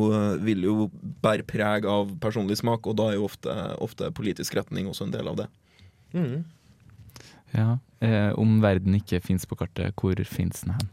vil 0.43 0.68
jo 0.68 0.89
bære 1.24 1.47
preg 1.47 1.88
av 1.88 2.11
personlig 2.24 2.59
smak, 2.59 2.84
og 2.84 2.99
da 2.99 3.13
er 3.13 3.20
jo 3.20 3.30
ofte, 3.30 3.55
ofte 3.80 4.11
politisk 4.11 4.59
retning 4.59 4.91
også 4.91 5.07
en 5.07 5.15
del 5.15 5.32
av 5.32 5.39
det. 5.39 5.47
Mm. 6.18 6.43
Ja. 7.55 7.78
Eh, 8.03 8.32
om 8.38 8.59
verden 8.61 8.99
ikke 8.99 9.24
fins 9.24 9.47
på 9.47 9.55
kartet, 9.57 9.95
hvor 9.97 10.20
fins 10.28 10.65
den 10.65 10.76
hen? 10.76 10.91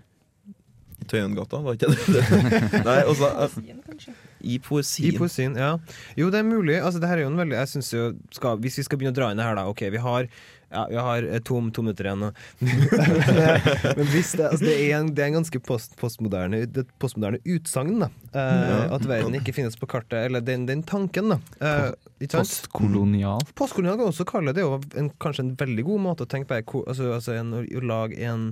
I 1.04 1.08
Tøyengata, 1.12 1.60
var 1.64 1.76
ikke 1.76 1.92
det? 1.92 2.24
Nei, 2.88 2.98
altså, 3.04 3.30
eh, 3.44 3.58
kanskje. 3.84 4.16
I 4.44 4.56
I 4.56 4.58
poesien. 4.60 5.16
poesien, 5.20 5.54
ja. 5.56 5.76
Jo, 6.18 6.30
det 6.32 6.40
er 6.42 6.48
mulig. 6.48 6.80
Altså, 6.80 7.00
det 7.00 7.08
her 7.08 7.20
er 7.20 7.26
jo 7.26 7.32
en 7.32 7.40
veldig 7.40 7.56
Jeg 7.56 7.70
synes 7.76 7.92
jo 7.94 8.10
skal, 8.34 8.58
Hvis 8.60 8.76
vi 8.76 8.84
skal 8.84 9.00
begynne 9.00 9.14
å 9.14 9.16
dra 9.16 9.30
inn 9.32 9.40
det 9.40 9.46
her, 9.46 9.56
da. 9.56 9.68
OK, 9.70 9.86
vi 9.94 10.02
har 10.04 10.28
ja, 10.74 10.86
vi 10.90 10.96
har 10.96 11.22
eh, 11.22 11.38
to, 11.38 11.60
to 11.70 11.82
minutter 11.84 12.08
igjen 12.08 12.22
nå. 12.24 12.30
Men 13.98 14.08
hvis 14.10 14.32
det, 14.34 14.48
altså, 14.48 14.64
det, 14.64 14.74
er 14.74 14.96
en, 14.98 15.12
det 15.14 15.22
er 15.22 15.30
en 15.30 15.36
ganske 15.38 15.60
post, 15.62 15.94
postmoderne 16.00 16.64
Det 16.66 16.82
er 16.82 16.88
postmoderne 17.02 17.38
utsagn, 17.46 18.00
da. 18.02 18.10
Eh, 18.34 18.94
At 18.96 19.06
verden 19.06 19.38
ikke 19.38 19.54
finnes 19.54 19.78
på 19.78 19.88
kartet. 19.90 20.18
Eller 20.26 20.42
den, 20.44 20.66
den 20.66 20.82
tanken, 20.82 21.36
da. 21.36 21.38
Eh? 21.60 22.26
Postkolonial. 22.26 23.44
Postkolonial 23.54 24.00
kan 24.00 24.10
også 24.10 24.26
kalle 24.28 24.54
det 24.56 24.64
jo 24.64 24.80
en, 24.98 25.12
kanskje 25.22 25.46
en 25.46 25.54
veldig 25.60 25.86
god 25.86 26.06
måte 26.08 26.26
å 26.26 26.30
tenke 26.34 26.62
på. 26.66 26.82
Altså, 26.88 27.12
altså 27.14 27.38
en, 27.38 27.54
å 27.62 27.84
lage 27.84 28.18
en 28.26 28.50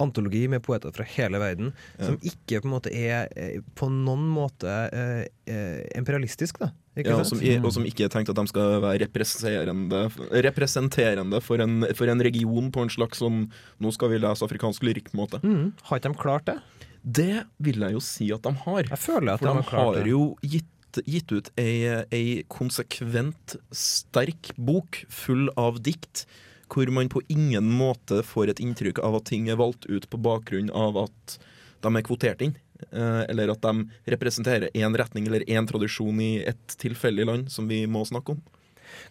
antologi 0.00 0.46
med 0.48 0.62
poeter 0.62 0.92
fra 0.94 1.04
hele 1.04 1.38
verden 1.42 1.72
Ja. 1.98 2.06
som 2.06 2.16
ikke 2.22 2.60
på 2.62 2.68
en 2.68 2.74
måte 2.74 2.92
er 2.94 3.28
eh, 3.36 3.60
på 3.74 3.88
noen 3.92 4.24
måte 4.32 4.68
eh, 4.92 5.26
eh, 5.46 5.82
imperialistisk, 5.98 6.58
da. 6.62 6.70
Ikke 6.96 7.08
Ja, 7.08 7.18
og, 7.22 7.26
som, 7.26 7.38
og 7.40 7.72
som 7.72 7.84
ikke 7.88 8.04
er 8.04 8.12
tenkt 8.12 8.28
at 8.28 8.36
de 8.36 8.46
skal 8.50 8.80
være 8.82 8.98
representerende, 9.06 10.02
representerende 10.44 11.40
for, 11.40 11.60
en, 11.64 11.86
for 11.96 12.10
en 12.12 12.20
region 12.24 12.68
på 12.74 12.84
en 12.84 12.90
slags 12.92 13.22
sånn 13.22 13.46
Nå 13.80 13.92
skal 13.96 14.12
vi 14.12 14.18
lese 14.20 14.44
afrikansk 14.44 14.84
lyrikk-måte. 14.86 15.40
Mm, 15.42 15.72
har 15.88 16.00
ikke 16.02 16.12
de 16.12 16.20
klart 16.20 16.46
det? 16.50 16.58
Det 17.02 17.46
vil 17.64 17.80
jeg 17.82 17.96
jo 17.96 18.02
si 18.04 18.28
at 18.34 18.44
de 18.44 18.52
har. 18.66 18.84
Jeg 18.92 19.00
føler 19.02 19.32
at 19.34 19.40
For 19.42 19.48
de 19.48 19.54
de 19.56 19.62
har 19.62 19.70
klart 19.70 19.88
har 19.88 20.02
det. 20.04 20.12
jo 20.12 20.20
gitt, 20.44 21.00
gitt 21.08 21.32
ut 21.32 21.48
ei, 21.58 22.04
ei 22.14 22.26
konsekvent 22.52 23.56
sterk 23.74 24.52
bok 24.60 25.00
full 25.10 25.48
av 25.58 25.80
dikt, 25.82 26.26
hvor 26.72 26.88
man 26.94 27.10
på 27.12 27.20
ingen 27.28 27.68
måte 27.76 28.22
får 28.24 28.54
et 28.54 28.62
inntrykk 28.64 29.02
av 29.04 29.18
at 29.20 29.26
ting 29.28 29.48
er 29.52 29.60
valgt 29.60 29.84
ut 29.90 30.08
på 30.08 30.20
bakgrunn 30.24 30.70
av 30.72 30.96
at 31.04 31.38
de 31.84 31.92
er 31.98 32.06
kvotert 32.06 32.42
inn. 32.46 32.54
eh, 32.92 33.24
Eller 33.28 33.52
at 33.52 33.60
de 33.62 33.84
representerer 34.14 34.70
én 34.74 34.96
retning 34.96 35.26
eller 35.28 35.44
én 35.46 35.68
tradisjon 35.68 36.18
i 36.20 36.32
et 36.46 36.76
tilfeldig 36.80 37.26
land 37.28 37.52
som 37.52 37.68
vi 37.68 37.84
må 37.86 38.04
snakke 38.08 38.36
om. 38.36 38.42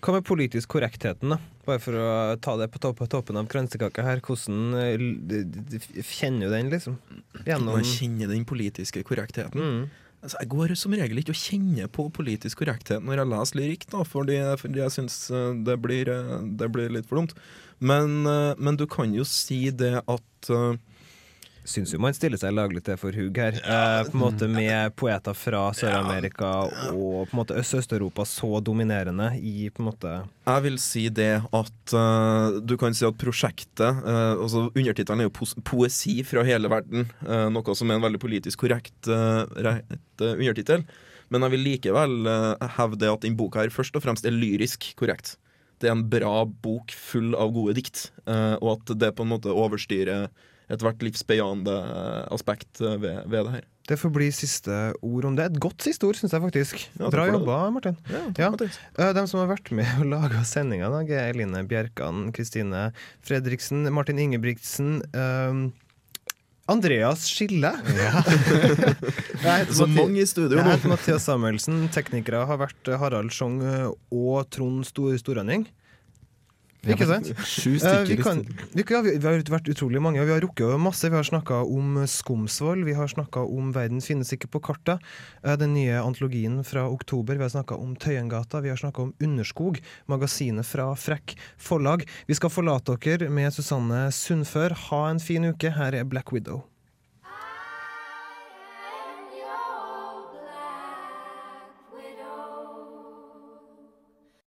Hva 0.02 0.14
med 0.14 0.26
politisk 0.28 0.70
korrektheten, 0.76 1.30
da? 1.34 1.38
Bare 1.66 1.80
for 1.82 1.94
å 1.98 2.10
ta 2.42 2.54
det 2.58 2.68
på 2.74 2.80
topp, 2.82 3.00
toppen 3.10 3.38
av 3.38 3.48
kransekaka 3.50 4.04
her. 4.06 4.20
Hvordan 4.22 4.76
eh, 4.78 6.04
kjenner 6.06 6.50
du 6.50 6.54
den, 6.56 6.70
liksom? 6.74 6.98
Gjennom 7.46 7.78
Man 7.80 7.88
kjenner 7.88 8.30
den 8.30 8.46
politiske 8.46 9.04
korrektheten. 9.08 9.58
mm. 9.62 9.90
Altså, 10.22 10.38
jeg 10.38 10.52
går 10.54 10.76
som 10.78 10.94
regel 10.94 11.18
ikke 11.18 11.34
og 11.34 11.40
kjenner 11.42 11.90
på 11.90 12.06
politisk 12.14 12.62
korrekthet 12.62 13.02
når 13.02 13.24
jeg 13.24 13.30
leser 13.32 13.58
lyrikk, 13.58 13.88
da, 13.90 14.04
fordi, 14.06 14.38
fordi 14.62 14.84
jeg 14.84 14.94
syns 14.94 15.16
eh, 15.34 15.56
det, 15.66 15.80
eh, 16.14 16.36
det 16.62 16.70
blir 16.74 16.94
litt 16.94 17.10
for 17.10 17.18
dumt. 17.18 17.34
Men, 17.82 18.22
eh, 18.30 18.54
men 18.62 18.78
du 18.78 18.86
kan 18.86 19.16
jo 19.18 19.26
si 19.26 19.64
det 19.74 19.96
at 20.06 20.52
eh, 20.54 20.78
Syns 21.72 21.94
jo 21.94 22.00
man 22.04 22.16
stiller 22.16 22.40
seg 22.40 22.52
laglig 22.56 22.82
til 22.84 22.98
for 23.00 23.16
hugg 23.16 23.38
her. 23.40 23.56
Eh, 23.56 24.02
på 24.10 24.16
en 24.18 24.22
måte 24.26 24.48
Med 24.52 24.92
poeter 25.00 25.36
fra 25.38 25.62
Sør-Amerika 25.78 26.50
og 26.92 27.30
på 27.30 27.32
en 27.32 27.40
måte 27.40 27.56
Øst- 27.60 27.78
Øst-Europa 27.80 28.26
så 28.28 28.60
dominerende 28.60 29.30
i 29.40 29.70
på 29.72 29.84
en 29.84 29.88
måte 29.88 30.12
Jeg 30.48 30.64
vil 30.66 30.80
si 30.82 31.06
det 31.10 31.44
at 31.48 31.94
uh, 31.96 32.60
du 32.60 32.76
kan 32.82 32.96
si 32.98 33.06
at 33.08 33.20
prosjektet 33.22 34.04
uh, 34.04 34.36
altså 34.36 34.66
Undertittelen 34.74 35.24
er 35.24 35.30
jo 35.30 35.48
poesi 35.64 36.18
fra 36.28 36.44
hele 36.48 36.72
verden, 36.72 37.08
uh, 37.24 37.48
noe 37.54 37.78
som 37.78 37.90
er 37.90 38.00
en 38.00 38.06
veldig 38.06 38.22
politisk 38.22 38.66
korrekt 38.66 39.08
uh, 39.08 39.48
undertittel. 40.20 40.84
Men 41.32 41.46
jeg 41.46 41.54
vil 41.54 41.64
likevel 41.70 42.28
hevde 42.76 43.08
at 43.08 43.24
denne 43.24 43.40
boka 43.40 43.62
her 43.62 43.72
først 43.72 43.96
og 43.96 44.04
fremst 44.04 44.26
er 44.28 44.36
lyrisk 44.36 44.90
korrekt. 45.00 45.38
Det 45.80 45.88
er 45.88 45.96
en 45.96 46.10
bra 46.12 46.44
bok 46.44 46.92
full 46.92 47.32
av 47.40 47.54
gode 47.56 47.78
dikt, 47.80 48.10
og 48.28 48.68
at 48.74 48.92
det 49.00 49.14
på 49.16 49.24
en 49.24 49.32
måte 49.32 49.54
overstyrer 49.56 50.28
ethvert 50.72 51.04
livsbejaende 51.06 51.76
eh, 51.76 52.24
aspekt 52.36 52.82
eh, 52.82 52.98
ved, 53.02 53.22
ved 53.32 53.46
det 53.50 53.54
her. 53.58 53.68
Det 53.92 53.98
får 53.98 54.12
bli 54.14 54.28
siste 54.32 54.76
ord 55.04 55.26
om 55.28 55.36
det. 55.36 55.48
Et 55.52 55.60
godt 55.60 55.84
siste 55.84 56.06
ord, 56.08 56.16
syns 56.16 56.32
jeg 56.36 56.44
faktisk. 56.44 56.84
Ja, 57.02 57.10
Bra 57.12 57.26
jobba, 57.28 57.58
Martin. 57.76 57.98
Ja, 58.12 58.22
Ja. 58.40 58.52
Eh, 58.54 59.12
De 59.18 59.24
som 59.28 59.42
har 59.42 59.50
vært 59.52 59.72
med 59.76 59.90
og 60.00 60.08
laga 60.14 60.44
sendinga, 60.48 60.88
i 60.88 60.96
dag, 61.02 61.10
er 61.18 61.32
Eline 61.34 61.64
Bjerkan, 61.68 62.30
Kristine 62.36 62.92
Fredriksen, 63.26 63.88
Martin 63.92 64.22
Ingebrigtsen 64.22 65.02
Um 65.14 65.72
Andreas 66.72 67.26
Skille. 67.28 67.72
Jeg 69.42 69.44
heter 69.44 69.74
Så 69.76 69.88
mange 69.90 70.22
i 70.22 70.28
studio 70.30 70.56
Jeg 70.60 70.64
nå. 70.64 70.72
heter 70.76 70.92
Mathias 70.94 71.26
Samuelsen. 71.28 71.82
Teknikere 71.92 72.46
har 72.48 72.60
vært 72.62 72.88
eh, 72.88 73.00
Harald 73.02 73.34
Schjong 73.36 73.58
eh, 73.66 73.88
og 74.16 74.46
Trond 74.54 74.86
Stor 74.88 75.18
Storanding. 75.20 75.66
Ikke 76.82 77.06
sant? 77.06 77.28
Sju 77.46 77.76
Eh, 77.76 77.78
stykker. 77.78 78.08
vi, 78.10 78.16
kan, 78.24 78.40
vi, 78.74 78.84
ja, 78.90 79.02
vi 79.06 79.18
har 79.22 79.44
vært 79.54 79.70
utrolig 79.70 80.02
mange, 80.02 80.18
og 80.20 80.26
vi 80.26 80.34
har 80.34 80.42
rukket 80.42 80.80
masse. 80.82 81.04
Vi 81.06 81.14
har 81.16 81.24
snakka 81.28 81.60
om 81.70 82.00
Skomsvoll, 82.10 82.84
vi 82.88 82.94
har 82.98 83.08
snakka 83.08 83.44
om 83.46 83.72
'Verden 83.72 84.02
finnes 84.02 84.32
ikke 84.34 84.50
på 84.50 84.62
kartet', 84.62 85.00
eh, 85.44 85.56
den 85.56 85.76
nye 85.76 86.02
antologien 86.02 86.64
fra 86.66 86.90
oktober. 86.90 87.36
Vi 87.38 87.44
har 87.46 87.50
snakka 87.54 87.78
om 87.78 87.96
Tøyengata, 87.96 88.62
vi 88.62 88.70
har 88.70 88.78
snakka 88.78 89.00
om 89.04 89.14
Underskog, 89.22 89.78
magasinet 90.10 90.66
fra 90.66 90.96
Frekk 90.96 91.36
forlag. 91.60 92.04
Vi 92.28 92.34
skal 92.34 92.50
forlate 92.50 92.98
dere 93.00 93.30
med 93.30 93.54
Susanne 93.54 94.10
Sundfør. 94.12 94.72
Ha 94.74 95.10
en 95.12 95.20
fin 95.20 95.44
uke. 95.46 95.70
Her 95.72 95.94
er 95.94 96.04
Black 96.04 96.32
Widow. 96.32 96.64